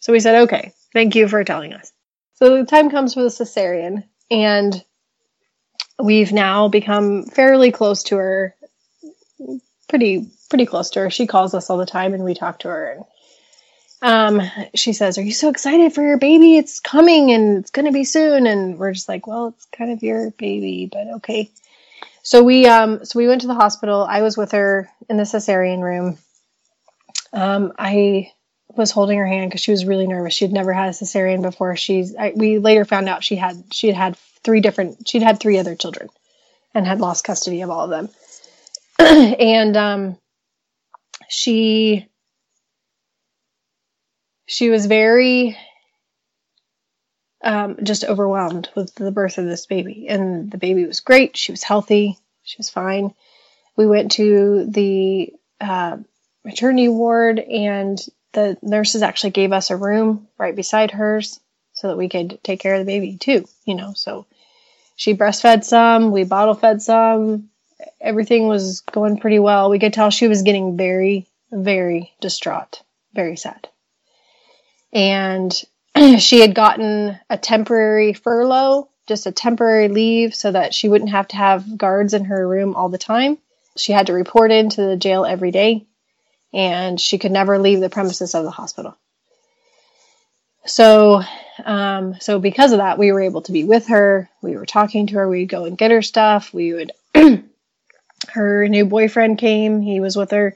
So 0.00 0.12
we 0.12 0.20
said, 0.20 0.42
okay, 0.42 0.72
thank 0.92 1.14
you 1.14 1.26
for 1.28 1.42
telling 1.44 1.72
us. 1.72 1.90
So 2.34 2.58
the 2.58 2.66
time 2.66 2.90
comes 2.90 3.14
for 3.14 3.22
the 3.22 3.28
cesarean 3.28 4.04
and 4.30 4.84
we've 6.02 6.32
now 6.32 6.68
become 6.68 7.24
fairly 7.24 7.70
close 7.70 8.02
to 8.04 8.16
her 8.16 8.54
pretty 9.88 10.28
pretty 10.48 10.66
close 10.66 10.90
to 10.90 11.00
her. 11.00 11.10
She 11.10 11.26
calls 11.26 11.54
us 11.54 11.70
all 11.70 11.78
the 11.78 11.86
time 11.86 12.14
and 12.14 12.24
we 12.24 12.34
talk 12.34 12.60
to 12.60 12.68
her 12.68 12.92
and 12.92 13.04
um, 14.02 14.42
she 14.74 14.92
says 14.92 15.16
are 15.18 15.22
you 15.22 15.32
so 15.32 15.48
excited 15.48 15.92
for 15.94 16.02
your 16.02 16.18
baby? 16.18 16.56
It's 16.56 16.80
coming 16.80 17.30
and 17.30 17.58
it's 17.58 17.70
going 17.70 17.86
to 17.86 17.92
be 17.92 18.04
soon. 18.04 18.46
And 18.46 18.78
we're 18.78 18.92
just 18.92 19.08
like 19.08 19.26
well 19.26 19.48
it's 19.48 19.66
kind 19.66 19.92
of 19.92 20.02
your 20.02 20.30
baby 20.32 20.88
but 20.90 21.06
okay. 21.16 21.50
So 22.22 22.42
we 22.42 22.66
um 22.66 23.04
so 23.04 23.18
we 23.18 23.28
went 23.28 23.42
to 23.42 23.46
the 23.46 23.54
hospital. 23.54 24.04
I 24.08 24.22
was 24.22 24.36
with 24.36 24.52
her 24.52 24.90
in 25.08 25.16
the 25.16 25.24
cesarean 25.24 25.80
room. 25.82 26.18
Um 27.32 27.72
i 27.78 28.30
was 28.76 28.90
holding 28.90 29.18
her 29.18 29.26
hand 29.26 29.50
because 29.50 29.60
she 29.60 29.70
was 29.70 29.84
really 29.84 30.06
nervous. 30.06 30.34
She'd 30.34 30.52
never 30.52 30.72
had 30.72 30.88
a 30.88 30.92
cesarean 30.92 31.42
before. 31.42 31.76
She's 31.76 32.14
I, 32.16 32.32
we 32.34 32.58
later 32.58 32.84
found 32.84 33.08
out 33.08 33.24
she 33.24 33.36
had 33.36 33.64
she 33.72 33.88
had 33.88 33.96
had 33.96 34.16
three 34.16 34.60
different 34.60 35.08
she'd 35.08 35.22
had 35.22 35.40
three 35.40 35.58
other 35.58 35.74
children 35.74 36.08
and 36.74 36.86
had 36.86 37.00
lost 37.00 37.24
custody 37.24 37.62
of 37.62 37.70
all 37.70 37.84
of 37.84 37.90
them. 37.90 38.08
and 39.38 39.76
um, 39.76 40.16
she 41.28 42.08
she 44.46 44.70
was 44.70 44.86
very 44.86 45.56
um, 47.44 47.76
just 47.82 48.04
overwhelmed 48.04 48.70
with 48.74 48.94
the 48.94 49.12
birth 49.12 49.38
of 49.38 49.44
this 49.44 49.66
baby. 49.66 50.06
And 50.08 50.50
the 50.50 50.58
baby 50.58 50.86
was 50.86 51.00
great. 51.00 51.36
She 51.36 51.52
was 51.52 51.62
healthy. 51.62 52.18
She 52.42 52.56
was 52.58 52.70
fine. 52.70 53.14
We 53.76 53.86
went 53.86 54.12
to 54.12 54.66
the 54.66 55.32
uh, 55.60 55.98
maternity 56.44 56.88
ward, 56.88 57.38
and 57.38 57.98
the 58.34 58.58
nurses 58.62 59.02
actually 59.02 59.30
gave 59.30 59.52
us 59.52 59.70
a 59.70 59.76
room 59.76 60.28
right 60.38 60.54
beside 60.54 60.90
hers 60.90 61.40
so 61.72 61.88
that 61.88 61.96
we 61.96 62.08
could 62.08 62.38
take 62.42 62.60
care 62.60 62.74
of 62.74 62.80
the 62.80 62.92
baby 62.92 63.16
too, 63.16 63.46
you 63.64 63.74
know. 63.74 63.94
So 63.94 64.26
she 64.96 65.14
breastfed 65.14 65.64
some, 65.64 66.10
we 66.10 66.24
bottle 66.24 66.54
fed 66.54 66.82
some. 66.82 67.50
Everything 68.00 68.46
was 68.46 68.80
going 68.80 69.18
pretty 69.18 69.38
well. 69.38 69.70
We 69.70 69.78
could 69.78 69.92
tell 69.92 70.10
she 70.10 70.28
was 70.28 70.42
getting 70.42 70.76
very, 70.76 71.26
very 71.50 72.12
distraught, 72.20 72.82
very 73.14 73.36
sad. 73.36 73.68
And 74.92 75.52
she 76.18 76.40
had 76.40 76.54
gotten 76.54 77.18
a 77.28 77.36
temporary 77.36 78.12
furlough, 78.12 78.88
just 79.08 79.26
a 79.26 79.32
temporary 79.32 79.88
leave 79.88 80.34
so 80.34 80.52
that 80.52 80.74
she 80.74 80.88
wouldn't 80.88 81.10
have 81.10 81.28
to 81.28 81.36
have 81.36 81.76
guards 81.76 82.14
in 82.14 82.26
her 82.26 82.46
room 82.46 82.76
all 82.76 82.88
the 82.88 82.98
time. 82.98 83.38
She 83.76 83.92
had 83.92 84.06
to 84.06 84.12
report 84.12 84.52
into 84.52 84.82
the 84.82 84.96
jail 84.96 85.24
every 85.24 85.50
day 85.50 85.86
and 86.54 87.00
she 87.00 87.18
could 87.18 87.32
never 87.32 87.58
leave 87.58 87.80
the 87.80 87.90
premises 87.90 88.34
of 88.34 88.44
the 88.44 88.50
hospital. 88.50 88.96
So, 90.66 91.22
um, 91.64 92.14
so 92.20 92.38
because 92.38 92.72
of 92.72 92.78
that, 92.78 92.98
we 92.98 93.12
were 93.12 93.20
able 93.20 93.42
to 93.42 93.52
be 93.52 93.64
with 93.64 93.88
her. 93.88 94.30
We 94.40 94.56
were 94.56 94.64
talking 94.64 95.08
to 95.08 95.16
her. 95.16 95.28
We'd 95.28 95.48
go 95.48 95.64
and 95.64 95.76
get 95.76 95.90
her 95.90 96.00
stuff. 96.00 96.54
We 96.54 96.72
would, 96.72 96.92
her 98.28 98.68
new 98.68 98.86
boyfriend 98.86 99.38
came. 99.38 99.82
He 99.82 100.00
was 100.00 100.16
with 100.16 100.30
her. 100.30 100.54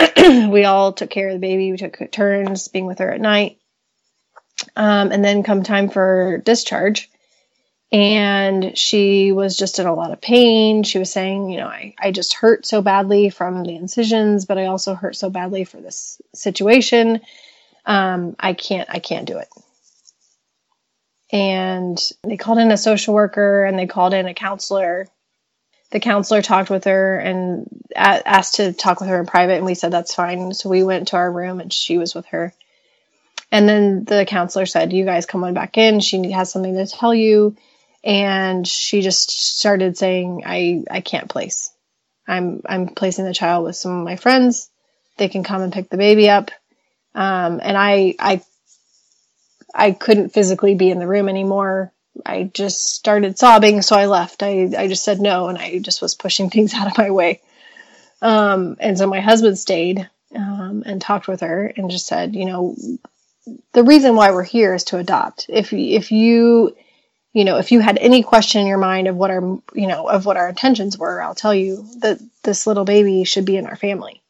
we 0.16 0.64
all 0.64 0.92
took 0.92 1.10
care 1.10 1.28
of 1.28 1.34
the 1.34 1.38
baby. 1.38 1.70
We 1.70 1.78
took 1.78 2.10
turns 2.10 2.68
being 2.68 2.86
with 2.86 2.98
her 2.98 3.10
at 3.10 3.20
night. 3.20 3.58
Um, 4.76 5.12
and 5.12 5.24
then 5.24 5.42
come 5.42 5.62
time 5.62 5.88
for 5.88 6.38
discharge, 6.44 7.10
and 7.94 8.76
she 8.76 9.30
was 9.30 9.56
just 9.56 9.78
in 9.78 9.86
a 9.86 9.94
lot 9.94 10.10
of 10.10 10.20
pain. 10.20 10.82
She 10.82 10.98
was 10.98 11.12
saying, 11.12 11.48
you 11.48 11.58
know, 11.58 11.68
I, 11.68 11.94
I 11.96 12.10
just 12.10 12.34
hurt 12.34 12.66
so 12.66 12.82
badly 12.82 13.30
from 13.30 13.62
the 13.62 13.76
incisions, 13.76 14.46
but 14.46 14.58
I 14.58 14.66
also 14.66 14.96
hurt 14.96 15.14
so 15.14 15.30
badly 15.30 15.62
for 15.62 15.76
this 15.76 16.20
situation. 16.34 17.20
Um, 17.86 18.34
I 18.40 18.54
can't, 18.54 18.90
I 18.90 18.98
can't 18.98 19.28
do 19.28 19.38
it. 19.38 19.48
And 21.30 21.96
they 22.24 22.36
called 22.36 22.58
in 22.58 22.72
a 22.72 22.76
social 22.76 23.14
worker 23.14 23.64
and 23.64 23.78
they 23.78 23.86
called 23.86 24.12
in 24.12 24.26
a 24.26 24.34
counselor. 24.34 25.06
The 25.92 26.00
counselor 26.00 26.42
talked 26.42 26.70
with 26.70 26.86
her 26.86 27.16
and 27.16 27.68
asked 27.94 28.56
to 28.56 28.72
talk 28.72 28.98
with 28.98 29.08
her 29.08 29.20
in 29.20 29.26
private, 29.26 29.58
and 29.58 29.66
we 29.66 29.74
said 29.76 29.92
that's 29.92 30.16
fine. 30.16 30.52
So 30.52 30.68
we 30.68 30.82
went 30.82 31.08
to 31.08 31.16
our 31.16 31.30
room 31.30 31.60
and 31.60 31.72
she 31.72 31.98
was 31.98 32.12
with 32.12 32.26
her. 32.26 32.52
And 33.52 33.68
then 33.68 34.04
the 34.04 34.24
counselor 34.26 34.66
said, 34.66 34.92
You 34.92 35.04
guys 35.04 35.26
come 35.26 35.44
on 35.44 35.54
back 35.54 35.78
in. 35.78 36.00
She 36.00 36.32
has 36.32 36.50
something 36.50 36.74
to 36.74 36.88
tell 36.88 37.14
you. 37.14 37.54
And 38.04 38.68
she 38.68 39.00
just 39.00 39.30
started 39.58 39.96
saying, 39.96 40.42
I, 40.44 40.84
I 40.90 41.00
can't 41.00 41.30
place. 41.30 41.70
I'm 42.26 42.62
I'm 42.66 42.88
placing 42.88 43.24
the 43.24 43.34
child 43.34 43.64
with 43.64 43.76
some 43.76 43.98
of 43.98 44.04
my 44.04 44.16
friends. 44.16 44.70
They 45.16 45.28
can 45.28 45.44
come 45.44 45.62
and 45.62 45.72
pick 45.72 45.88
the 45.90 45.96
baby 45.96 46.28
up. 46.28 46.50
Um, 47.14 47.60
and 47.62 47.76
I 47.76 48.14
I 48.18 48.42
I 49.74 49.92
couldn't 49.92 50.30
physically 50.30 50.74
be 50.74 50.90
in 50.90 50.98
the 50.98 51.06
room 51.06 51.28
anymore. 51.28 51.92
I 52.24 52.44
just 52.44 52.94
started 52.94 53.38
sobbing, 53.38 53.82
so 53.82 53.96
I 53.96 54.06
left. 54.06 54.42
I, 54.42 54.70
I 54.76 54.86
just 54.86 55.04
said 55.04 55.20
no, 55.20 55.48
and 55.48 55.58
I 55.58 55.78
just 55.80 56.00
was 56.00 56.14
pushing 56.14 56.50
things 56.50 56.74
out 56.74 56.86
of 56.86 56.98
my 56.98 57.10
way. 57.10 57.40
Um, 58.22 58.76
and 58.80 58.96
so 58.96 59.06
my 59.06 59.20
husband 59.20 59.58
stayed 59.58 60.08
um, 60.34 60.82
and 60.86 61.00
talked 61.00 61.28
with 61.28 61.40
her 61.40 61.72
and 61.76 61.90
just 61.90 62.06
said, 62.06 62.34
you 62.34 62.46
know, 62.46 62.76
the 63.72 63.82
reason 63.82 64.16
why 64.16 64.30
we're 64.30 64.44
here 64.44 64.74
is 64.74 64.84
to 64.84 64.98
adopt. 64.98 65.46
If 65.48 65.72
if 65.72 66.12
you 66.12 66.74
you 67.34 67.44
know 67.44 67.58
if 67.58 67.72
you 67.72 67.80
had 67.80 67.98
any 67.98 68.22
question 68.22 68.62
in 68.62 68.66
your 68.66 68.78
mind 68.78 69.08
of 69.08 69.16
what 69.16 69.30
our 69.30 69.42
you 69.74 69.86
know 69.86 70.08
of 70.08 70.24
what 70.24 70.38
our 70.38 70.48
intentions 70.48 70.96
were, 70.96 71.20
I'll 71.20 71.34
tell 71.34 71.54
you 71.54 71.84
that 71.98 72.18
this 72.42 72.66
little 72.66 72.86
baby 72.86 73.24
should 73.24 73.44
be 73.44 73.58
in 73.58 73.66
our 73.66 73.76
family. 73.76 74.22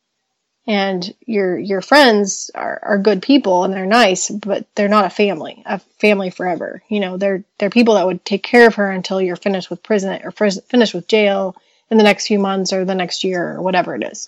And 0.66 1.14
your 1.26 1.58
your 1.58 1.82
friends 1.82 2.50
are, 2.54 2.80
are 2.82 2.98
good 2.98 3.20
people 3.20 3.64
and 3.64 3.74
they're 3.74 3.84
nice, 3.84 4.30
but 4.30 4.66
they're 4.74 4.88
not 4.88 5.04
a 5.04 5.10
family, 5.10 5.62
a 5.66 5.78
family 6.00 6.30
forever. 6.30 6.82
You 6.88 7.00
know, 7.00 7.18
they're 7.18 7.44
they're 7.58 7.68
people 7.68 7.94
that 7.94 8.06
would 8.06 8.24
take 8.24 8.42
care 8.42 8.66
of 8.66 8.76
her 8.76 8.90
until 8.90 9.20
you're 9.20 9.36
finished 9.36 9.68
with 9.68 9.82
prison 9.82 10.22
or 10.24 10.30
finished 10.30 10.94
with 10.94 11.06
jail 11.06 11.54
in 11.90 11.98
the 11.98 12.04
next 12.04 12.26
few 12.26 12.38
months 12.38 12.72
or 12.72 12.86
the 12.86 12.94
next 12.94 13.24
year 13.24 13.56
or 13.56 13.60
whatever 13.60 13.94
it 13.94 14.02
is. 14.02 14.26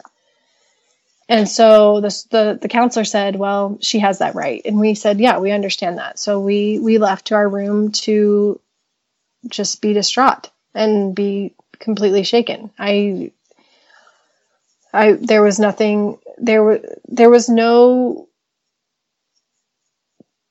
And 1.28 1.48
so 1.48 2.00
the, 2.00 2.24
the, 2.30 2.58
the 2.62 2.68
counselor 2.68 3.04
said, 3.04 3.34
well, 3.36 3.78
she 3.80 3.98
has 3.98 4.18
that 4.18 4.36
right. 4.36 4.62
And 4.64 4.78
we 4.78 4.94
said, 4.94 5.18
yeah, 5.18 5.38
we 5.38 5.50
understand 5.50 5.98
that. 5.98 6.18
So 6.20 6.38
we, 6.38 6.78
we 6.78 6.98
left 6.98 7.26
to 7.26 7.34
our 7.34 7.48
room 7.48 7.90
to 7.92 8.60
just 9.48 9.80
be 9.80 9.92
distraught 9.92 10.50
and 10.74 11.14
be 11.14 11.54
completely 11.78 12.22
shaken. 12.22 12.70
I, 12.78 13.32
I, 14.92 15.12
there 15.12 15.42
was 15.42 15.58
nothing, 15.58 16.18
there 16.38 16.62
was, 16.62 16.80
there 17.08 17.30
was 17.30 17.48
no, 17.48 18.28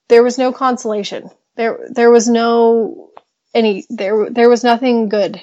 there 0.07 0.23
was 0.23 0.37
no 0.37 0.51
consolation. 0.51 1.29
There, 1.55 1.87
there 1.89 2.11
was 2.11 2.27
no 2.27 3.11
any, 3.53 3.85
there, 3.89 4.29
there 4.29 4.49
was 4.49 4.63
nothing 4.63 5.09
good. 5.09 5.41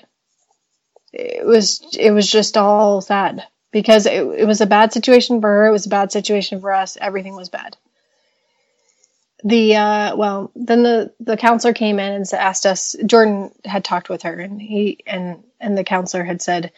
It 1.12 1.44
was, 1.44 1.82
it 1.98 2.10
was 2.10 2.30
just 2.30 2.56
all 2.56 3.00
sad 3.00 3.44
because 3.70 4.06
it, 4.06 4.24
it 4.26 4.46
was 4.46 4.60
a 4.60 4.66
bad 4.66 4.92
situation 4.92 5.40
for 5.40 5.48
her. 5.48 5.66
It 5.66 5.72
was 5.72 5.86
a 5.86 5.90
bad 5.90 6.12
situation 6.12 6.60
for 6.60 6.72
us. 6.72 6.96
Everything 7.00 7.34
was 7.34 7.48
bad. 7.48 7.76
The 9.44 9.76
uh, 9.76 10.16
well, 10.16 10.52
then 10.54 10.82
the 10.82 11.12
the 11.20 11.36
counselor 11.36 11.72
came 11.72 11.98
in 11.98 12.12
and 12.12 12.26
asked 12.32 12.66
us. 12.66 12.94
Jordan 13.04 13.50
had 13.64 13.84
talked 13.84 14.08
with 14.08 14.22
her, 14.22 14.38
and 14.38 14.60
he 14.60 14.98
and 15.06 15.42
and 15.60 15.76
the 15.76 15.84
counselor 15.84 16.22
had 16.22 16.40
said, 16.40 16.72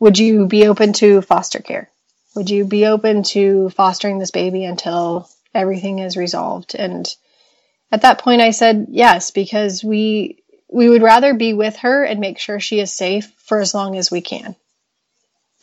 "Would 0.00 0.18
you 0.18 0.46
be 0.46 0.66
open 0.66 0.92
to 0.94 1.22
foster 1.22 1.60
care? 1.60 1.90
Would 2.36 2.50
you 2.50 2.66
be 2.66 2.86
open 2.86 3.22
to 3.34 3.70
fostering 3.70 4.18
this 4.18 4.30
baby 4.30 4.64
until 4.64 5.28
everything 5.54 6.00
is 6.00 6.16
resolved?" 6.16 6.74
And 6.74 7.08
at 7.90 8.02
that 8.02 8.18
point, 8.18 8.42
I 8.42 8.50
said 8.50 8.88
yes 8.90 9.30
because 9.30 9.82
we 9.82 10.42
we 10.68 10.88
would 10.88 11.02
rather 11.02 11.32
be 11.32 11.54
with 11.54 11.76
her 11.78 12.04
and 12.04 12.20
make 12.20 12.38
sure 12.38 12.60
she 12.60 12.80
is 12.80 12.92
safe 12.92 13.32
for 13.38 13.60
as 13.60 13.74
long 13.74 13.96
as 13.96 14.10
we 14.10 14.20
can 14.20 14.56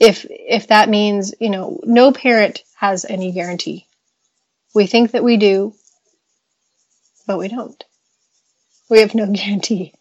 if 0.02 0.26
if 0.30 0.68
that 0.68 0.90
means 0.90 1.34
you 1.40 1.50
know 1.50 1.80
no 1.84 2.12
parent 2.12 2.64
has 2.76 3.06
any 3.06 3.32
guarantee 3.32 3.86
we 4.74 4.88
think 4.88 5.12
that 5.12 5.24
we 5.24 5.38
do 5.38 5.74
but 7.32 7.38
we 7.38 7.48
don't. 7.48 7.82
We 8.90 9.00
have 9.00 9.16
no 9.16 9.26
guarantee 9.32 9.94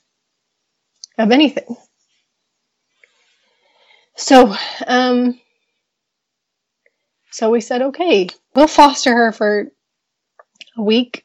of 1.16 1.31
anything. 1.31 1.77
So 4.16 4.57
um 4.85 5.38
so 7.31 7.51
we 7.51 7.61
said 7.61 7.83
okay 7.83 8.29
we'll 8.55 8.66
foster 8.66 9.14
her 9.14 9.31
for 9.31 9.70
a 10.76 10.83
week 10.83 11.24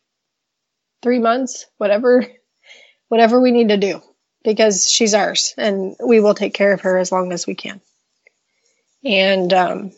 three 1.02 1.18
months 1.18 1.66
whatever 1.78 2.24
whatever 3.08 3.42
we 3.42 3.52
need 3.52 3.70
to 3.70 3.78
do 3.78 4.02
because 4.44 4.88
she's 4.90 5.16
ours 5.16 5.56
and 5.58 5.96
we 6.06 6.20
will 6.20 6.36
take 6.36 6.54
care 6.54 6.72
of 6.72 6.82
her 6.82 6.98
as 7.00 7.12
long 7.12 7.34
as 7.34 7.48
we 7.48 7.56
can. 7.56 7.82
And 9.04 9.52
um, 9.52 9.92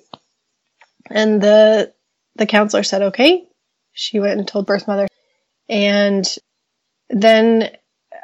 and 1.10 1.42
the 1.42 1.94
the 2.38 2.46
counselor 2.46 2.84
said 2.84 3.02
okay. 3.02 3.44
She 3.92 4.20
went 4.20 4.40
and 4.40 4.48
told 4.48 4.68
birth 4.68 4.88
mother, 4.88 5.07
and 5.70 6.26
then 7.10 7.70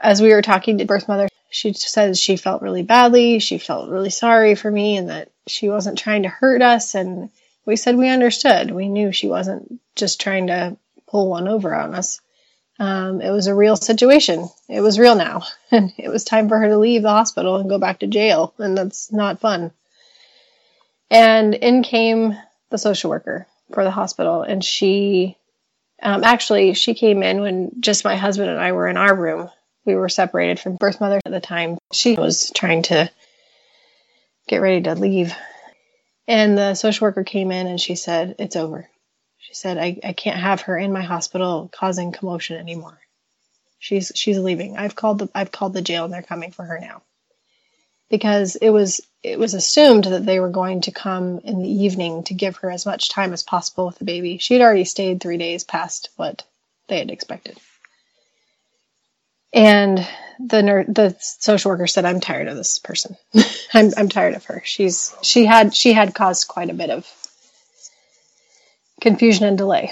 as 0.02 0.22
we 0.22 0.34
were 0.34 0.42
talking 0.42 0.78
to 0.78 0.86
birth 0.86 1.08
mother, 1.08 1.28
she 1.50 1.74
says 1.74 2.20
she 2.20 2.36
felt 2.36 2.62
really 2.62 2.84
badly. 2.84 3.40
She 3.40 3.58
felt 3.58 3.90
really 3.90 4.10
sorry 4.10 4.56
for 4.56 4.70
me, 4.70 4.98
and 4.98 5.10
that 5.10 5.30
she 5.48 5.70
wasn't 5.70 5.98
trying 5.98 6.24
to 6.24 6.30
hurt 6.30 6.62
us. 6.62 6.96
And 6.96 7.30
we 7.66 7.76
said 7.76 7.96
we 7.96 8.10
understood. 8.10 8.72
We 8.72 8.90
knew 8.90 9.12
she 9.12 9.28
wasn't 9.28 9.80
just 9.96 10.20
trying 10.20 10.48
to 10.48 10.78
pull 11.08 11.30
one 11.30 11.48
over 11.48 11.74
on 11.74 11.94
us. 11.94 12.20
Um, 12.80 13.22
it 13.22 13.30
was 13.30 13.48
a 13.48 13.56
real 13.56 13.76
situation. 13.76 14.50
It 14.68 14.82
was 14.82 15.00
real 15.00 15.16
now, 15.16 15.44
and 15.72 15.94
it 15.98 16.10
was 16.10 16.24
time 16.24 16.50
for 16.50 16.58
her 16.58 16.68
to 16.70 16.78
leave 16.78 17.04
the 17.04 17.10
hospital 17.10 17.58
and 17.58 17.70
go 17.70 17.78
back 17.78 18.00
to 18.00 18.08
jail, 18.08 18.54
and 18.58 18.78
that's 18.78 19.12
not 19.12 19.40
fun. 19.40 19.72
And 21.12 21.54
in 21.54 21.84
came 21.84 22.36
the 22.72 22.78
social 22.80 23.12
worker 23.12 23.46
for 23.72 23.84
the 23.84 23.92
hospital, 23.92 24.42
and 24.42 24.64
she 24.64 25.38
um, 26.04 26.24
actually 26.24 26.74
she 26.74 26.94
came 26.94 27.24
in 27.24 27.42
when 27.42 27.72
just 27.82 28.06
my 28.06 28.16
husband 28.16 28.50
and 28.50 28.60
I 28.60 28.72
were 28.74 28.88
in 28.88 28.98
our 28.98 29.16
room. 29.16 29.50
We 29.86 29.96
were 29.96 30.10
separated 30.10 30.60
from 30.60 30.78
birth 30.78 31.02
mother 31.02 31.20
at 31.26 31.32
the 31.32 31.42
time. 31.42 31.78
She 31.92 32.16
was 32.16 32.52
trying 32.56 32.84
to 32.84 33.10
get 34.48 34.62
ready 34.62 34.82
to 34.84 34.96
leave, 34.96 35.34
and 36.28 36.58
the 36.58 36.76
social 36.76 37.06
worker 37.06 37.24
came 37.24 37.52
in 37.52 37.68
and 37.68 37.82
she 37.82 37.96
said, 37.96 38.36
"It's 38.40 38.56
over." 38.56 38.88
She 39.44 39.54
said, 39.56 39.78
I, 39.78 40.00
I 40.04 40.14
can't 40.14 40.40
have 40.40 40.62
her 40.62 40.78
in 40.78 40.94
my 40.94 41.02
hospital 41.02 41.70
causing 41.72 42.14
commotion 42.14 42.58
anymore. 42.58 42.98
She's 43.78 44.14
she's 44.16 44.40
leaving. 44.40 44.78
I've 44.78 44.96
called 44.96 45.20
the 45.20 45.30
I've 45.36 45.52
called 45.52 45.74
the 45.74 45.82
jail 45.82 46.06
and 46.06 46.14
they're 46.14 46.22
coming 46.22 46.52
for 46.52 46.64
her 46.64 46.80
now. 46.80 47.02
Because 48.14 48.56
it 48.58 48.70
was 48.70 49.02
it 49.24 49.40
was 49.40 49.56
assumed 49.56 50.04
that 50.04 50.24
they 50.24 50.40
were 50.40 50.50
going 50.50 50.82
to 50.82 50.92
come 50.92 51.40
in 51.40 51.64
the 51.64 51.84
evening 51.86 52.22
to 52.26 52.36
give 52.36 52.58
her 52.58 52.70
as 52.70 52.86
much 52.86 53.10
time 53.10 53.34
as 53.34 53.42
possible 53.42 53.88
with 53.88 53.98
the 53.98 54.06
baby. 54.06 54.38
She 54.38 54.54
had 54.54 54.62
already 54.62 54.86
stayed 54.86 55.20
three 55.20 55.38
days 55.38 55.64
past 55.64 56.10
what 56.16 56.44
they 56.88 57.00
had 57.00 57.10
expected. 57.10 57.58
And 59.52 60.08
the 60.40 60.62
ner- 60.62 60.86
the 60.88 61.16
social 61.20 61.72
worker 61.72 61.88
said, 61.88 62.06
"I'm 62.06 62.20
tired 62.20 62.48
of 62.48 62.56
this 62.56 62.78
person. 62.78 63.18
I'm 63.74 63.90
I'm 63.98 64.10
tired 64.10 64.36
of 64.36 64.46
her. 64.46 64.62
She's 64.64 65.16
she 65.24 65.46
had 65.46 65.76
she 65.76 65.92
had 65.92 66.14
caused 66.14 66.48
quite 66.48 66.70
a 66.70 66.76
bit 66.76 66.92
of 66.92 67.08
confusion 69.02 69.48
and 69.48 69.58
delay." 69.58 69.92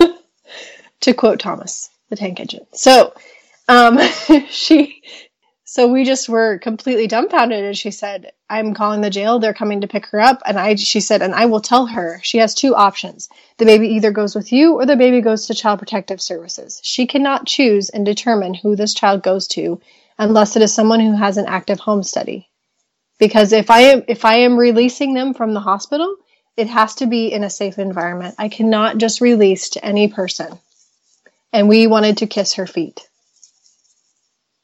to 1.00 1.12
quote 1.12 1.40
Thomas 1.40 1.90
the 2.08 2.16
Tank 2.16 2.40
Engine. 2.40 2.66
So, 2.72 3.12
um, 3.68 3.98
she 4.48 5.02
so 5.70 5.86
we 5.86 6.02
just 6.02 6.30
were 6.30 6.56
completely 6.56 7.06
dumbfounded 7.06 7.62
and 7.62 7.76
she 7.76 7.90
said, 7.90 8.32
I'm 8.48 8.72
calling 8.72 9.02
the 9.02 9.10
jail. 9.10 9.38
They're 9.38 9.52
coming 9.52 9.82
to 9.82 9.86
pick 9.86 10.06
her 10.06 10.18
up. 10.18 10.40
And 10.46 10.58
I, 10.58 10.76
she 10.76 11.00
said, 11.00 11.20
and 11.20 11.34
I 11.34 11.44
will 11.44 11.60
tell 11.60 11.84
her 11.84 12.20
she 12.22 12.38
has 12.38 12.54
two 12.54 12.74
options. 12.74 13.28
The 13.58 13.66
baby 13.66 13.88
either 13.88 14.10
goes 14.10 14.34
with 14.34 14.50
you 14.50 14.76
or 14.76 14.86
the 14.86 14.96
baby 14.96 15.20
goes 15.20 15.46
to 15.46 15.54
Child 15.54 15.80
Protective 15.80 16.22
Services. 16.22 16.80
She 16.82 17.06
cannot 17.06 17.46
choose 17.46 17.90
and 17.90 18.06
determine 18.06 18.54
who 18.54 18.76
this 18.76 18.94
child 18.94 19.22
goes 19.22 19.46
to 19.48 19.78
unless 20.16 20.56
it 20.56 20.62
is 20.62 20.72
someone 20.72 21.00
who 21.00 21.14
has 21.14 21.36
an 21.36 21.44
active 21.44 21.80
home 21.80 22.02
study. 22.02 22.48
Because 23.18 23.52
if 23.52 23.70
I 23.70 23.80
am, 23.80 24.04
if 24.08 24.24
I 24.24 24.36
am 24.36 24.56
releasing 24.56 25.12
them 25.12 25.34
from 25.34 25.52
the 25.52 25.60
hospital, 25.60 26.16
it 26.56 26.68
has 26.68 26.94
to 26.94 27.06
be 27.06 27.30
in 27.30 27.44
a 27.44 27.50
safe 27.50 27.78
environment. 27.78 28.36
I 28.38 28.48
cannot 28.48 28.96
just 28.96 29.20
release 29.20 29.68
to 29.70 29.84
any 29.84 30.08
person. 30.08 30.58
And 31.52 31.68
we 31.68 31.86
wanted 31.86 32.16
to 32.16 32.26
kiss 32.26 32.54
her 32.54 32.66
feet. 32.66 33.06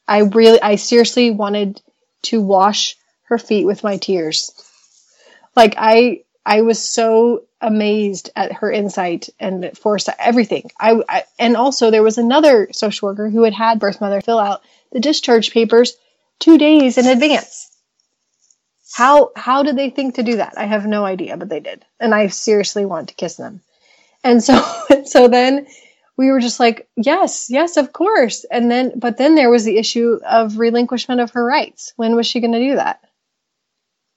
I 0.07 0.19
really, 0.19 0.61
I 0.61 0.75
seriously 0.75 1.31
wanted 1.31 1.81
to 2.23 2.41
wash 2.41 2.95
her 3.23 3.37
feet 3.37 3.65
with 3.65 3.83
my 3.83 3.97
tears. 3.97 4.51
Like 5.55 5.75
I, 5.77 6.23
I 6.45 6.61
was 6.61 6.81
so 6.81 7.43
amazed 7.61 8.29
at 8.35 8.53
her 8.53 8.71
insight 8.71 9.29
and 9.39 9.75
foresight, 9.77 10.15
everything. 10.19 10.69
I, 10.79 11.01
I, 11.09 11.23
and 11.39 11.57
also 11.57 11.89
there 11.89 12.03
was 12.03 12.17
another 12.17 12.69
social 12.71 13.09
worker 13.09 13.29
who 13.29 13.43
had 13.43 13.53
had 13.53 13.79
birth 13.79 14.01
mother 14.01 14.21
fill 14.21 14.39
out 14.39 14.61
the 14.91 14.99
discharge 14.99 15.51
papers 15.51 15.95
two 16.39 16.57
days 16.57 16.97
in 16.97 17.07
advance. 17.07 17.71
How, 18.93 19.31
how 19.35 19.63
did 19.63 19.75
they 19.75 19.89
think 19.89 20.15
to 20.15 20.23
do 20.23 20.37
that? 20.37 20.53
I 20.57 20.65
have 20.65 20.85
no 20.85 21.03
idea, 21.03 21.35
but 21.35 21.49
they 21.49 21.59
did. 21.59 21.83
And 21.99 22.13
I 22.13 22.27
seriously 22.27 22.85
want 22.85 23.09
to 23.09 23.15
kiss 23.15 23.35
them. 23.35 23.61
And 24.23 24.43
so, 24.43 24.63
so 25.05 25.27
then 25.27 25.67
we 26.17 26.31
were 26.31 26.39
just 26.39 26.59
like, 26.59 26.87
yes, 26.95 27.49
yes, 27.49 27.77
of 27.77 27.91
course. 27.91 28.45
And 28.45 28.71
then, 28.71 28.93
but 28.97 29.17
then 29.17 29.35
there 29.35 29.49
was 29.49 29.65
the 29.65 29.77
issue 29.77 30.19
of 30.25 30.57
relinquishment 30.57 31.19
of 31.19 31.31
her 31.31 31.43
rights. 31.43 31.93
When 31.97 32.15
was 32.15 32.25
she 32.25 32.39
going 32.39 32.53
to 32.53 32.59
do 32.59 32.75
that? 32.75 33.01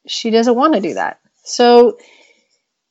She 0.07 0.31
doesn't 0.31 0.55
want 0.55 0.75
to 0.75 0.81
do 0.81 0.95
that. 0.95 1.19
So, 1.43 1.99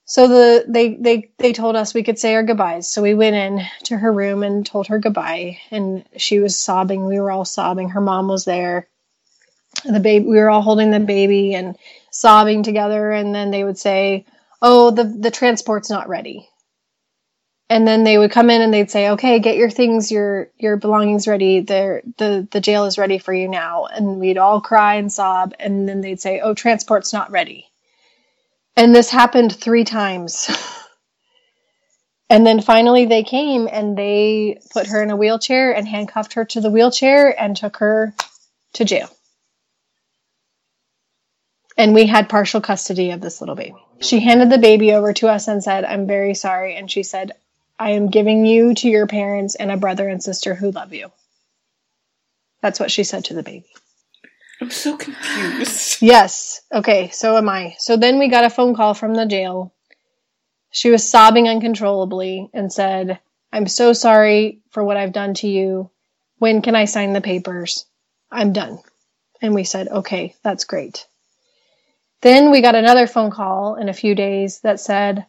so 0.05 0.27
the, 0.27 0.65
they, 0.67 0.95
they, 0.95 1.31
they 1.37 1.53
told 1.53 1.75
us 1.75 1.93
we 1.93 2.03
could 2.03 2.19
say 2.19 2.35
our 2.35 2.43
goodbyes. 2.43 2.89
So 2.89 3.01
we 3.01 3.13
went 3.13 3.35
in 3.35 3.65
to 3.85 3.97
her 3.97 4.11
room 4.11 4.43
and 4.43 4.65
told 4.65 4.87
her 4.87 4.99
goodbye 4.99 5.59
and 5.71 6.03
she 6.17 6.39
was 6.39 6.59
sobbing. 6.59 7.05
We 7.05 7.19
were 7.19 7.31
all 7.31 7.45
sobbing. 7.45 7.89
Her 7.89 8.01
mom 8.01 8.27
was 8.27 8.45
there. 8.45 8.87
The 9.85 9.99
baby, 9.99 10.25
we 10.25 10.37
were 10.37 10.49
all 10.49 10.61
holding 10.61 10.91
the 10.91 10.99
baby 10.99 11.53
and 11.53 11.77
sobbing 12.11 12.63
together. 12.63 13.11
And 13.11 13.33
then 13.33 13.51
they 13.51 13.63
would 13.63 13.77
say, 13.77 14.25
Oh, 14.61 14.91
the, 14.91 15.03
the 15.03 15.31
transport's 15.31 15.89
not 15.89 16.09
ready 16.09 16.49
and 17.70 17.88
then 17.88 18.03
they 18.03 18.18
would 18.18 18.32
come 18.32 18.49
in 18.49 18.61
and 18.61 18.74
they'd 18.74 18.91
say, 18.91 19.09
"Okay, 19.09 19.39
get 19.39 19.57
your 19.57 19.70
things, 19.70 20.11
your 20.11 20.49
your 20.57 20.78
belongings 20.78 21.28
ready. 21.28 21.59
The 21.59 22.01
the 22.18 22.47
the 22.51 22.61
jail 22.61 22.86
is 22.86 22.97
ready 22.97 23.18
for 23.18 23.34
you 23.34 23.47
now." 23.47 23.86
And 23.86 24.20
we'd 24.20 24.38
all 24.38 24.61
cry 24.61 24.95
and 24.95 25.11
sob, 25.11 25.53
and 25.59 25.88
then 25.88 26.01
they'd 26.01 26.22
say, 26.22 26.39
"Oh, 26.39 26.53
transport's 26.53 27.13
not 27.13 27.32
ready." 27.32 27.68
And 28.78 28.95
this 28.95 29.09
happened 29.09 29.53
three 29.53 29.84
times. 29.84 30.49
and 32.30 32.45
then 32.45 32.61
finally 32.61 33.05
they 33.05 33.24
came 33.24 33.68
and 33.72 33.97
they 33.97 34.59
put 34.72 34.88
her 34.88 35.01
in 35.01 35.09
a 35.09 35.18
wheelchair 35.18 35.76
and 35.76 35.88
handcuffed 35.88 36.34
her 36.34 36.45
to 36.45 36.61
the 36.61 36.70
wheelchair 36.70 37.39
and 37.41 37.57
took 37.57 37.78
her 37.78 38.13
to 38.74 38.86
jail. 38.86 39.09
And 41.78 41.93
we 41.93 42.07
had 42.07 42.30
partial 42.30 42.61
custody 42.61 43.11
of 43.11 43.22
this 43.22 43.39
little 43.41 43.55
baby. 43.55 43.76
She 43.99 44.20
handed 44.20 44.49
the 44.49 44.57
baby 44.57 44.93
over 44.93 45.13
to 45.13 45.28
us 45.28 45.47
and 45.47 45.63
said, 45.63 45.86
I'm 45.86 46.07
very 46.07 46.34
sorry. 46.34 46.76
And 46.76 46.89
she 46.89 47.03
said, 47.03 47.34
I 47.80 47.91
am 47.91 48.09
giving 48.09 48.45
you 48.45 48.73
to 48.73 48.89
your 48.89 49.05
parents 49.05 49.53
and 49.55 49.71
a 49.71 49.78
brother 49.78 50.07
and 50.07 50.21
sister 50.21 50.55
who 50.55 50.71
love 50.71 50.93
you. 50.93 51.11
That's 52.61 52.80
what 52.80 52.89
she 52.89 53.03
said 53.03 53.25
to 53.25 53.36
the 53.36 53.43
baby. 53.43 53.67
I'm 54.59 54.71
so 54.71 54.97
confused. 54.97 55.97
Yes. 56.01 56.61
Okay, 56.71 57.09
so 57.09 57.38
am 57.38 57.49
I. 57.49 57.75
So 57.80 57.97
then 57.97 58.17
we 58.19 58.30
got 58.30 58.45
a 58.45 58.49
phone 58.49 58.75
call 58.75 58.93
from 58.93 59.13
the 59.13 59.25
jail. 59.25 59.73
She 60.71 60.89
was 60.89 61.07
sobbing 61.07 61.47
uncontrollably 61.47 62.49
and 62.53 62.73
said, 62.73 63.19
I'm 63.51 63.67
so 63.67 63.93
sorry 63.93 64.61
for 64.71 64.84
what 64.84 64.97
I've 64.97 65.13
done 65.13 65.36
to 65.36 65.47
you. 65.47 65.91
When 66.39 66.61
can 66.61 66.75
I 66.75 66.86
sign 66.86 67.13
the 67.13 67.21
papers? 67.21 67.86
I'm 68.32 68.53
done. 68.53 68.80
And 69.41 69.53
we 69.53 69.63
said, 69.63 69.88
okay, 69.88 70.36
that's 70.43 70.65
great. 70.65 71.05
Then 72.21 72.51
we 72.51 72.61
got 72.61 72.75
another 72.75 73.05
phone 73.07 73.32
call 73.32 73.75
in 73.75 73.89
a 73.89 73.93
few 73.93 74.15
days 74.15 74.61
that 74.61 74.80
said, 74.80 75.25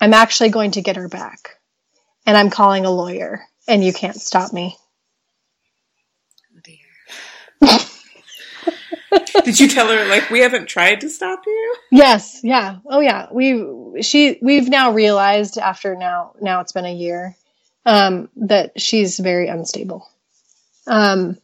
I'm 0.00 0.14
actually 0.14 0.48
going 0.48 0.72
to 0.72 0.82
get 0.82 0.96
her 0.96 1.08
back 1.08 1.59
and 2.30 2.38
I'm 2.38 2.48
calling 2.48 2.86
a 2.86 2.92
lawyer 2.92 3.42
and 3.66 3.84
you 3.84 3.92
can't 3.92 4.14
stop 4.14 4.52
me. 4.52 4.76
Oh 7.60 7.90
Did 9.44 9.58
you 9.58 9.66
tell 9.66 9.88
her 9.88 10.06
like 10.06 10.30
we 10.30 10.38
haven't 10.38 10.66
tried 10.66 11.00
to 11.00 11.08
stop 11.08 11.42
you? 11.44 11.76
Yes, 11.90 12.38
yeah. 12.44 12.76
Oh 12.86 13.00
yeah. 13.00 13.26
We 13.32 14.00
she 14.02 14.38
we've 14.40 14.68
now 14.68 14.92
realized 14.92 15.58
after 15.58 15.96
now 15.96 16.34
now 16.40 16.60
it's 16.60 16.70
been 16.70 16.86
a 16.86 16.94
year 16.94 17.34
um 17.84 18.28
that 18.36 18.80
she's 18.80 19.18
very 19.18 19.48
unstable. 19.48 20.08
Um 20.86 21.36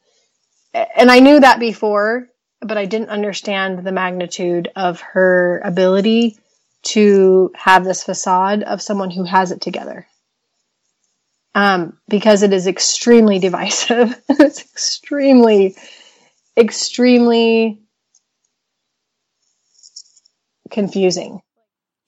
and 0.73 1.11
I 1.11 1.19
knew 1.19 1.41
that 1.41 1.59
before, 1.59 2.29
but 2.61 2.79
I 2.79 2.85
didn't 2.85 3.09
understand 3.09 3.85
the 3.85 3.91
magnitude 3.91 4.71
of 4.77 5.01
her 5.01 5.61
ability 5.65 6.39
to 6.83 7.51
have 7.57 7.85
this 7.85 8.05
facade 8.05 8.63
of 8.63 8.81
someone 8.81 9.11
who 9.11 9.25
has 9.25 9.51
it 9.51 9.61
together 9.61 10.07
um, 11.57 11.97
because 12.07 12.43
it 12.43 12.53
is 12.53 12.67
extremely 12.67 13.39
divisive. 13.39 14.15
it's 14.29 14.61
extremely, 14.61 15.75
extremely 16.57 17.81
confusing. 20.71 21.41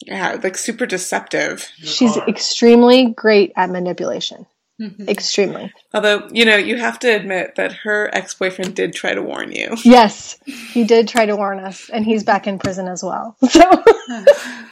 Yeah, 0.06 0.36
like 0.42 0.58
super 0.58 0.84
deceptive. 0.84 1.66
She's 1.78 2.16
extremely 2.18 3.06
great 3.06 3.52
at 3.56 3.70
manipulation. 3.70 4.46
Mm-hmm. 4.80 5.08
Extremely. 5.08 5.72
Although, 5.92 6.28
you 6.30 6.44
know, 6.44 6.56
you 6.56 6.76
have 6.76 6.98
to 7.00 7.08
admit 7.08 7.56
that 7.56 7.72
her 7.72 8.14
ex 8.14 8.34
boyfriend 8.34 8.76
did 8.76 8.92
try 8.92 9.14
to 9.14 9.22
warn 9.22 9.50
you. 9.50 9.74
Yes, 9.82 10.38
he 10.44 10.84
did 10.84 11.08
try 11.08 11.24
to 11.26 11.34
warn 11.34 11.58
us, 11.58 11.88
and 11.88 12.04
he's 12.04 12.22
back 12.22 12.46
in 12.46 12.58
prison 12.58 12.86
as 12.86 13.02
well. 13.02 13.36
So, 13.48 14.24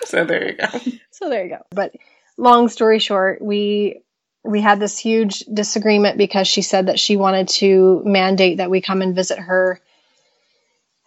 so 0.04 0.24
there 0.24 0.48
you 0.48 0.56
go. 0.56 0.66
So 1.10 1.28
there 1.28 1.44
you 1.44 1.50
go. 1.50 1.62
But 1.70 1.94
long 2.38 2.68
story 2.68 3.00
short, 3.00 3.42
we 3.42 4.02
we 4.46 4.60
had 4.60 4.80
this 4.80 4.98
huge 4.98 5.40
disagreement 5.40 6.18
because 6.18 6.48
she 6.48 6.62
said 6.62 6.86
that 6.86 7.00
she 7.00 7.16
wanted 7.16 7.48
to 7.48 8.02
mandate 8.04 8.58
that 8.58 8.70
we 8.70 8.80
come 8.80 9.02
and 9.02 9.14
visit 9.14 9.38
her 9.38 9.80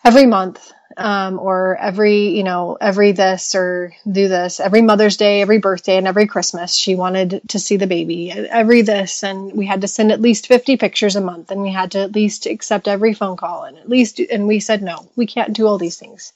every 0.04 0.26
month 0.26 0.72
um, 0.98 1.40
or 1.40 1.78
every 1.78 2.30
you 2.30 2.44
know 2.44 2.78
every 2.80 3.12
this 3.12 3.56
or 3.56 3.94
do 4.10 4.28
this 4.28 4.60
every 4.60 4.82
mother's 4.82 5.18
day 5.18 5.42
every 5.42 5.60
birthday 5.60 5.98
and 5.98 6.08
every 6.08 6.28
christmas. 6.28 6.76
She 6.76 6.96
wanted 6.96 7.42
to 7.50 7.60
see 7.60 7.78
the 7.78 7.88
baby 7.88 8.32
every 8.32 8.82
this 8.82 9.24
and 9.24 9.54
we 9.54 9.66
had 9.66 9.82
to 9.82 9.88
send 9.88 10.12
at 10.12 10.22
least 10.22 10.48
50 10.48 10.78
pictures 10.78 11.16
a 11.16 11.22
month 11.22 11.52
and 11.52 11.62
we 11.62 11.72
had 11.72 11.92
to 11.92 12.00
at 12.00 12.16
least 12.16 12.46
accept 12.46 12.88
every 12.88 13.14
phone 13.14 13.38
call 13.38 13.64
and 13.64 13.78
at 13.78 13.90
least 13.90 14.20
and 14.20 14.48
we 14.48 14.60
said 14.60 14.82
no 14.82 15.08
we 15.16 15.26
can't 15.26 15.54
do 15.54 15.68
all 15.68 15.78
these 15.78 15.98
things. 15.98 16.34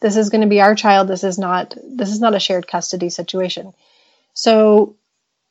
This 0.00 0.16
is 0.16 0.30
going 0.30 0.42
to 0.42 0.46
be 0.46 0.60
our 0.60 0.74
child. 0.74 1.08
This 1.08 1.24
is 1.24 1.38
not 1.38 1.74
this 1.84 2.10
is 2.10 2.20
not 2.20 2.34
a 2.34 2.40
shared 2.40 2.68
custody 2.68 3.10
situation. 3.10 3.74
So 4.34 4.94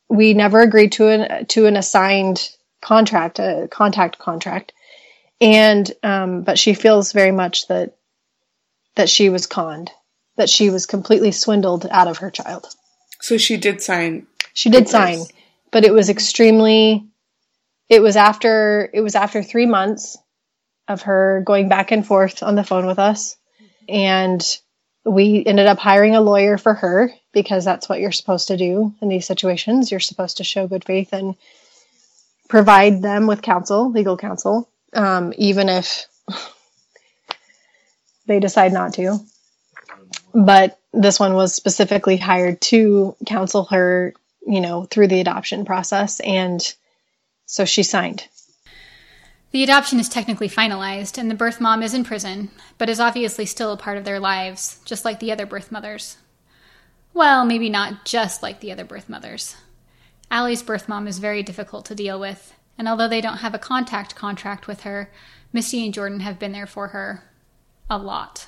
we 0.08 0.34
never 0.34 0.60
agreed 0.60 0.92
to 0.92 1.08
an 1.08 1.46
to 1.46 1.66
an 1.66 1.76
assigned 1.76 2.50
contract, 2.80 3.38
a 3.38 3.68
contact 3.70 4.18
contract, 4.18 4.72
and 5.40 5.90
um, 6.02 6.42
but 6.42 6.58
she 6.58 6.74
feels 6.74 7.12
very 7.12 7.32
much 7.32 7.68
that 7.68 7.96
that 8.96 9.08
she 9.08 9.28
was 9.28 9.46
conned, 9.46 9.90
that 10.36 10.50
she 10.50 10.70
was 10.70 10.86
completely 10.86 11.32
swindled 11.32 11.86
out 11.90 12.08
of 12.08 12.18
her 12.18 12.30
child. 12.30 12.66
So 13.20 13.36
she 13.36 13.56
did 13.56 13.82
sign. 13.82 14.26
She 14.54 14.70
did 14.70 14.86
papers. 14.86 14.90
sign, 14.90 15.18
but 15.70 15.84
it 15.84 15.92
was 15.92 16.08
extremely. 16.08 17.06
It 17.88 18.02
was 18.02 18.16
after 18.16 18.90
it 18.92 19.00
was 19.00 19.14
after 19.14 19.42
three 19.42 19.66
months 19.66 20.18
of 20.88 21.02
her 21.02 21.42
going 21.44 21.68
back 21.68 21.90
and 21.90 22.06
forth 22.06 22.42
on 22.42 22.54
the 22.54 22.64
phone 22.64 22.86
with 22.86 22.98
us, 22.98 23.36
and 23.88 24.42
we 25.08 25.44
ended 25.44 25.66
up 25.66 25.78
hiring 25.78 26.14
a 26.14 26.20
lawyer 26.20 26.58
for 26.58 26.74
her 26.74 27.12
because 27.32 27.64
that's 27.64 27.88
what 27.88 28.00
you're 28.00 28.12
supposed 28.12 28.48
to 28.48 28.56
do 28.56 28.94
in 29.00 29.08
these 29.08 29.26
situations. 29.26 29.90
You're 29.90 30.00
supposed 30.00 30.38
to 30.38 30.44
show 30.44 30.66
good 30.66 30.84
faith 30.84 31.12
and 31.12 31.36
provide 32.48 33.02
them 33.02 33.26
with 33.26 33.42
counsel, 33.42 33.90
legal 33.90 34.16
counsel, 34.16 34.68
um, 34.92 35.32
even 35.36 35.68
if 35.68 36.06
they 38.26 38.40
decide 38.40 38.72
not 38.72 38.94
to. 38.94 39.18
But 40.34 40.78
this 40.92 41.20
one 41.20 41.34
was 41.34 41.54
specifically 41.54 42.16
hired 42.16 42.60
to 42.62 43.16
counsel 43.26 43.64
her, 43.66 44.14
you 44.46 44.60
know, 44.60 44.84
through 44.84 45.08
the 45.08 45.20
adoption 45.20 45.64
process. 45.64 46.20
And 46.20 46.60
so 47.46 47.64
she 47.64 47.82
signed. 47.82 48.26
The 49.50 49.62
adoption 49.62 49.98
is 49.98 50.08
technically 50.08 50.48
finalized, 50.48 51.16
and 51.16 51.30
the 51.30 51.34
birth 51.34 51.60
mom 51.60 51.82
is 51.82 51.94
in 51.94 52.04
prison, 52.04 52.50
but 52.76 52.90
is 52.90 53.00
obviously 53.00 53.46
still 53.46 53.72
a 53.72 53.78
part 53.78 53.96
of 53.96 54.04
their 54.04 54.20
lives, 54.20 54.80
just 54.84 55.04
like 55.04 55.20
the 55.20 55.32
other 55.32 55.46
birth 55.46 55.72
mothers. 55.72 56.18
Well, 57.14 57.46
maybe 57.46 57.70
not 57.70 58.04
just 58.04 58.42
like 58.42 58.60
the 58.60 58.72
other 58.72 58.84
birth 58.84 59.08
mothers. 59.08 59.56
Allie's 60.30 60.62
birth 60.62 60.88
mom 60.88 61.08
is 61.08 61.18
very 61.18 61.42
difficult 61.42 61.86
to 61.86 61.94
deal 61.94 62.20
with, 62.20 62.54
and 62.76 62.86
although 62.86 63.08
they 63.08 63.22
don't 63.22 63.38
have 63.38 63.54
a 63.54 63.58
contact 63.58 64.14
contract 64.14 64.66
with 64.66 64.82
her, 64.82 65.10
Misty 65.52 65.84
and 65.84 65.94
Jordan 65.94 66.20
have 66.20 66.38
been 66.38 66.52
there 66.52 66.66
for 66.66 66.88
her 66.88 67.24
a 67.88 67.96
lot. 67.96 68.46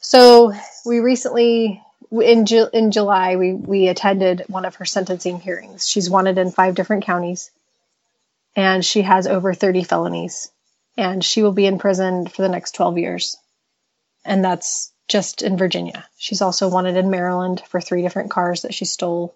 So 0.00 0.52
we 0.84 0.98
recently, 0.98 1.80
in 2.10 2.44
Ju- 2.44 2.70
in 2.72 2.90
July, 2.90 3.36
we 3.36 3.52
we 3.52 3.86
attended 3.86 4.44
one 4.48 4.64
of 4.64 4.74
her 4.76 4.84
sentencing 4.84 5.38
hearings. 5.38 5.86
She's 5.86 6.10
wanted 6.10 6.38
in 6.38 6.50
five 6.50 6.74
different 6.74 7.04
counties, 7.04 7.52
and 8.56 8.84
she 8.84 9.02
has 9.02 9.26
over 9.26 9.54
thirty 9.54 9.84
felonies, 9.84 10.50
and 10.96 11.24
she 11.24 11.42
will 11.42 11.52
be 11.52 11.66
in 11.66 11.78
prison 11.78 12.26
for 12.26 12.42
the 12.42 12.48
next 12.48 12.74
twelve 12.74 12.98
years, 12.98 13.36
and 14.24 14.44
that's 14.44 14.92
just 15.08 15.42
in 15.42 15.56
Virginia. 15.56 16.06
She's 16.18 16.42
also 16.42 16.68
wanted 16.68 16.96
in 16.96 17.10
Maryland 17.10 17.62
for 17.68 17.80
three 17.80 18.02
different 18.02 18.30
cars 18.30 18.62
that 18.62 18.74
she 18.74 18.84
stole, 18.84 19.34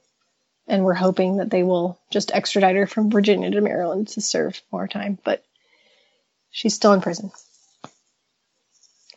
and 0.66 0.84
we're 0.84 0.94
hoping 0.94 1.38
that 1.38 1.50
they 1.50 1.62
will 1.62 1.98
just 2.10 2.30
extradite 2.32 2.76
her 2.76 2.86
from 2.86 3.10
Virginia 3.10 3.50
to 3.50 3.60
Maryland 3.60 4.08
to 4.08 4.20
serve 4.20 4.60
more 4.70 4.88
time, 4.88 5.18
but 5.24 5.44
she's 6.50 6.74
still 6.74 6.92
in 6.92 7.00
prison 7.00 7.32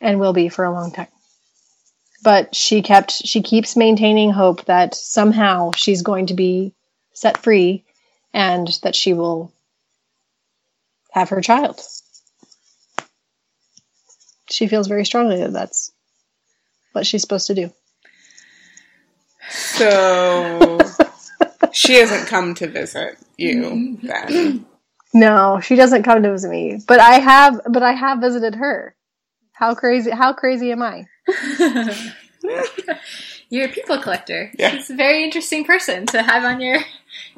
and 0.00 0.20
will 0.20 0.32
be 0.32 0.48
for 0.48 0.64
a 0.64 0.72
long 0.72 0.92
time. 0.92 1.08
But 2.22 2.54
she 2.54 2.82
kept 2.82 3.12
she 3.12 3.42
keeps 3.42 3.76
maintaining 3.76 4.30
hope 4.30 4.64
that 4.64 4.94
somehow 4.94 5.70
she's 5.76 6.02
going 6.02 6.26
to 6.26 6.34
be 6.34 6.74
set 7.12 7.38
free 7.38 7.84
and 8.34 8.68
that 8.82 8.96
she 8.96 9.12
will 9.12 9.52
have 11.12 11.30
her 11.30 11.40
child. 11.40 11.80
She 14.50 14.66
feels 14.66 14.88
very 14.88 15.04
strongly 15.04 15.38
that 15.38 15.52
that's 15.52 15.92
what 16.92 17.06
she's 17.06 17.22
supposed 17.22 17.48
to 17.48 17.54
do. 17.54 17.70
So 19.50 20.78
she 21.72 21.94
hasn't 21.94 22.28
come 22.28 22.54
to 22.54 22.66
visit 22.66 23.18
you 23.36 23.98
then. 24.02 24.66
No, 25.14 25.60
she 25.60 25.74
doesn't 25.74 26.02
come 26.02 26.22
to 26.22 26.32
visit 26.32 26.50
me, 26.50 26.80
but 26.86 27.00
I 27.00 27.18
have 27.18 27.60
but 27.70 27.82
I 27.82 27.92
have 27.92 28.20
visited 28.20 28.56
her. 28.56 28.94
How 29.52 29.74
crazy 29.74 30.10
how 30.10 30.32
crazy 30.32 30.70
am 30.72 30.82
I? 30.82 31.06
You're 33.50 33.66
a 33.66 33.72
people 33.72 34.00
collector. 34.00 34.50
Yeah. 34.58 34.74
It's 34.74 34.90
a 34.90 34.94
very 34.94 35.24
interesting 35.24 35.64
person 35.64 36.06
to 36.06 36.22
have 36.22 36.44
on 36.44 36.60
your 36.60 36.80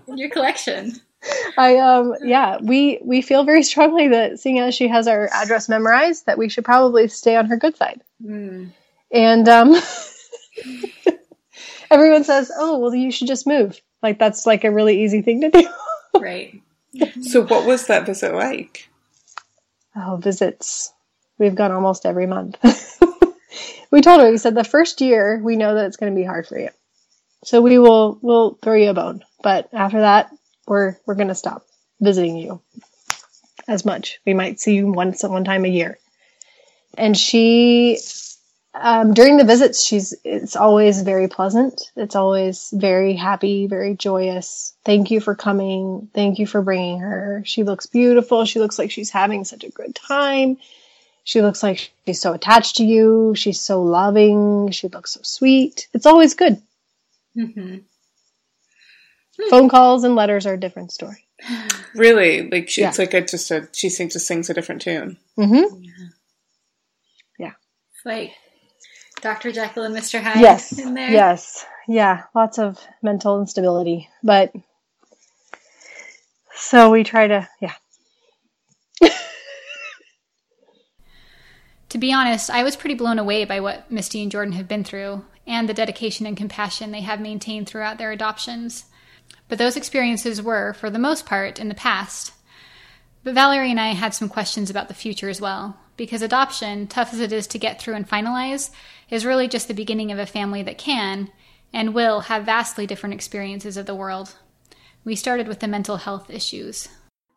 in 0.08 0.18
your 0.18 0.30
collection. 0.30 1.00
I 1.58 1.76
um 1.78 2.14
yeah, 2.22 2.58
we 2.60 2.98
we 3.02 3.22
feel 3.22 3.44
very 3.44 3.62
strongly 3.62 4.08
that 4.08 4.40
seeing 4.40 4.58
as 4.58 4.74
she 4.74 4.88
has 4.88 5.06
our 5.06 5.28
address 5.32 5.68
memorized 5.68 6.26
that 6.26 6.38
we 6.38 6.48
should 6.48 6.64
probably 6.64 7.08
stay 7.08 7.36
on 7.36 7.46
her 7.46 7.56
good 7.56 7.76
side. 7.76 8.02
And 9.12 9.48
um 9.48 9.74
everyone 11.90 12.24
says, 12.24 12.50
"Oh, 12.54 12.78
well 12.78 12.94
you 12.94 13.10
should 13.10 13.28
just 13.28 13.46
move." 13.46 13.80
Like 14.02 14.18
that's 14.18 14.46
like 14.46 14.64
a 14.64 14.70
really 14.70 15.02
easy 15.02 15.22
thing 15.22 15.42
to 15.42 15.50
do. 15.50 15.68
Right. 16.18 16.60
So 17.22 17.46
what 17.46 17.66
was 17.66 17.86
that 17.86 18.04
visit 18.04 18.34
like? 18.34 18.90
Oh, 19.94 20.16
visits. 20.16 20.92
We've 21.38 21.54
gone 21.54 21.70
almost 21.70 22.04
every 22.04 22.26
month. 22.26 22.56
we 23.92 24.00
told 24.00 24.20
her, 24.20 24.30
we 24.30 24.38
said 24.38 24.54
the 24.54 24.64
first 24.64 25.00
year 25.00 25.40
we 25.42 25.56
know 25.56 25.76
that 25.76 25.86
it's 25.86 25.96
going 25.96 26.12
to 26.12 26.20
be 26.20 26.26
hard 26.26 26.48
for 26.48 26.58
you. 26.58 26.70
So 27.44 27.62
we 27.62 27.78
will 27.78 28.18
we'll 28.20 28.58
throw 28.60 28.74
you 28.74 28.90
a 28.90 28.94
bone. 28.94 29.24
But 29.42 29.68
after 29.72 30.00
that, 30.00 30.30
we're 30.70 30.96
we're 31.04 31.16
going 31.16 31.28
to 31.28 31.34
stop 31.34 31.66
visiting 32.00 32.36
you 32.36 32.62
as 33.66 33.84
much. 33.84 34.20
We 34.24 34.34
might 34.34 34.60
see 34.60 34.76
you 34.76 34.86
once 34.86 35.24
one 35.24 35.44
time 35.44 35.64
a 35.64 35.68
year. 35.68 35.98
And 36.96 37.16
she 37.16 37.98
um, 38.72 39.12
during 39.12 39.36
the 39.36 39.44
visits, 39.44 39.82
she's 39.82 40.14
it's 40.22 40.54
always 40.54 41.02
very 41.02 41.26
pleasant. 41.26 41.90
It's 41.96 42.14
always 42.14 42.72
very 42.72 43.14
happy, 43.14 43.66
very 43.66 43.96
joyous. 43.96 44.72
Thank 44.84 45.10
you 45.10 45.20
for 45.20 45.34
coming. 45.34 46.08
Thank 46.14 46.38
you 46.38 46.46
for 46.46 46.62
bringing 46.62 47.00
her. 47.00 47.42
She 47.44 47.64
looks 47.64 47.86
beautiful. 47.86 48.44
She 48.44 48.60
looks 48.60 48.78
like 48.78 48.92
she's 48.92 49.10
having 49.10 49.44
such 49.44 49.64
a 49.64 49.70
good 49.70 49.96
time. 49.96 50.56
She 51.24 51.42
looks 51.42 51.64
like 51.64 51.90
she's 52.06 52.20
so 52.20 52.32
attached 52.32 52.76
to 52.76 52.84
you. 52.84 53.34
She's 53.34 53.60
so 53.60 53.82
loving. 53.82 54.70
She 54.70 54.86
looks 54.86 55.14
so 55.14 55.20
sweet. 55.24 55.88
It's 55.92 56.06
always 56.06 56.34
good. 56.34 56.62
hmm 57.34 57.78
Phone 59.48 59.68
calls 59.68 60.04
and 60.04 60.14
letters 60.14 60.46
are 60.46 60.54
a 60.54 60.60
different 60.60 60.92
story. 60.92 61.26
Really? 61.94 62.50
Like 62.50 62.68
she, 62.68 62.82
it's 62.82 62.98
like 62.98 63.14
a 63.14 63.22
just 63.22 63.50
a 63.50 63.68
she 63.72 63.88
sings 63.88 64.12
just 64.12 64.26
sings 64.26 64.50
a 64.50 64.54
different 64.54 64.82
tune. 64.82 65.16
Mm-hmm. 65.38 65.84
It's 68.02 68.06
like 68.06 68.32
Dr. 69.20 69.52
Jekyll 69.52 69.82
and 69.82 69.94
Mr. 69.94 70.22
Hyde 70.22 70.40
Yes. 70.40 70.78
in 70.78 70.94
there. 70.94 71.10
Yes. 71.10 71.66
Yeah. 71.86 72.22
Lots 72.34 72.58
of 72.58 72.78
mental 73.02 73.38
instability, 73.40 74.08
but 74.22 74.52
so 76.54 76.90
we 76.90 77.04
try 77.04 77.26
to, 77.26 77.46
yeah. 77.60 77.74
To 81.90 81.98
be 81.98 82.12
honest, 82.12 82.48
I 82.50 82.62
was 82.62 82.76
pretty 82.76 82.94
blown 82.94 83.18
away 83.18 83.44
by 83.44 83.58
what 83.58 83.90
Misty 83.90 84.22
and 84.22 84.30
Jordan 84.30 84.52
have 84.54 84.68
been 84.68 84.84
through 84.84 85.24
and 85.44 85.68
the 85.68 85.74
dedication 85.74 86.24
and 86.24 86.36
compassion 86.36 86.92
they 86.92 87.00
have 87.00 87.20
maintained 87.20 87.68
throughout 87.68 87.98
their 87.98 88.12
adoptions. 88.12 88.84
But 89.48 89.58
those 89.58 89.76
experiences 89.76 90.40
were, 90.40 90.72
for 90.74 90.90
the 90.90 90.98
most 90.98 91.26
part, 91.26 91.58
in 91.58 91.68
the 91.68 91.74
past. 91.74 92.32
But 93.22 93.34
Valerie 93.34 93.70
and 93.70 93.80
I 93.80 93.88
had 93.88 94.14
some 94.14 94.28
questions 94.28 94.70
about 94.70 94.88
the 94.88 94.94
future 94.94 95.28
as 95.28 95.40
well, 95.40 95.76
because 95.96 96.22
adoption, 96.22 96.86
tough 96.86 97.12
as 97.12 97.20
it 97.20 97.32
is 97.32 97.46
to 97.48 97.58
get 97.58 97.80
through 97.80 97.94
and 97.94 98.08
finalize, 98.08 98.70
is 99.10 99.26
really 99.26 99.48
just 99.48 99.68
the 99.68 99.74
beginning 99.74 100.10
of 100.10 100.18
a 100.18 100.26
family 100.26 100.62
that 100.62 100.78
can 100.78 101.30
and 101.72 101.94
will 101.94 102.20
have 102.20 102.44
vastly 102.44 102.86
different 102.86 103.14
experiences 103.14 103.76
of 103.76 103.86
the 103.86 103.94
world. 103.94 104.36
We 105.04 105.16
started 105.16 105.48
with 105.48 105.60
the 105.60 105.68
mental 105.68 105.98
health 105.98 106.30
issues. 106.30 106.88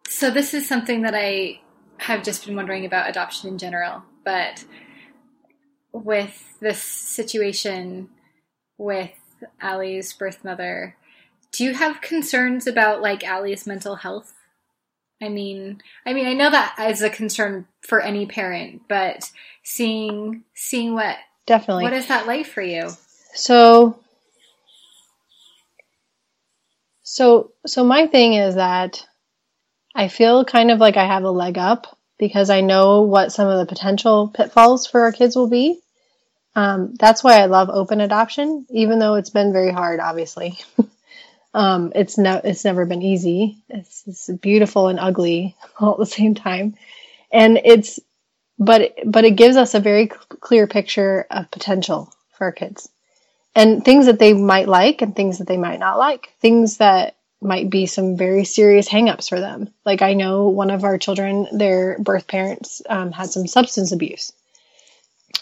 So, 0.08 0.30
this 0.30 0.54
is 0.54 0.68
something 0.68 1.02
that 1.02 1.16
I 1.16 1.62
have 1.98 2.24
just 2.24 2.46
been 2.46 2.56
wondering 2.56 2.86
about 2.86 3.10
adoption 3.10 3.50
in 3.50 3.58
general, 3.58 4.04
but 4.24 4.64
with 5.92 6.58
this 6.60 6.82
situation 6.82 8.10
with 8.78 9.12
Allie's 9.62 10.14
birth 10.14 10.44
mother, 10.44 10.96
do 11.54 11.64
you 11.64 11.74
have 11.74 12.02
concerns 12.02 12.68
about 12.68 13.02
like 13.02 13.24
Allie's 13.24 13.66
mental 13.66 13.96
health? 13.96 14.34
I 15.22 15.30
mean, 15.30 15.82
I 16.06 16.14
mean, 16.14 16.26
I 16.26 16.34
know 16.34 16.50
that 16.50 16.76
is 16.90 17.02
a 17.02 17.10
concern 17.10 17.68
for 17.82 18.02
any 18.02 18.26
parent, 18.26 18.82
but 18.90 19.32
seeing 19.64 20.44
seeing 20.54 20.94
what 20.94 21.16
Definitely. 21.46 21.84
what 21.84 21.94
is 21.94 22.08
that 22.08 22.28
like 22.28 22.46
for 22.46 22.62
you? 22.62 22.90
So, 23.36 24.00
so, 27.04 27.52
so 27.66 27.84
my 27.84 28.08
thing 28.08 28.34
is 28.34 28.56
that 28.56 29.06
I 29.96 30.08
feel 30.08 30.46
kind 30.46 30.72
of 30.72 30.80
like 30.80 30.98
I 30.98 31.06
have 31.06 31.24
a 31.24 31.32
leg 31.32 31.58
up 31.58 31.98
because 32.18 32.50
I 32.50 32.62
know 32.62 33.04
what 33.04 33.32
some 33.32 33.48
of 33.48 33.60
the 33.60 33.66
potential 33.66 34.28
pitfalls 34.28 34.88
for 34.88 35.02
our 35.02 35.12
kids 35.12 35.36
will 35.36 35.50
be. 35.50 35.80
Um, 36.56 36.96
that's 37.00 37.24
why 37.24 37.42
I 37.42 37.46
love 37.46 37.70
open 37.70 38.02
adoption, 38.02 38.66
even 38.70 39.00
though 39.00 39.16
it's 39.16 39.32
been 39.32 39.52
very 39.54 39.72
hard, 39.72 40.00
obviously. 40.00 40.58
um, 41.54 41.92
it's 41.96 42.18
no, 42.18 42.42
it's 42.44 42.66
never 42.66 42.86
been 42.86 43.02
easy. 43.02 43.64
It's, 43.70 44.04
it's 44.08 44.30
beautiful 44.30 44.88
and 44.88 45.00
ugly 45.00 45.56
all 45.80 45.94
at 45.94 46.00
the 46.00 46.06
same 46.06 46.36
time. 46.36 46.76
And 47.32 47.60
it's, 47.64 48.00
but, 48.60 48.94
but 49.06 49.26
it 49.26 49.32
gives 49.36 49.58
us 49.58 49.74
a 49.74 49.80
very 49.80 50.08
clear 50.08 50.68
picture 50.68 51.26
of 51.32 51.52
potential 51.52 52.14
for 52.38 52.46
our 52.46 52.52
kids 52.52 52.90
and 53.56 53.84
things 53.84 54.06
that 54.08 54.20
they 54.20 54.34
might 54.34 54.68
like 54.68 55.02
and 55.02 55.16
things 55.16 55.38
that 55.38 55.48
they 55.48 55.58
might 55.58 55.80
not 55.80 55.98
like, 55.98 56.34
things 56.40 56.78
that 56.78 57.16
might 57.42 57.70
be 57.70 57.86
some 57.86 58.16
very 58.16 58.46
serious 58.46 58.88
hangups 58.90 59.30
for 59.30 59.40
them. 59.40 59.70
Like 59.86 60.02
I 60.02 60.14
know 60.14 60.48
one 60.48 60.72
of 60.72 60.84
our 60.84 60.98
children, 60.98 61.48
their 61.52 62.00
birth 62.00 62.28
parents 62.28 62.82
um, 62.90 63.12
had 63.12 63.30
some 63.30 63.48
substance 63.48 63.92
abuse, 63.92 64.32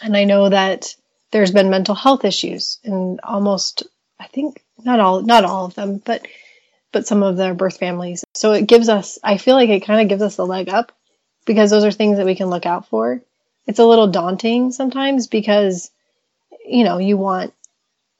and 0.01 0.17
I 0.17 0.23
know 0.25 0.49
that 0.49 0.95
there's 1.31 1.51
been 1.51 1.69
mental 1.69 1.95
health 1.95 2.25
issues 2.25 2.79
in 2.83 3.19
almost, 3.23 3.83
I 4.21 4.27
think 4.27 4.63
not 4.83 4.99
all, 4.99 5.21
not 5.21 5.43
all 5.43 5.65
of 5.65 5.75
them, 5.75 6.01
but 6.03 6.27
but 6.91 7.07
some 7.07 7.23
of 7.23 7.37
their 7.37 7.53
birth 7.53 7.77
families. 7.77 8.23
So 8.33 8.51
it 8.51 8.67
gives 8.67 8.89
us, 8.89 9.17
I 9.23 9.37
feel 9.37 9.55
like 9.55 9.69
it 9.69 9.85
kind 9.85 10.01
of 10.01 10.09
gives 10.09 10.21
us 10.21 10.37
a 10.37 10.43
leg 10.43 10.67
up 10.67 10.91
because 11.45 11.69
those 11.71 11.85
are 11.85 11.91
things 11.91 12.17
that 12.17 12.25
we 12.25 12.35
can 12.35 12.49
look 12.49 12.65
out 12.65 12.89
for. 12.89 13.21
It's 13.65 13.79
a 13.79 13.85
little 13.85 14.07
daunting 14.07 14.71
sometimes 14.71 15.27
because 15.27 15.89
you 16.65 16.83
know, 16.83 16.97
you 16.97 17.17
want 17.17 17.53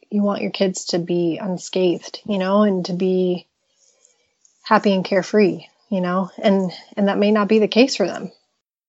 you 0.10 0.22
want 0.22 0.42
your 0.42 0.52
kids 0.52 0.86
to 0.86 1.00
be 1.00 1.38
unscathed, 1.42 2.22
you 2.26 2.38
know, 2.38 2.64
and 2.64 2.86
to 2.86 2.94
be 2.94 3.48
happy 4.64 4.94
and 4.94 5.06
carefree, 5.06 5.66
you 5.90 6.02
know, 6.02 6.30
and 6.38 6.72
and 6.98 7.08
that 7.08 7.18
may 7.18 7.32
not 7.32 7.48
be 7.48 7.60
the 7.60 7.68
case 7.68 7.96
for 7.96 8.06
them. 8.06 8.32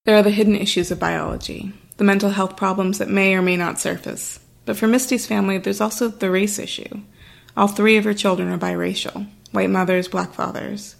There 0.05 0.17
are 0.17 0.23
the 0.23 0.31
hidden 0.31 0.57
issues 0.57 0.91
of 0.91 0.99
biology, 0.99 1.73
the 1.97 2.05
mental 2.05 2.31
health 2.31 2.57
problems 2.57 2.99
that 2.99 3.09
may 3.09 3.35
or 3.35 3.43
may 3.43 3.57
not 3.57 3.79
surface. 3.79 4.41
But 4.65 4.77
for 4.77 4.87
Misty's 4.87 5.27
family, 5.27 5.59
there's 5.59 5.81
also 5.81 6.09
the 6.09 6.31
race 6.31 6.59
issue. 6.59 7.03
All 7.57 7.69
three 7.69 7.97
of 7.97 8.05
her 8.05 8.15
children 8.15 8.51
are 8.51 8.59
biracial 8.59 9.27
white 9.53 9.71
mothers, 9.71 10.09
black 10.09 10.33
fathers. 10.33 10.97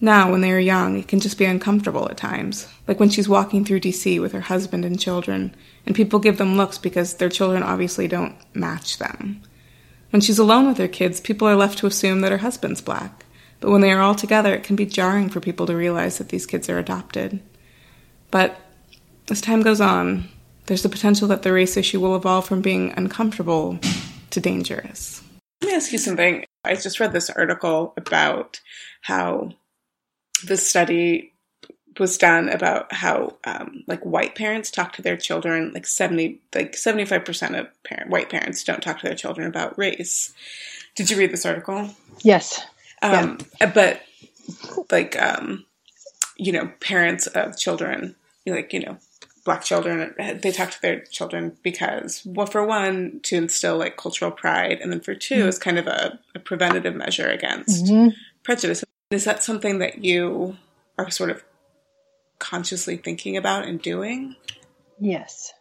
Now, 0.00 0.30
when 0.30 0.40
they 0.40 0.52
are 0.52 0.58
young, 0.58 0.98
it 0.98 1.08
can 1.08 1.20
just 1.20 1.38
be 1.38 1.44
uncomfortable 1.44 2.08
at 2.08 2.16
times, 2.16 2.66
like 2.88 2.98
when 2.98 3.08
she's 3.08 3.28
walking 3.28 3.64
through 3.64 3.80
DC 3.80 4.20
with 4.20 4.32
her 4.32 4.42
husband 4.42 4.84
and 4.84 4.98
children, 4.98 5.54
and 5.86 5.94
people 5.94 6.18
give 6.18 6.38
them 6.38 6.56
looks 6.56 6.78
because 6.78 7.14
their 7.14 7.28
children 7.28 7.62
obviously 7.62 8.08
don't 8.08 8.36
match 8.54 8.98
them. 8.98 9.42
When 10.10 10.20
she's 10.20 10.38
alone 10.38 10.66
with 10.66 10.78
her 10.78 10.88
kids, 10.88 11.20
people 11.20 11.48
are 11.48 11.56
left 11.56 11.78
to 11.78 11.86
assume 11.86 12.20
that 12.20 12.32
her 12.32 12.38
husband's 12.38 12.80
black, 12.80 13.24
but 13.60 13.70
when 13.70 13.80
they 13.80 13.92
are 13.92 14.00
all 14.00 14.14
together, 14.14 14.54
it 14.54 14.64
can 14.64 14.76
be 14.76 14.86
jarring 14.86 15.30
for 15.30 15.40
people 15.40 15.66
to 15.66 15.76
realize 15.76 16.18
that 16.18 16.28
these 16.28 16.46
kids 16.46 16.68
are 16.68 16.78
adopted. 16.78 17.40
But 18.30 18.60
as 19.30 19.40
time 19.40 19.62
goes 19.62 19.80
on, 19.80 20.28
there's 20.66 20.82
the 20.82 20.88
potential 20.88 21.28
that 21.28 21.42
the 21.42 21.52
race 21.52 21.76
issue 21.76 22.00
will 22.00 22.16
evolve 22.16 22.46
from 22.46 22.60
being 22.60 22.92
uncomfortable 22.96 23.78
to 24.30 24.40
dangerous. 24.40 25.22
Let 25.62 25.68
me 25.68 25.74
ask 25.74 25.92
you 25.92 25.98
something. 25.98 26.44
I 26.64 26.74
just 26.74 27.00
read 27.00 27.12
this 27.12 27.30
article 27.30 27.92
about 27.96 28.60
how 29.02 29.52
the 30.44 30.56
study 30.56 31.34
was 31.98 32.18
done 32.18 32.48
about 32.48 32.92
how 32.92 33.36
um, 33.44 33.84
like 33.86 34.04
white 34.04 34.34
parents 34.34 34.70
talk 34.70 34.92
to 34.94 35.02
their 35.02 35.16
children 35.16 35.72
like 35.74 35.86
70 35.86 36.40
like 36.54 36.72
75% 36.72 37.58
of 37.58 37.68
parent, 37.84 38.10
white 38.10 38.30
parents 38.30 38.64
don't 38.64 38.82
talk 38.82 38.98
to 39.00 39.06
their 39.06 39.14
children 39.14 39.46
about 39.46 39.78
race 39.78 40.32
did 40.96 41.10
you 41.10 41.16
read 41.16 41.32
this 41.32 41.46
article 41.46 41.90
yes 42.22 42.60
um, 43.02 43.38
yeah. 43.60 43.70
but 43.72 44.02
like 44.90 45.20
um, 45.20 45.64
you 46.36 46.52
know 46.52 46.70
parents 46.80 47.26
of 47.28 47.56
children 47.56 48.16
like 48.46 48.72
you 48.72 48.80
know 48.80 48.98
black 49.44 49.62
children 49.62 50.14
they 50.42 50.50
talk 50.50 50.70
to 50.70 50.80
their 50.80 51.00
children 51.00 51.56
because 51.62 52.22
well 52.24 52.46
for 52.46 52.64
one 52.64 53.20
to 53.22 53.36
instill 53.36 53.76
like 53.76 53.96
cultural 53.96 54.30
pride 54.30 54.78
and 54.80 54.90
then 54.90 55.00
for 55.00 55.14
2 55.14 55.34
mm-hmm. 55.34 55.48
is 55.48 55.58
kind 55.58 55.78
of 55.78 55.86
a, 55.86 56.18
a 56.34 56.38
preventative 56.38 56.94
measure 56.94 57.28
against 57.28 57.84
mm-hmm. 57.84 58.08
prejudice. 58.42 58.82
Is 59.10 59.24
that 59.24 59.42
something 59.42 59.78
that 59.78 60.02
you 60.02 60.56
are 60.98 61.10
sort 61.10 61.30
of 61.30 61.44
consciously 62.38 62.96
thinking 62.96 63.36
about 63.36 63.66
and 63.66 63.80
doing? 63.80 64.34
Yes. 64.98 65.52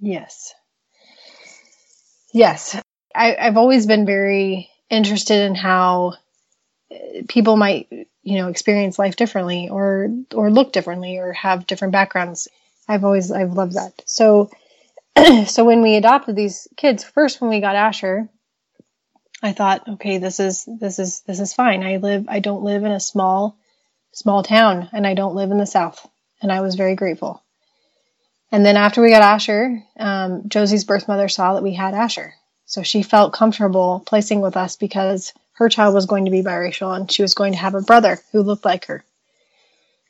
Yes. 0.00 0.54
Yes. 2.32 2.80
I, 3.14 3.36
i've 3.36 3.56
always 3.56 3.86
been 3.86 4.06
very 4.06 4.70
interested 4.88 5.46
in 5.46 5.54
how 5.56 6.14
people 7.28 7.56
might 7.56 7.88
you 8.22 8.38
know 8.38 8.48
experience 8.48 8.98
life 8.98 9.16
differently 9.16 9.68
or 9.68 10.08
or 10.34 10.50
look 10.50 10.72
differently 10.72 11.18
or 11.18 11.32
have 11.32 11.66
different 11.66 11.92
backgrounds 11.92 12.46
I've 12.88 13.04
always 13.04 13.30
I've 13.30 13.52
loved 13.52 13.74
that. 13.74 14.02
So 14.06 14.50
so 15.46 15.64
when 15.64 15.82
we 15.82 15.96
adopted 15.96 16.36
these 16.36 16.66
kids, 16.76 17.04
first 17.04 17.40
when 17.40 17.50
we 17.50 17.60
got 17.60 17.76
Asher, 17.76 18.28
I 19.42 19.52
thought, 19.52 19.88
okay, 19.88 20.18
this 20.18 20.40
is 20.40 20.66
this 20.66 20.98
is 20.98 21.20
this 21.26 21.40
is 21.40 21.52
fine. 21.52 21.82
I 21.82 21.98
live 21.98 22.26
I 22.28 22.40
don't 22.40 22.64
live 22.64 22.84
in 22.84 22.92
a 22.92 23.00
small 23.00 23.56
small 24.12 24.42
town 24.42 24.88
and 24.92 25.06
I 25.06 25.14
don't 25.14 25.34
live 25.34 25.50
in 25.50 25.58
the 25.58 25.66
south. 25.66 26.06
And 26.40 26.50
I 26.50 26.60
was 26.60 26.74
very 26.74 26.94
grateful. 26.94 27.42
And 28.50 28.64
then 28.64 28.76
after 28.76 29.02
we 29.02 29.10
got 29.10 29.22
Asher, 29.22 29.82
um, 29.98 30.48
Josie's 30.48 30.84
birth 30.84 31.08
mother 31.08 31.28
saw 31.28 31.54
that 31.54 31.62
we 31.62 31.74
had 31.74 31.94
Asher. 31.94 32.32
So 32.64 32.82
she 32.82 33.02
felt 33.02 33.32
comfortable 33.32 34.02
placing 34.06 34.40
with 34.40 34.56
us 34.56 34.76
because 34.76 35.32
her 35.52 35.68
child 35.68 35.94
was 35.94 36.06
going 36.06 36.24
to 36.24 36.30
be 36.30 36.42
biracial 36.42 36.94
and 36.94 37.10
she 37.10 37.22
was 37.22 37.34
going 37.34 37.52
to 37.52 37.58
have 37.58 37.74
a 37.74 37.82
brother 37.82 38.18
who 38.32 38.42
looked 38.42 38.64
like 38.64 38.86
her. 38.86 39.04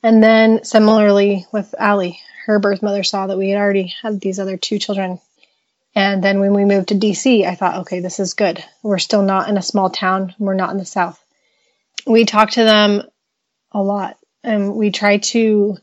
And 0.01 0.23
then 0.23 0.63
similarly 0.63 1.45
with 1.51 1.75
Allie, 1.77 2.19
her 2.45 2.59
birth 2.59 2.81
mother 2.81 3.03
saw 3.03 3.27
that 3.27 3.37
we 3.37 3.49
had 3.49 3.59
already 3.59 3.93
had 4.01 4.19
these 4.21 4.39
other 4.39 4.57
two 4.57 4.79
children. 4.79 5.19
And 5.95 6.23
then 6.23 6.39
when 6.39 6.53
we 6.53 6.65
moved 6.65 6.89
to 6.89 6.95
DC, 6.95 7.45
I 7.45 7.55
thought, 7.55 7.79
okay, 7.81 7.99
this 7.99 8.19
is 8.19 8.33
good. 8.33 8.63
We're 8.83 8.99
still 8.99 9.23
not 9.23 9.49
in 9.49 9.57
a 9.57 9.61
small 9.61 9.89
town. 9.89 10.35
We're 10.39 10.53
not 10.53 10.71
in 10.71 10.77
the 10.77 10.85
South. 10.85 11.23
We 12.05 12.25
talk 12.25 12.51
to 12.51 12.63
them 12.63 13.03
a 13.71 13.81
lot 13.81 14.17
and 14.43 14.75
we 14.75 14.91
try 14.91 15.17
to 15.17 15.77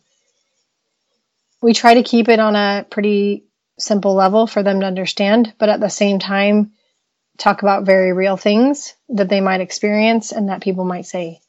we 1.63 1.73
try 1.73 1.95
to 1.95 2.03
keep 2.03 2.29
it 2.29 2.39
on 2.39 2.55
a 2.55 2.87
pretty 2.89 3.45
simple 3.79 4.15
level 4.15 4.47
for 4.47 4.63
them 4.63 4.81
to 4.81 4.87
understand, 4.87 5.53
but 5.59 5.69
at 5.69 5.81
the 5.81 5.89
same 5.89 6.19
time 6.19 6.73
talk 7.39 7.63
about 7.63 7.85
very 7.85 8.13
real 8.13 8.37
things 8.37 8.95
that 9.11 9.29
they 9.29 9.41
might 9.41 9.61
experience 9.61 10.33
and 10.33 10.49
that 10.49 10.63
people 10.63 10.85
might 10.85 11.07
say. 11.07 11.41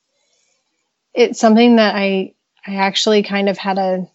It's 1.14 1.40
something 1.40 1.78
that 1.78 1.96
I 1.96 2.34
I 2.66 2.76
actually 2.76 3.24
kind 3.24 3.48
of 3.48 3.58
had 3.58 3.78
a 3.78 4.08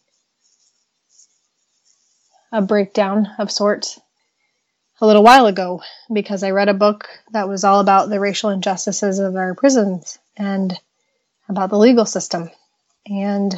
a 2.53 2.62
breakdown 2.62 3.28
of 3.38 3.50
sorts 3.50 3.98
a 5.00 5.07
little 5.07 5.24
while 5.24 5.46
ago 5.46 5.82
because 6.12 6.42
I 6.42 6.50
read 6.50 6.68
a 6.68 6.74
book 6.74 7.09
that 7.32 7.48
was 7.48 7.64
all 7.64 7.80
about 7.80 8.09
the 8.09 8.20
racial 8.20 8.50
injustices 8.50 9.18
of 9.18 9.34
our 9.34 9.55
prisons 9.55 10.18
and 10.36 10.78
about 11.48 11.70
the 11.70 11.78
legal 11.78 12.07
system. 12.07 12.50
And 13.07 13.53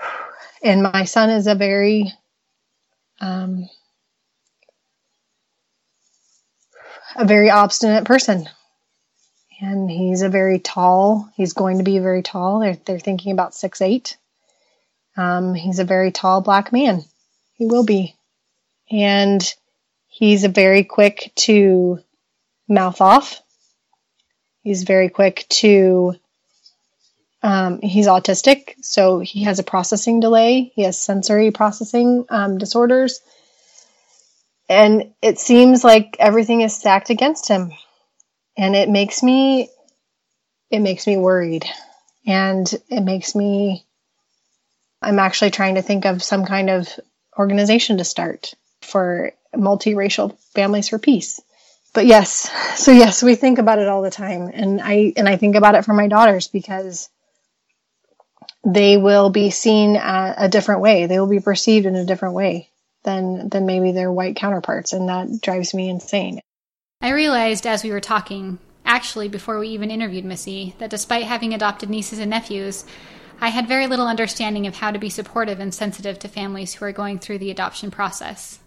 and 0.62 0.82
my 0.82 1.04
son 1.04 1.30
is 1.30 1.46
a 1.46 1.54
very 1.54 2.12
um, 3.20 3.68
a 7.16 7.24
very 7.24 7.50
obstinate 7.50 8.04
person. 8.04 8.48
And 9.60 9.90
he's 9.90 10.22
a 10.22 10.30
very 10.30 10.58
tall, 10.58 11.28
he's 11.34 11.52
going 11.52 11.78
to 11.78 11.84
be 11.84 11.98
very 11.98 12.22
tall. 12.22 12.60
They're, 12.60 12.78
they're 12.86 12.98
thinking 12.98 13.32
about 13.32 13.54
six 13.54 13.82
eight. 13.82 14.16
Um, 15.20 15.52
he's 15.52 15.80
a 15.80 15.84
very 15.84 16.12
tall 16.12 16.40
black 16.40 16.72
man. 16.72 17.04
He 17.52 17.66
will 17.66 17.84
be. 17.84 18.16
And 18.90 19.42
he's 20.06 20.44
a 20.44 20.48
very 20.48 20.82
quick 20.82 21.30
to 21.36 22.00
mouth 22.66 23.02
off. 23.02 23.42
He's 24.62 24.84
very 24.84 25.10
quick 25.10 25.44
to, 25.50 26.14
um, 27.42 27.82
he's 27.82 28.06
autistic, 28.06 28.76
so 28.82 29.20
he 29.20 29.44
has 29.44 29.58
a 29.58 29.62
processing 29.62 30.20
delay. 30.20 30.72
He 30.74 30.84
has 30.84 30.98
sensory 30.98 31.50
processing 31.50 32.24
um, 32.30 32.56
disorders. 32.56 33.20
And 34.70 35.12
it 35.20 35.38
seems 35.38 35.84
like 35.84 36.16
everything 36.18 36.62
is 36.62 36.74
stacked 36.74 37.10
against 37.10 37.46
him. 37.46 37.72
And 38.56 38.74
it 38.74 38.88
makes 38.88 39.22
me, 39.22 39.68
it 40.70 40.80
makes 40.80 41.06
me 41.06 41.18
worried. 41.18 41.66
And 42.26 42.66
it 42.88 43.02
makes 43.02 43.34
me 43.34 43.84
I'm 45.02 45.18
actually 45.18 45.50
trying 45.50 45.76
to 45.76 45.82
think 45.82 46.04
of 46.04 46.22
some 46.22 46.44
kind 46.44 46.70
of 46.70 46.88
organization 47.38 47.98
to 47.98 48.04
start 48.04 48.54
for 48.82 49.32
multiracial 49.54 50.38
families 50.54 50.88
for 50.88 50.98
peace. 50.98 51.40
But 51.92 52.06
yes, 52.06 52.50
so 52.76 52.92
yes, 52.92 53.22
we 53.22 53.34
think 53.34 53.58
about 53.58 53.78
it 53.78 53.88
all 53.88 54.02
the 54.02 54.10
time 54.10 54.50
and 54.52 54.80
I 54.82 55.12
and 55.16 55.28
I 55.28 55.36
think 55.36 55.56
about 55.56 55.74
it 55.74 55.84
for 55.84 55.94
my 55.94 56.08
daughters 56.08 56.48
because 56.48 57.08
they 58.64 58.98
will 58.98 59.30
be 59.30 59.50
seen 59.50 59.96
a, 59.96 60.48
different 60.50 60.82
way. 60.82 61.06
They 61.06 61.18
will 61.18 61.26
be 61.26 61.40
perceived 61.40 61.86
in 61.86 61.96
a 61.96 62.04
different 62.04 62.34
way 62.34 62.68
than 63.04 63.48
than 63.48 63.64
maybe 63.64 63.92
their 63.92 64.12
white 64.12 64.36
counterparts 64.36 64.92
and 64.92 65.08
that 65.08 65.40
drives 65.40 65.72
me 65.72 65.88
insane. 65.88 66.40
I 67.00 67.10
realized 67.10 67.66
as 67.66 67.82
we 67.82 67.90
were 67.90 68.00
talking, 68.00 68.58
actually 68.84 69.28
before 69.28 69.58
we 69.58 69.68
even 69.68 69.90
interviewed 69.90 70.26
Misty, 70.26 70.74
that 70.78 70.90
despite 70.90 71.24
having 71.24 71.54
adopted 71.54 71.88
nieces 71.88 72.18
and 72.18 72.30
nephews, 72.30 72.84
I 73.42 73.48
had 73.48 73.66
very 73.66 73.86
little 73.86 74.06
understanding 74.06 74.66
of 74.66 74.76
how 74.76 74.90
to 74.90 74.98
be 74.98 75.08
supportive 75.08 75.60
and 75.60 75.72
sensitive 75.72 76.18
to 76.18 76.28
families 76.28 76.74
who 76.74 76.84
are 76.84 76.92
going 76.92 77.18
through 77.18 77.38
the 77.38 77.50
adoption 77.50 77.90
process. 77.90 78.58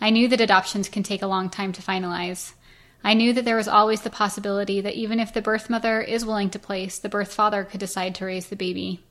I 0.00 0.10
knew 0.10 0.28
that 0.28 0.40
adoptions 0.40 0.88
can 0.88 1.02
take 1.02 1.20
a 1.20 1.26
long 1.26 1.50
time 1.50 1.72
to 1.72 1.82
finalize. 1.82 2.52
I 3.02 3.14
knew 3.14 3.32
that 3.32 3.44
there 3.44 3.56
was 3.56 3.66
always 3.66 4.02
the 4.02 4.10
possibility 4.10 4.80
that 4.80 4.94
even 4.94 5.18
if 5.18 5.32
the 5.32 5.42
birth 5.42 5.68
mother 5.68 6.00
is 6.00 6.24
willing 6.24 6.48
to 6.50 6.60
place, 6.60 6.96
the 6.96 7.08
birth 7.08 7.34
father 7.34 7.64
could 7.64 7.80
decide 7.80 8.14
to 8.14 8.24
raise 8.24 8.46
the 8.46 8.56
baby. 8.56 9.02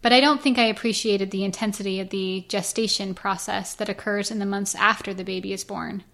But 0.00 0.14
I 0.14 0.20
don't 0.20 0.40
think 0.40 0.58
I 0.58 0.64
appreciated 0.64 1.30
the 1.30 1.44
intensity 1.44 2.00
of 2.00 2.08
the 2.08 2.46
gestation 2.48 3.14
process 3.14 3.74
that 3.74 3.90
occurs 3.90 4.30
in 4.30 4.38
the 4.38 4.46
months 4.46 4.74
after 4.74 5.12
the 5.12 5.24
baby 5.24 5.52
is 5.52 5.62
born. 5.62 6.04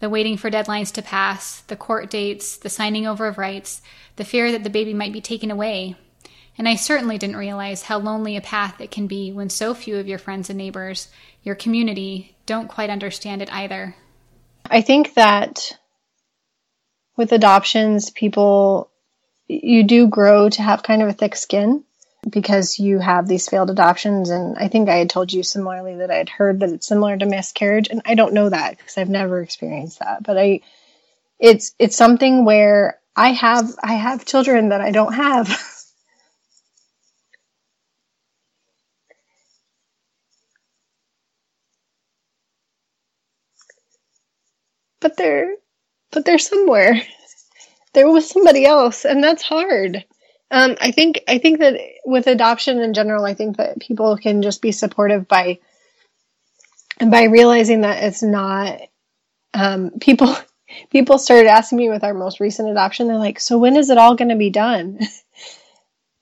The 0.00 0.10
waiting 0.10 0.36
for 0.36 0.50
deadlines 0.50 0.92
to 0.92 1.02
pass, 1.02 1.62
the 1.62 1.76
court 1.76 2.10
dates, 2.10 2.58
the 2.58 2.68
signing 2.68 3.06
over 3.06 3.26
of 3.26 3.38
rights, 3.38 3.80
the 4.16 4.24
fear 4.24 4.52
that 4.52 4.64
the 4.64 4.70
baby 4.70 4.92
might 4.92 5.14
be 5.14 5.22
taken 5.22 5.50
away, 5.50 5.96
and 6.56 6.68
I 6.68 6.76
certainly 6.76 7.18
didn't 7.18 7.36
realize 7.36 7.82
how 7.82 7.98
lonely 7.98 8.36
a 8.36 8.40
path 8.40 8.80
it 8.80 8.90
can 8.90 9.06
be 9.06 9.32
when 9.32 9.50
so 9.50 9.74
few 9.74 9.96
of 9.96 10.06
your 10.06 10.18
friends 10.18 10.50
and 10.50 10.58
neighbors, 10.58 11.08
your 11.42 11.54
community, 11.54 12.36
don't 12.46 12.68
quite 12.68 12.90
understand 12.90 13.42
it 13.42 13.52
either. 13.52 13.96
I 14.64 14.80
think 14.80 15.14
that 15.14 15.78
with 17.16 17.32
adoptions, 17.32 18.10
people, 18.10 18.90
you 19.48 19.84
do 19.84 20.06
grow 20.06 20.48
to 20.48 20.62
have 20.62 20.82
kind 20.82 21.02
of 21.02 21.08
a 21.08 21.12
thick 21.12 21.36
skin 21.36 21.84
because 22.28 22.78
you 22.78 22.98
have 22.98 23.26
these 23.26 23.48
failed 23.48 23.70
adoptions. 23.70 24.30
And 24.30 24.56
i 24.56 24.68
think 24.68 24.88
i 24.88 24.96
had 24.96 25.10
told 25.10 25.32
you 25.32 25.42
similarly 25.42 25.96
that 25.96 26.10
i 26.10 26.16
had 26.16 26.28
heard 26.28 26.60
that 26.60 26.70
it's 26.70 26.86
similar 26.86 27.16
to 27.16 27.26
miscarriage. 27.26 27.88
And 27.90 28.02
i 28.04 28.14
don't 28.14 28.32
know 28.32 28.48
that 28.48 28.78
because 28.78 28.96
i've 28.96 29.10
never 29.10 29.42
experienced 29.42 29.98
that. 29.98 30.22
But 30.22 30.38
i 30.38 30.60
it's 31.38 31.74
it's 31.78 31.96
something 31.96 32.44
where 32.44 32.98
i 33.14 33.30
have 33.32 33.70
i 33.82 33.94
have 33.94 34.24
children 34.24 34.70
that 34.70 34.80
i 34.80 34.90
don't 34.90 35.12
have 35.12 35.48
but 45.04 45.16
they're 45.16 45.54
but 46.10 46.24
they're 46.24 46.38
somewhere 46.38 47.00
they're 47.92 48.10
with 48.10 48.24
somebody 48.24 48.64
else 48.66 49.04
and 49.04 49.22
that's 49.22 49.42
hard 49.42 50.04
um, 50.50 50.76
I 50.80 50.92
think 50.92 51.20
I 51.26 51.38
think 51.38 51.58
that 51.58 51.80
with 52.04 52.28
adoption 52.28 52.78
in 52.78 52.94
general, 52.94 53.24
I 53.24 53.34
think 53.34 53.56
that 53.56 53.80
people 53.80 54.16
can 54.16 54.40
just 54.40 54.62
be 54.62 54.70
supportive 54.70 55.26
by 55.26 55.58
by 57.04 57.24
realizing 57.24 57.80
that 57.80 58.04
it's 58.04 58.22
not 58.22 58.80
um, 59.52 59.90
people. 60.00 60.34
People 60.90 61.18
started 61.18 61.46
asking 61.46 61.78
me 61.78 61.88
with 61.88 62.02
our 62.02 62.14
most 62.14 62.40
recent 62.40 62.68
adoption. 62.68 63.06
They're 63.06 63.16
like, 63.16 63.38
"So 63.38 63.58
when 63.58 63.76
is 63.76 63.90
it 63.90 63.98
all 63.98 64.16
going 64.16 64.30
to 64.30 64.34
be 64.34 64.50
done?" 64.50 64.98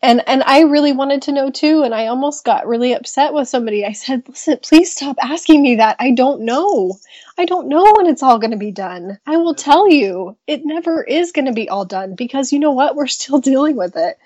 and 0.02 0.22
and 0.28 0.42
I 0.44 0.62
really 0.62 0.92
wanted 0.92 1.22
to 1.22 1.32
know 1.32 1.50
too. 1.50 1.82
And 1.82 1.94
I 1.94 2.08
almost 2.08 2.44
got 2.44 2.66
really 2.66 2.92
upset 2.94 3.32
with 3.32 3.48
somebody. 3.48 3.84
I 3.84 3.92
said, 3.92 4.24
"Listen, 4.28 4.58
please 4.62 4.92
stop 4.92 5.16
asking 5.20 5.62
me 5.62 5.76
that. 5.76 5.96
I 6.00 6.10
don't 6.12 6.42
know. 6.42 6.98
I 7.38 7.44
don't 7.44 7.68
know 7.68 7.92
when 7.96 8.06
it's 8.06 8.22
all 8.22 8.38
going 8.38 8.50
to 8.50 8.56
be 8.56 8.70
done. 8.70 9.18
I 9.26 9.36
will 9.38 9.54
tell 9.54 9.88
you, 9.90 10.36
it 10.46 10.64
never 10.64 11.02
is 11.02 11.32
going 11.32 11.46
to 11.46 11.52
be 11.52 11.68
all 11.68 11.84
done 11.84 12.14
because 12.14 12.52
you 12.52 12.58
know 12.58 12.72
what? 12.72 12.94
We're 12.94 13.06
still 13.06 13.40
dealing 13.50 13.76
with 13.76 13.96
it. 13.96 14.18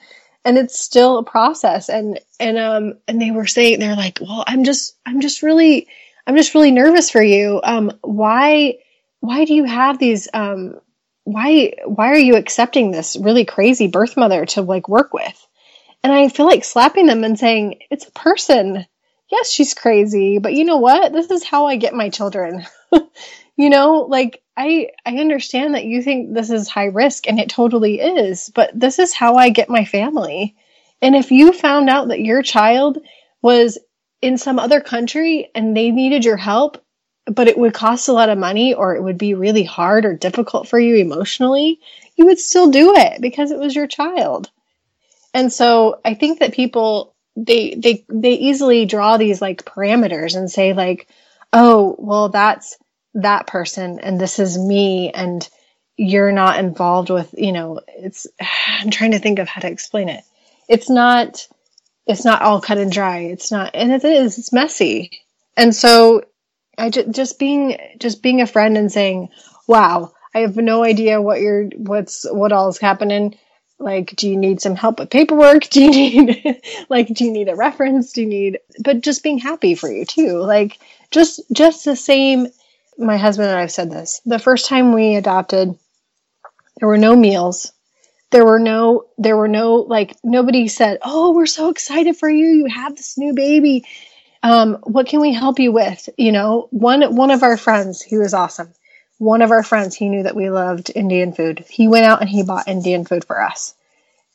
And 0.45 0.59
it's 0.59 0.79
still 0.79 1.19
a 1.19 1.25
process. 1.25 1.89
And, 1.89 2.21
and, 2.39 2.57
um, 2.57 2.95
and 3.09 3.21
they 3.21 3.33
were 3.33 3.47
saying, 3.47 3.81
they're 3.81 3.97
like, 3.97 4.19
well, 4.21 4.45
I'm 4.47 4.63
just, 4.63 4.95
I'm 5.05 5.21
just 5.21 5.43
really, 5.43 5.89
I'm 6.27 6.37
just 6.37 6.55
really 6.55 6.71
nervous 6.71 7.11
for 7.11 7.23
you. 7.23 7.61
Um, 7.65 7.91
why, 8.03 8.79
why 9.21 9.45
do 9.45 9.55
you 9.55 9.65
have 9.65 9.99
these, 9.99 10.29
um, 10.33 10.81
why, 11.25 11.73
why 11.85 12.11
are 12.11 12.19
you 12.19 12.37
accepting 12.37 12.93
this 12.93 13.17
really 13.17 13.45
crazy 13.45 13.89
birth 13.89 14.17
mother 14.17 14.47
to 14.47 14.63
like 14.63 14.89
work 14.89 15.13
with? 15.13 15.46
And 16.07 16.15
I 16.15 16.29
feel 16.29 16.47
like 16.47 16.65
slapping 16.65 17.07
them 17.07 17.25
and 17.25 17.37
saying, 17.37 17.81
it's 17.91 18.07
a 18.07 18.13
person 18.13 18.87
yes, 19.31 19.51
she's 19.51 19.75
crazy, 19.75 20.39
but 20.39 20.55
you 20.55 20.65
know 20.65 20.79
what? 20.79 21.13
This 21.13 21.31
is 21.31 21.45
how 21.45 21.67
I 21.67 21.77
get 21.77 21.95
my 21.95 22.09
children. 22.09 22.67
you 23.57 23.71
know, 23.71 24.07
like 24.09 24.43
I 24.57 24.91
I 25.05 25.17
understand 25.17 25.75
that 25.75 25.85
you 25.85 26.03
think 26.03 26.33
this 26.33 26.51
is 26.51 26.69
high 26.69 26.87
risk 26.87 27.29
and 27.29 27.39
it 27.39 27.49
totally 27.49 28.01
is, 28.01 28.51
but 28.55 28.71
this 28.79 28.99
is 28.99 29.13
how 29.13 29.37
I 29.37 29.51
get 29.51 29.69
my 29.69 29.85
family. 29.85 30.57
And 31.03 31.15
if 31.15 31.31
you 31.31 31.53
found 31.53 31.91
out 31.91 32.09
that 32.09 32.21
your 32.21 32.43
child 32.43 32.99
was 33.43 33.79
in 34.23 34.39
some 34.39 34.59
other 34.59 34.81
country 34.81 35.51
and 35.55 35.77
they 35.77 35.91
needed 35.91 36.25
your 36.25 36.39
help, 36.39 36.83
but 37.27 37.49
it 37.49 37.59
would 37.59 37.75
cost 37.75 38.09
a 38.09 38.13
lot 38.13 38.31
of 38.31 38.39
money 38.39 38.73
or 38.73 38.95
it 38.95 39.03
would 39.03 39.19
be 39.19 39.35
really 39.35 39.65
hard 39.65 40.05
or 40.05 40.15
difficult 40.15 40.69
for 40.69 40.79
you 40.79 40.97
emotionally, 40.97 41.81
you 42.15 42.27
would 42.27 42.39
still 42.39 42.71
do 42.71 42.95
it 42.95 43.21
because 43.21 43.51
it 43.51 43.59
was 43.59 43.75
your 43.75 43.87
child. 43.87 44.51
And 45.37 45.53
so 45.53 46.01
I 46.03 46.15
think 46.15 46.39
that 46.39 46.55
people 46.55 47.15
they 47.37 47.75
they 47.75 48.07
they 48.09 48.33
easily 48.33 48.87
draw 48.87 49.19
these 49.19 49.43
like 49.43 49.67
parameters 49.67 50.35
and 50.35 50.51
say 50.51 50.73
like 50.73 51.09
oh 51.53 51.95
well 51.99 52.31
that's 52.31 52.79
that 53.13 53.47
person 53.47 54.01
and 54.01 54.19
this 54.19 54.39
is 54.39 54.57
me 54.57 55.11
and 55.13 55.47
you're 55.99 56.33
not 56.33 56.59
involved 56.59 57.11
with 57.11 57.35
you 57.37 57.53
know 57.53 57.81
it's 57.87 58.27
i'm 58.81 58.91
trying 58.91 59.11
to 59.11 59.19
think 59.19 59.39
of 59.39 59.47
how 59.47 59.61
to 59.61 59.71
explain 59.71 60.09
it. 60.09 60.25
It's 60.71 60.89
not 60.89 61.47
it's 62.07 62.25
not 62.25 62.41
all 62.41 62.63
cut 62.63 62.79
and 62.79 62.91
dry. 62.91 63.19
It's 63.19 63.53
not 63.53 63.73
and 63.75 63.93
it 63.93 64.05
is 64.05 64.39
it's 64.39 64.55
messy. 64.55 65.21
And 65.55 65.75
so 65.75 66.23
i 66.79 66.89
just 66.89 67.11
just 67.11 67.39
being 67.39 67.77
just 67.99 68.23
being 68.23 68.41
a 68.41 68.47
friend 68.47 68.79
and 68.79 68.91
saying 68.91 69.29
wow 69.67 70.13
i 70.35 70.39
have 70.39 70.57
no 70.57 70.83
idea 70.83 71.21
what 71.21 71.41
you're 71.43 71.67
what's 71.77 72.25
what 72.31 72.53
all 72.53 72.71
is 72.71 72.79
happening 72.79 73.37
like 73.79 74.17
do 74.17 74.29
you 74.29 74.37
need 74.37 74.61
some 74.61 74.75
help 74.75 74.99
with 74.99 75.11
paperwork? 75.11 75.65
Do 75.71 75.83
you 75.83 76.25
need 76.25 76.63
like 76.89 77.09
do 77.09 77.25
you 77.25 77.33
need 77.33 77.49
a 77.49 77.55
reference? 77.55 78.13
Do 78.13 78.23
you 78.23 78.29
need 78.29 78.59
but 78.83 79.03
just 79.03 79.23
being 79.23 79.39
happy 79.39 79.75
for 79.75 79.91
you 79.91 80.05
too. 80.05 80.39
Like 80.39 80.79
just 81.11 81.41
just 81.53 81.85
the 81.85 81.97
same 81.97 82.49
my 82.99 83.19
husband 83.19 83.51
and 83.51 83.59
i've 83.59 83.71
said 83.71 83.91
this 83.91 84.23
the 84.25 84.39
first 84.39 84.67
time 84.67 84.95
we 84.95 85.17
adopted 85.17 85.79
there 86.79 86.89
were 86.89 86.99
no 86.99 87.15
meals. 87.15 87.73
There 88.31 88.45
were 88.45 88.59
no 88.59 89.07
there 89.19 89.37
were 89.37 89.49
no 89.49 89.77
like 89.77 90.17
nobody 90.25 90.69
said 90.69 90.99
oh 91.03 91.33
we're 91.33 91.47
so 91.47 91.69
excited 91.69 92.17
for 92.17 92.29
you. 92.29 92.49
You 92.49 92.67
have 92.67 92.97
this 92.97 93.19
new 93.19 93.35
baby. 93.35 93.85
Um, 94.43 94.79
what 94.85 95.09
can 95.09 95.21
we 95.21 95.33
help 95.33 95.59
you 95.59 95.73
with? 95.73 96.09
You 96.17 96.33
know 96.33 96.69
one 96.71 97.15
one 97.15 97.31
of 97.31 97.43
our 97.43 97.57
friends 97.57 98.03
who 98.03 98.21
was 98.21 98.35
awesome 98.35 98.73
one 99.19 99.43
of 99.43 99.51
our 99.51 99.63
friends, 99.63 99.95
he 99.95 100.09
knew 100.09 100.23
that 100.25 100.37
we 100.37 100.51
loved 100.51 100.91
Indian 100.95 101.33
food. 101.33 101.65
He 101.69 101.89
went 101.89 102.05
out 102.05 102.21
and 102.21 102.29
he 102.29 102.43
bought 102.43 102.69
Indian 102.69 103.05
food 103.05 103.25
for 103.25 103.41
us. 103.41 103.75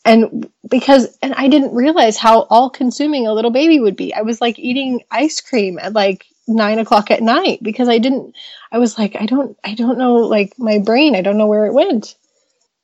And 0.04 0.50
because, 0.68 1.16
and 1.22 1.34
I 1.36 1.48
didn't 1.48 1.76
realize 1.76 2.18
how 2.18 2.42
all 2.50 2.70
consuming 2.72 3.28
a 3.28 3.34
little 3.34 3.52
baby 3.52 3.80
would 3.80 3.96
be. 3.96 4.14
I 4.14 4.22
was 4.22 4.42
like 4.42 4.58
eating 4.58 5.04
ice 5.12 5.42
cream 5.42 5.78
at 5.78 5.94
like 5.94 6.26
nine 6.48 6.80
o'clock 6.80 7.12
at 7.12 7.22
night 7.22 7.60
because 7.62 7.88
I 7.88 8.00
didn't, 8.00 8.36
I 8.72 8.80
was 8.80 8.98
like, 8.98 9.16
I 9.20 9.28
don't, 9.28 9.56
I 9.64 9.76
don't 9.76 10.00
know, 10.00 10.16
like 10.16 10.58
my 10.58 10.80
brain, 10.80 11.16
I 11.16 11.22
don't 11.22 11.38
know 11.38 11.48
where 11.48 11.68
it 11.68 11.74
went 11.74 12.16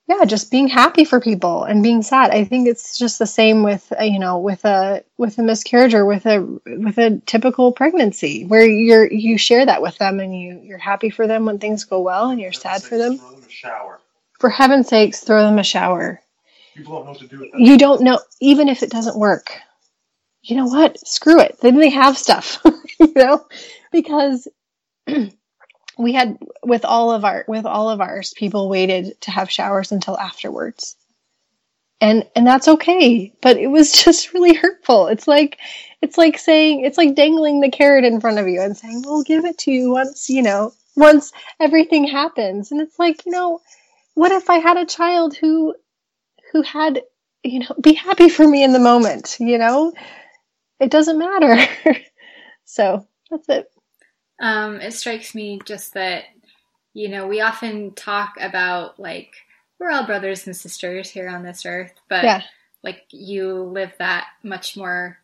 yeah, 0.08 0.24
just 0.24 0.52
being 0.52 0.70
happy 0.70 1.04
for 1.04 1.20
people 1.20 1.66
and 1.66 1.84
being 1.84 2.02
sad. 2.02 2.32
I 2.32 2.46
think 2.46 2.68
it's 2.68 2.98
just 2.98 3.20
the 3.20 3.26
same 3.26 3.64
with 3.64 3.92
uh, 4.00 4.04
you 4.04 4.20
know 4.20 4.40
with 4.40 4.64
a 4.64 5.04
with 5.18 5.38
a 5.38 5.44
miscarriage 5.44 5.94
or 5.94 6.06
with 6.06 6.26
a 6.26 6.42
with 6.66 6.98
a 6.98 7.22
typical 7.26 7.74
pregnancy 7.74 8.46
where 8.46 8.66
you're 8.66 9.12
you 9.12 9.38
share 9.38 9.66
that 9.66 9.82
with 9.82 9.98
them 9.98 10.22
and 10.22 10.40
you 10.40 10.62
you're 10.64 10.78
happy 10.78 11.10
for 11.10 11.28
them 11.28 11.46
when 11.46 11.60
things 11.60 11.84
go 11.84 12.00
well 12.02 12.30
and 12.30 12.40
you're 12.40 12.54
for 12.54 12.60
sad 12.60 12.84
for 12.84 12.98
them. 12.98 13.18
them 13.18 13.50
shower. 13.50 14.00
For 14.40 14.50
heaven's 14.50 14.88
sakes, 14.88 15.20
throw 15.20 15.44
them 15.44 15.60
a 15.60 15.64
shower. 15.64 16.22
People 16.76 16.96
don't 16.96 17.06
know 17.06 17.12
what 17.12 17.20
to 17.20 17.28
do 17.28 17.40
with 17.40 17.52
that. 17.52 17.60
You 17.60 17.78
don't 17.78 18.02
know 18.02 18.20
even 18.40 18.70
if 18.70 18.84
it 18.84 18.92
doesn't 18.92 19.18
work. 19.18 19.60
You 20.42 20.56
know 20.56 20.68
what? 20.68 21.06
Screw 21.06 21.42
it. 21.42 21.58
Then 21.60 21.76
they 21.78 21.90
have 21.90 22.18
stuff. 22.18 22.62
you 23.00 23.12
know, 23.14 23.46
because 23.92 24.48
we 25.98 26.14
had 26.14 26.38
with 26.64 26.86
all 26.86 27.12
of 27.12 27.26
our 27.26 27.46
with 27.48 27.66
all 27.66 27.90
of 27.90 28.02
ours 28.02 28.34
people 28.36 28.70
waited 28.70 29.20
to 29.22 29.32
have 29.32 29.52
showers 29.52 29.92
until 29.92 30.18
afterwards. 30.18 30.96
And 32.00 32.26
and 32.36 32.46
that's 32.46 32.68
okay 32.68 33.34
but 33.42 33.58
it 33.58 33.68
was 33.68 33.92
just 34.04 34.34
really 34.34 34.54
hurtful. 34.54 35.08
It's 35.08 35.28
like 35.28 35.58
it's 36.02 36.18
like 36.18 36.38
saying 36.38 36.86
it's 36.86 36.98
like 36.98 37.16
dangling 37.16 37.62
the 37.62 37.72
carrot 37.72 38.06
in 38.06 38.22
front 38.22 38.40
of 38.40 38.48
you 38.48 38.62
and 38.62 38.78
saying 38.78 39.04
we'll 39.06 39.24
give 39.24 39.46
it 39.46 39.58
to 39.60 39.72
you 39.72 39.92
once 39.92 40.30
you 40.30 40.44
know 40.44 40.74
once 40.96 41.32
everything 41.60 42.08
happens. 42.08 42.72
And 42.72 42.82
it's 42.82 43.00
like 43.00 43.26
you 43.26 43.32
know 43.32 43.62
what 44.14 44.32
if 44.32 44.50
i 44.50 44.58
had 44.58 44.78
a 44.78 44.86
child 44.86 45.36
who 45.36 45.76
who 46.52 46.62
had 46.62 47.02
you 47.44 47.60
know 47.60 47.76
be 47.82 47.94
happy 47.94 48.30
for 48.30 48.48
me 48.48 48.64
in 48.64 48.74
the 48.74 48.80
moment 48.80 49.38
you 49.40 49.58
know? 49.58 49.94
It 50.80 50.92
doesn't 50.92 51.18
matter. 51.18 51.58
So 52.70 53.08
that's 53.32 53.48
it 53.48 53.72
um, 54.40 54.80
it 54.82 54.94
strikes 54.94 55.34
me 55.34 55.60
just 55.66 55.94
that, 55.94 56.26
you 56.94 57.10
know, 57.10 57.28
we 57.28 57.42
often 57.42 57.94
talk 57.94 58.36
about 58.40 59.00
like, 59.00 59.32
we're 59.80 59.92
all 59.92 60.06
brothers 60.06 60.48
and 60.48 60.56
sisters 60.56 61.10
here 61.10 61.30
on 61.30 61.44
this 61.44 61.66
earth, 61.66 61.94
but 62.10 62.24
yeah. 62.24 62.42
like 62.84 63.04
you 63.12 63.54
live 63.54 63.92
that 64.00 64.28
much 64.44 64.76
more 64.76 65.18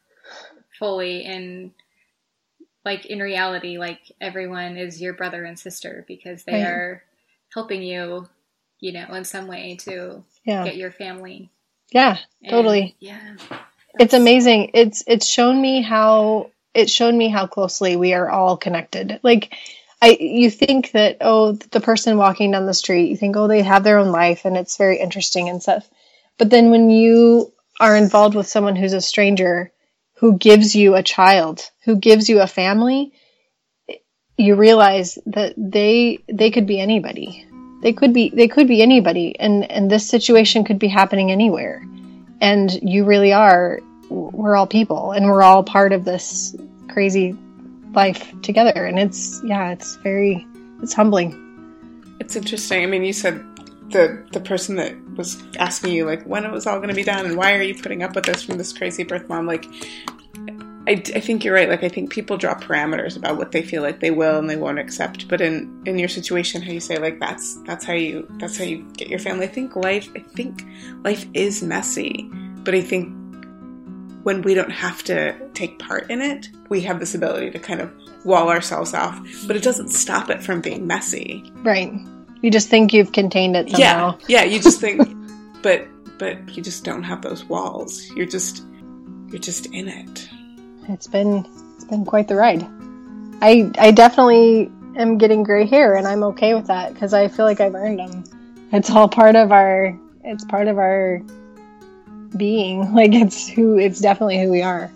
fully 0.77 1.23
in 1.25 1.73
like 2.85 3.05
in 3.05 3.19
reality, 3.19 3.77
like 3.77 4.11
everyone 4.19 4.77
is 4.77 5.01
your 5.01 5.13
brother 5.13 5.43
and 5.43 5.57
sister 5.57 6.03
because 6.07 6.43
they 6.43 6.53
right. 6.53 6.65
are 6.65 7.03
helping 7.53 7.81
you, 7.81 8.27
you 8.79 8.91
know, 8.91 9.13
in 9.13 9.23
some 9.23 9.47
way 9.47 9.77
to 9.81 10.23
yeah. 10.43 10.65
get 10.65 10.75
your 10.75 10.91
family. 10.91 11.49
Yeah, 11.91 12.17
and, 12.41 12.51
totally. 12.51 12.95
Yeah. 12.99 13.37
It's 13.99 14.13
amazing. 14.13 14.71
It's 14.73 15.03
it's 15.07 15.27
shown 15.27 15.61
me 15.61 15.81
how 15.81 16.49
it 16.73 16.89
showed 16.89 17.13
me 17.13 17.29
how 17.29 17.47
closely 17.47 17.95
we 17.95 18.13
are 18.13 18.29
all 18.29 18.57
connected. 18.57 19.19
Like, 19.23 19.55
I, 20.01 20.17
you 20.19 20.49
think 20.49 20.91
that, 20.91 21.17
oh, 21.21 21.53
the 21.53 21.79
person 21.79 22.17
walking 22.17 22.51
down 22.51 22.65
the 22.65 22.73
street, 22.73 23.09
you 23.09 23.15
think, 23.15 23.37
oh, 23.37 23.47
they 23.47 23.61
have 23.61 23.83
their 23.83 23.99
own 23.99 24.11
life 24.11 24.43
and 24.43 24.57
it's 24.57 24.77
very 24.77 24.99
interesting 24.99 25.47
and 25.47 25.61
stuff. 25.61 25.89
But 26.37 26.49
then 26.49 26.71
when 26.71 26.89
you 26.89 27.53
are 27.79 27.95
involved 27.95 28.35
with 28.35 28.47
someone 28.47 28.75
who's 28.75 28.93
a 28.93 29.01
stranger 29.01 29.71
who 30.15 30.37
gives 30.37 30.75
you 30.75 30.95
a 30.95 31.03
child, 31.03 31.61
who 31.85 31.95
gives 31.95 32.27
you 32.27 32.41
a 32.41 32.47
family, 32.47 33.13
you 34.37 34.55
realize 34.55 35.17
that 35.27 35.53
they, 35.57 36.19
they 36.27 36.51
could 36.51 36.67
be 36.67 36.79
anybody. 36.79 37.47
They 37.81 37.93
could 37.93 38.13
be, 38.13 38.29
they 38.29 38.47
could 38.47 38.67
be 38.67 38.81
anybody. 38.81 39.39
And, 39.39 39.69
and 39.71 39.89
this 39.89 40.09
situation 40.09 40.63
could 40.63 40.79
be 40.79 40.87
happening 40.87 41.31
anywhere. 41.31 41.81
And 42.41 42.71
you 42.81 43.05
really 43.05 43.31
are 43.31 43.79
we're 44.09 44.55
all 44.55 44.67
people 44.67 45.11
and 45.11 45.25
we're 45.27 45.41
all 45.41 45.63
part 45.63 45.93
of 45.93 46.05
this 46.05 46.55
crazy 46.89 47.35
life 47.93 48.33
together. 48.41 48.85
And 48.85 48.99
it's 48.99 49.41
yeah 49.43 49.71
it's 49.71 49.95
very 49.97 50.45
it's 50.81 50.93
humbling. 50.93 51.39
It's 52.19 52.35
interesting. 52.35 52.83
I 52.83 52.85
mean 52.85 53.03
you 53.03 53.13
said 53.13 53.43
the 53.89 54.25
the 54.31 54.39
person 54.39 54.75
that 54.77 54.95
was 55.15 55.41
asking 55.59 55.93
you 55.93 56.05
like 56.05 56.23
when 56.23 56.45
it 56.45 56.51
was 56.51 56.65
all 56.65 56.77
going 56.77 56.89
to 56.89 56.95
be 56.95 57.03
done 57.03 57.25
and 57.25 57.37
why 57.37 57.53
are 57.53 57.61
you 57.61 57.75
putting 57.75 58.03
up 58.03 58.15
with 58.15 58.25
this 58.25 58.43
from 58.43 58.57
this 58.57 58.73
crazy 58.73 59.03
birth 59.03 59.27
mom? 59.29 59.47
Like 59.47 59.65
I, 60.85 61.01
I 61.15 61.21
think 61.21 61.45
you're 61.45 61.53
right. 61.53 61.69
Like 61.69 61.83
i 61.83 61.89
think 61.89 62.11
people 62.11 62.37
draw 62.37 62.55
parameters 62.55 63.15
about 63.15 63.37
what 63.37 63.51
they 63.51 63.61
feel 63.61 63.81
like 63.81 63.99
they 64.01 64.11
will 64.11 64.37
and 64.37 64.49
they 64.49 64.57
won't 64.57 64.79
accept. 64.79 65.27
But 65.27 65.41
in 65.41 65.81
in 65.85 65.97
your 65.97 66.09
situation 66.09 66.61
how 66.61 66.71
you 66.71 66.79
say 66.79 66.97
like 66.97 67.19
that's 67.19 67.55
that's 67.63 67.85
how 67.85 67.93
you 67.93 68.27
that's 68.39 68.57
how 68.57 68.65
you 68.65 68.85
get 68.93 69.07
your 69.07 69.19
family. 69.19 69.45
I 69.45 69.49
think 69.49 69.75
life 69.75 70.09
i 70.15 70.19
think 70.19 70.65
life 71.03 71.25
is 71.33 71.63
messy 71.63 72.29
but 72.63 72.73
i 72.73 72.81
think 72.81 73.13
when 74.23 74.41
we 74.41 74.53
don't 74.53 74.71
have 74.71 75.03
to 75.03 75.35
take 75.53 75.77
part 75.79 76.09
in 76.09 76.21
it 76.21 76.49
we 76.69 76.81
have 76.81 76.99
this 76.99 77.13
ability 77.15 77.51
to 77.51 77.59
kind 77.59 77.81
of 77.81 77.91
wall 78.25 78.49
ourselves 78.49 78.93
off 78.93 79.19
but 79.47 79.55
it 79.55 79.63
doesn't 79.63 79.89
stop 79.89 80.29
it 80.29 80.41
from 80.41 80.61
being 80.61 80.87
messy 80.87 81.43
Right. 81.57 81.91
You 82.41 82.51
just 82.51 82.69
think 82.69 82.93
you've 82.93 83.11
contained 83.13 83.55
it 83.55 83.69
somehow. 83.69 84.17
yeah 84.27 84.41
yeah 84.41 84.43
you 84.43 84.59
just 84.61 84.79
think 84.81 85.01
but 85.61 85.87
but 86.17 86.55
you 86.55 86.61
just 86.63 86.83
don't 86.83 87.03
have 87.03 87.21
those 87.21 87.43
walls 87.45 88.09
you're 88.11 88.25
just 88.25 88.63
you're 89.27 89.39
just 89.39 89.65
in 89.67 89.87
it 89.87 90.29
It's 90.89 91.07
been 91.07 91.45
it's 91.75 91.85
been 91.85 92.05
quite 92.05 92.27
the 92.27 92.35
ride. 92.35 92.65
I 93.41 93.71
I 93.77 93.91
definitely 93.91 94.71
am 94.95 95.17
getting 95.17 95.43
gray 95.43 95.65
hair, 95.65 95.95
and 95.95 96.07
I'm 96.07 96.23
okay 96.23 96.53
with 96.53 96.67
that 96.67 96.93
because 96.93 97.13
I 97.13 97.27
feel 97.27 97.45
like 97.45 97.59
I've 97.59 97.73
earned 97.75 97.99
them. 97.99 98.23
It's 98.71 98.89
all 98.91 99.07
part 99.09 99.35
of 99.35 99.51
our. 99.51 99.97
It's 100.23 100.45
part 100.45 100.67
of 100.67 100.77
our 100.77 101.21
being. 102.33 102.93
Like 102.93 103.13
it's 103.13 103.47
who. 103.47 103.77
It's 103.77 103.99
definitely 103.99 104.41
who 104.41 104.51
we 104.51 104.61
are. 104.61 104.91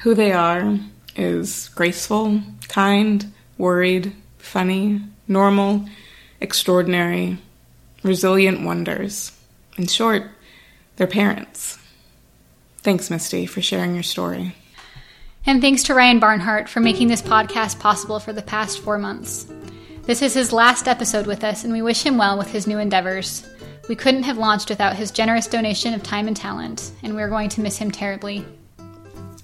Who 0.00 0.14
they 0.14 0.32
are 0.32 0.78
is 1.16 1.70
graceful, 1.74 2.42
kind, 2.68 3.32
worried, 3.56 4.12
funny, 4.38 5.00
normal, 5.26 5.86
extraordinary, 6.40 7.38
resilient 8.02 8.64
wonders. 8.64 9.32
In 9.78 9.86
short, 9.86 10.30
they're 10.96 11.06
parents. 11.06 11.78
Thanks, 12.78 13.10
Misty, 13.10 13.46
for 13.46 13.62
sharing 13.62 13.94
your 13.94 14.02
story. 14.02 14.54
And 15.46 15.60
thanks 15.60 15.82
to 15.84 15.94
Ryan 15.94 16.20
Barnhart 16.20 16.70
for 16.70 16.80
making 16.80 17.08
this 17.08 17.20
podcast 17.20 17.78
possible 17.78 18.18
for 18.18 18.32
the 18.32 18.40
past 18.40 18.78
four 18.78 18.96
months. 18.96 19.46
This 20.04 20.22
is 20.22 20.32
his 20.32 20.54
last 20.54 20.88
episode 20.88 21.26
with 21.26 21.44
us, 21.44 21.64
and 21.64 21.72
we 21.72 21.82
wish 21.82 22.02
him 22.02 22.16
well 22.16 22.38
with 22.38 22.50
his 22.50 22.66
new 22.66 22.78
endeavors. 22.78 23.46
We 23.86 23.94
couldn't 23.94 24.22
have 24.22 24.38
launched 24.38 24.70
without 24.70 24.96
his 24.96 25.10
generous 25.10 25.46
donation 25.46 25.92
of 25.92 26.02
time 26.02 26.28
and 26.28 26.36
talent, 26.36 26.92
and 27.02 27.14
we're 27.14 27.28
going 27.28 27.50
to 27.50 27.60
miss 27.60 27.76
him 27.76 27.90
terribly. 27.90 28.46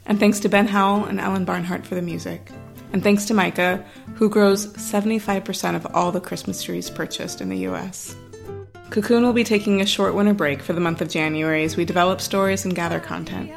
And 0.07 0.18
thanks 0.18 0.40
to 0.40 0.48
Ben 0.48 0.66
Howell 0.66 1.05
and 1.05 1.20
Ellen 1.20 1.44
Barnhart 1.44 1.86
for 1.86 1.96
the 1.96 2.03
music. 2.03 2.51
And 2.94 3.03
thanks 3.03 3.26
to 3.26 3.34
Micah, 3.34 3.84
who 4.14 4.30
grows 4.30 4.68
75% 4.68 5.76
of 5.76 5.86
all 5.94 6.12
the 6.12 6.20
Christmas 6.20 6.62
trees 6.62 6.88
purchased 6.88 7.42
in 7.42 7.51
the 7.51 7.68
US. 7.68 8.16
Cocoon 8.88 9.22
will 9.22 9.34
be 9.34 9.44
taking 9.44 9.82
a 9.82 9.86
short 9.86 10.14
winter 10.14 10.34
break 10.34 10.62
for 10.62 10.72
the 10.72 10.80
month 10.80 11.03
of 11.03 11.11
January 11.11 11.62
as 11.62 11.76
we 11.76 11.84
develop 11.84 12.22
stories 12.22 12.64
and 12.64 12.74
gather 12.74 13.01
content. 13.01 13.53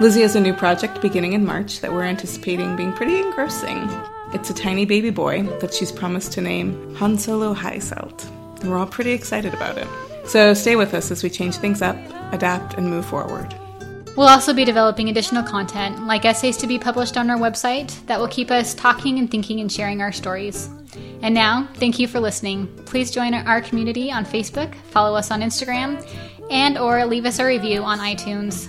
Lizzie 0.00 0.22
has 0.22 0.34
a 0.34 0.40
new 0.40 0.52
project 0.52 1.00
beginning 1.00 1.34
in 1.34 1.46
March 1.46 1.80
that 1.80 1.92
we're 1.92 2.02
anticipating 2.02 2.74
being 2.74 2.92
pretty 2.92 3.20
engrossing. 3.20 3.88
It's 4.32 4.50
a 4.50 4.54
tiny 4.54 4.84
baby 4.84 5.10
boy 5.10 5.44
that 5.60 5.72
she's 5.72 5.92
promised 5.92 6.32
to 6.32 6.40
name 6.40 6.96
Han 6.96 7.16
Solo 7.16 7.54
Heiselt, 7.54 8.28
and 8.60 8.70
we're 8.70 8.76
all 8.76 8.88
pretty 8.88 9.12
excited 9.12 9.54
about 9.54 9.78
it. 9.78 9.86
So 10.26 10.52
stay 10.52 10.74
with 10.74 10.94
us 10.94 11.12
as 11.12 11.22
we 11.22 11.30
change 11.30 11.56
things 11.56 11.80
up, 11.80 11.96
adapt, 12.32 12.74
and 12.74 12.90
move 12.90 13.06
forward. 13.06 13.54
We'll 14.16 14.26
also 14.26 14.52
be 14.52 14.64
developing 14.64 15.10
additional 15.10 15.44
content, 15.44 16.06
like 16.08 16.24
essays 16.24 16.56
to 16.56 16.66
be 16.66 16.78
published 16.78 17.16
on 17.16 17.30
our 17.30 17.38
website, 17.38 18.04
that 18.06 18.18
will 18.18 18.28
keep 18.28 18.50
us 18.50 18.74
talking 18.74 19.20
and 19.20 19.30
thinking 19.30 19.60
and 19.60 19.70
sharing 19.70 20.02
our 20.02 20.12
stories. 20.12 20.70
And 21.22 21.34
now, 21.34 21.68
thank 21.74 22.00
you 22.00 22.08
for 22.08 22.18
listening. 22.18 22.66
Please 22.84 23.12
join 23.12 23.32
our 23.32 23.60
community 23.60 24.10
on 24.10 24.24
Facebook, 24.24 24.74
follow 24.90 25.16
us 25.16 25.30
on 25.30 25.40
Instagram, 25.40 26.04
and 26.50 26.78
or 26.78 27.06
leave 27.06 27.26
us 27.26 27.38
a 27.38 27.44
review 27.44 27.82
on 27.84 28.00
iTunes. 28.00 28.68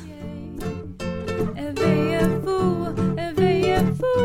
bye 4.01 4.24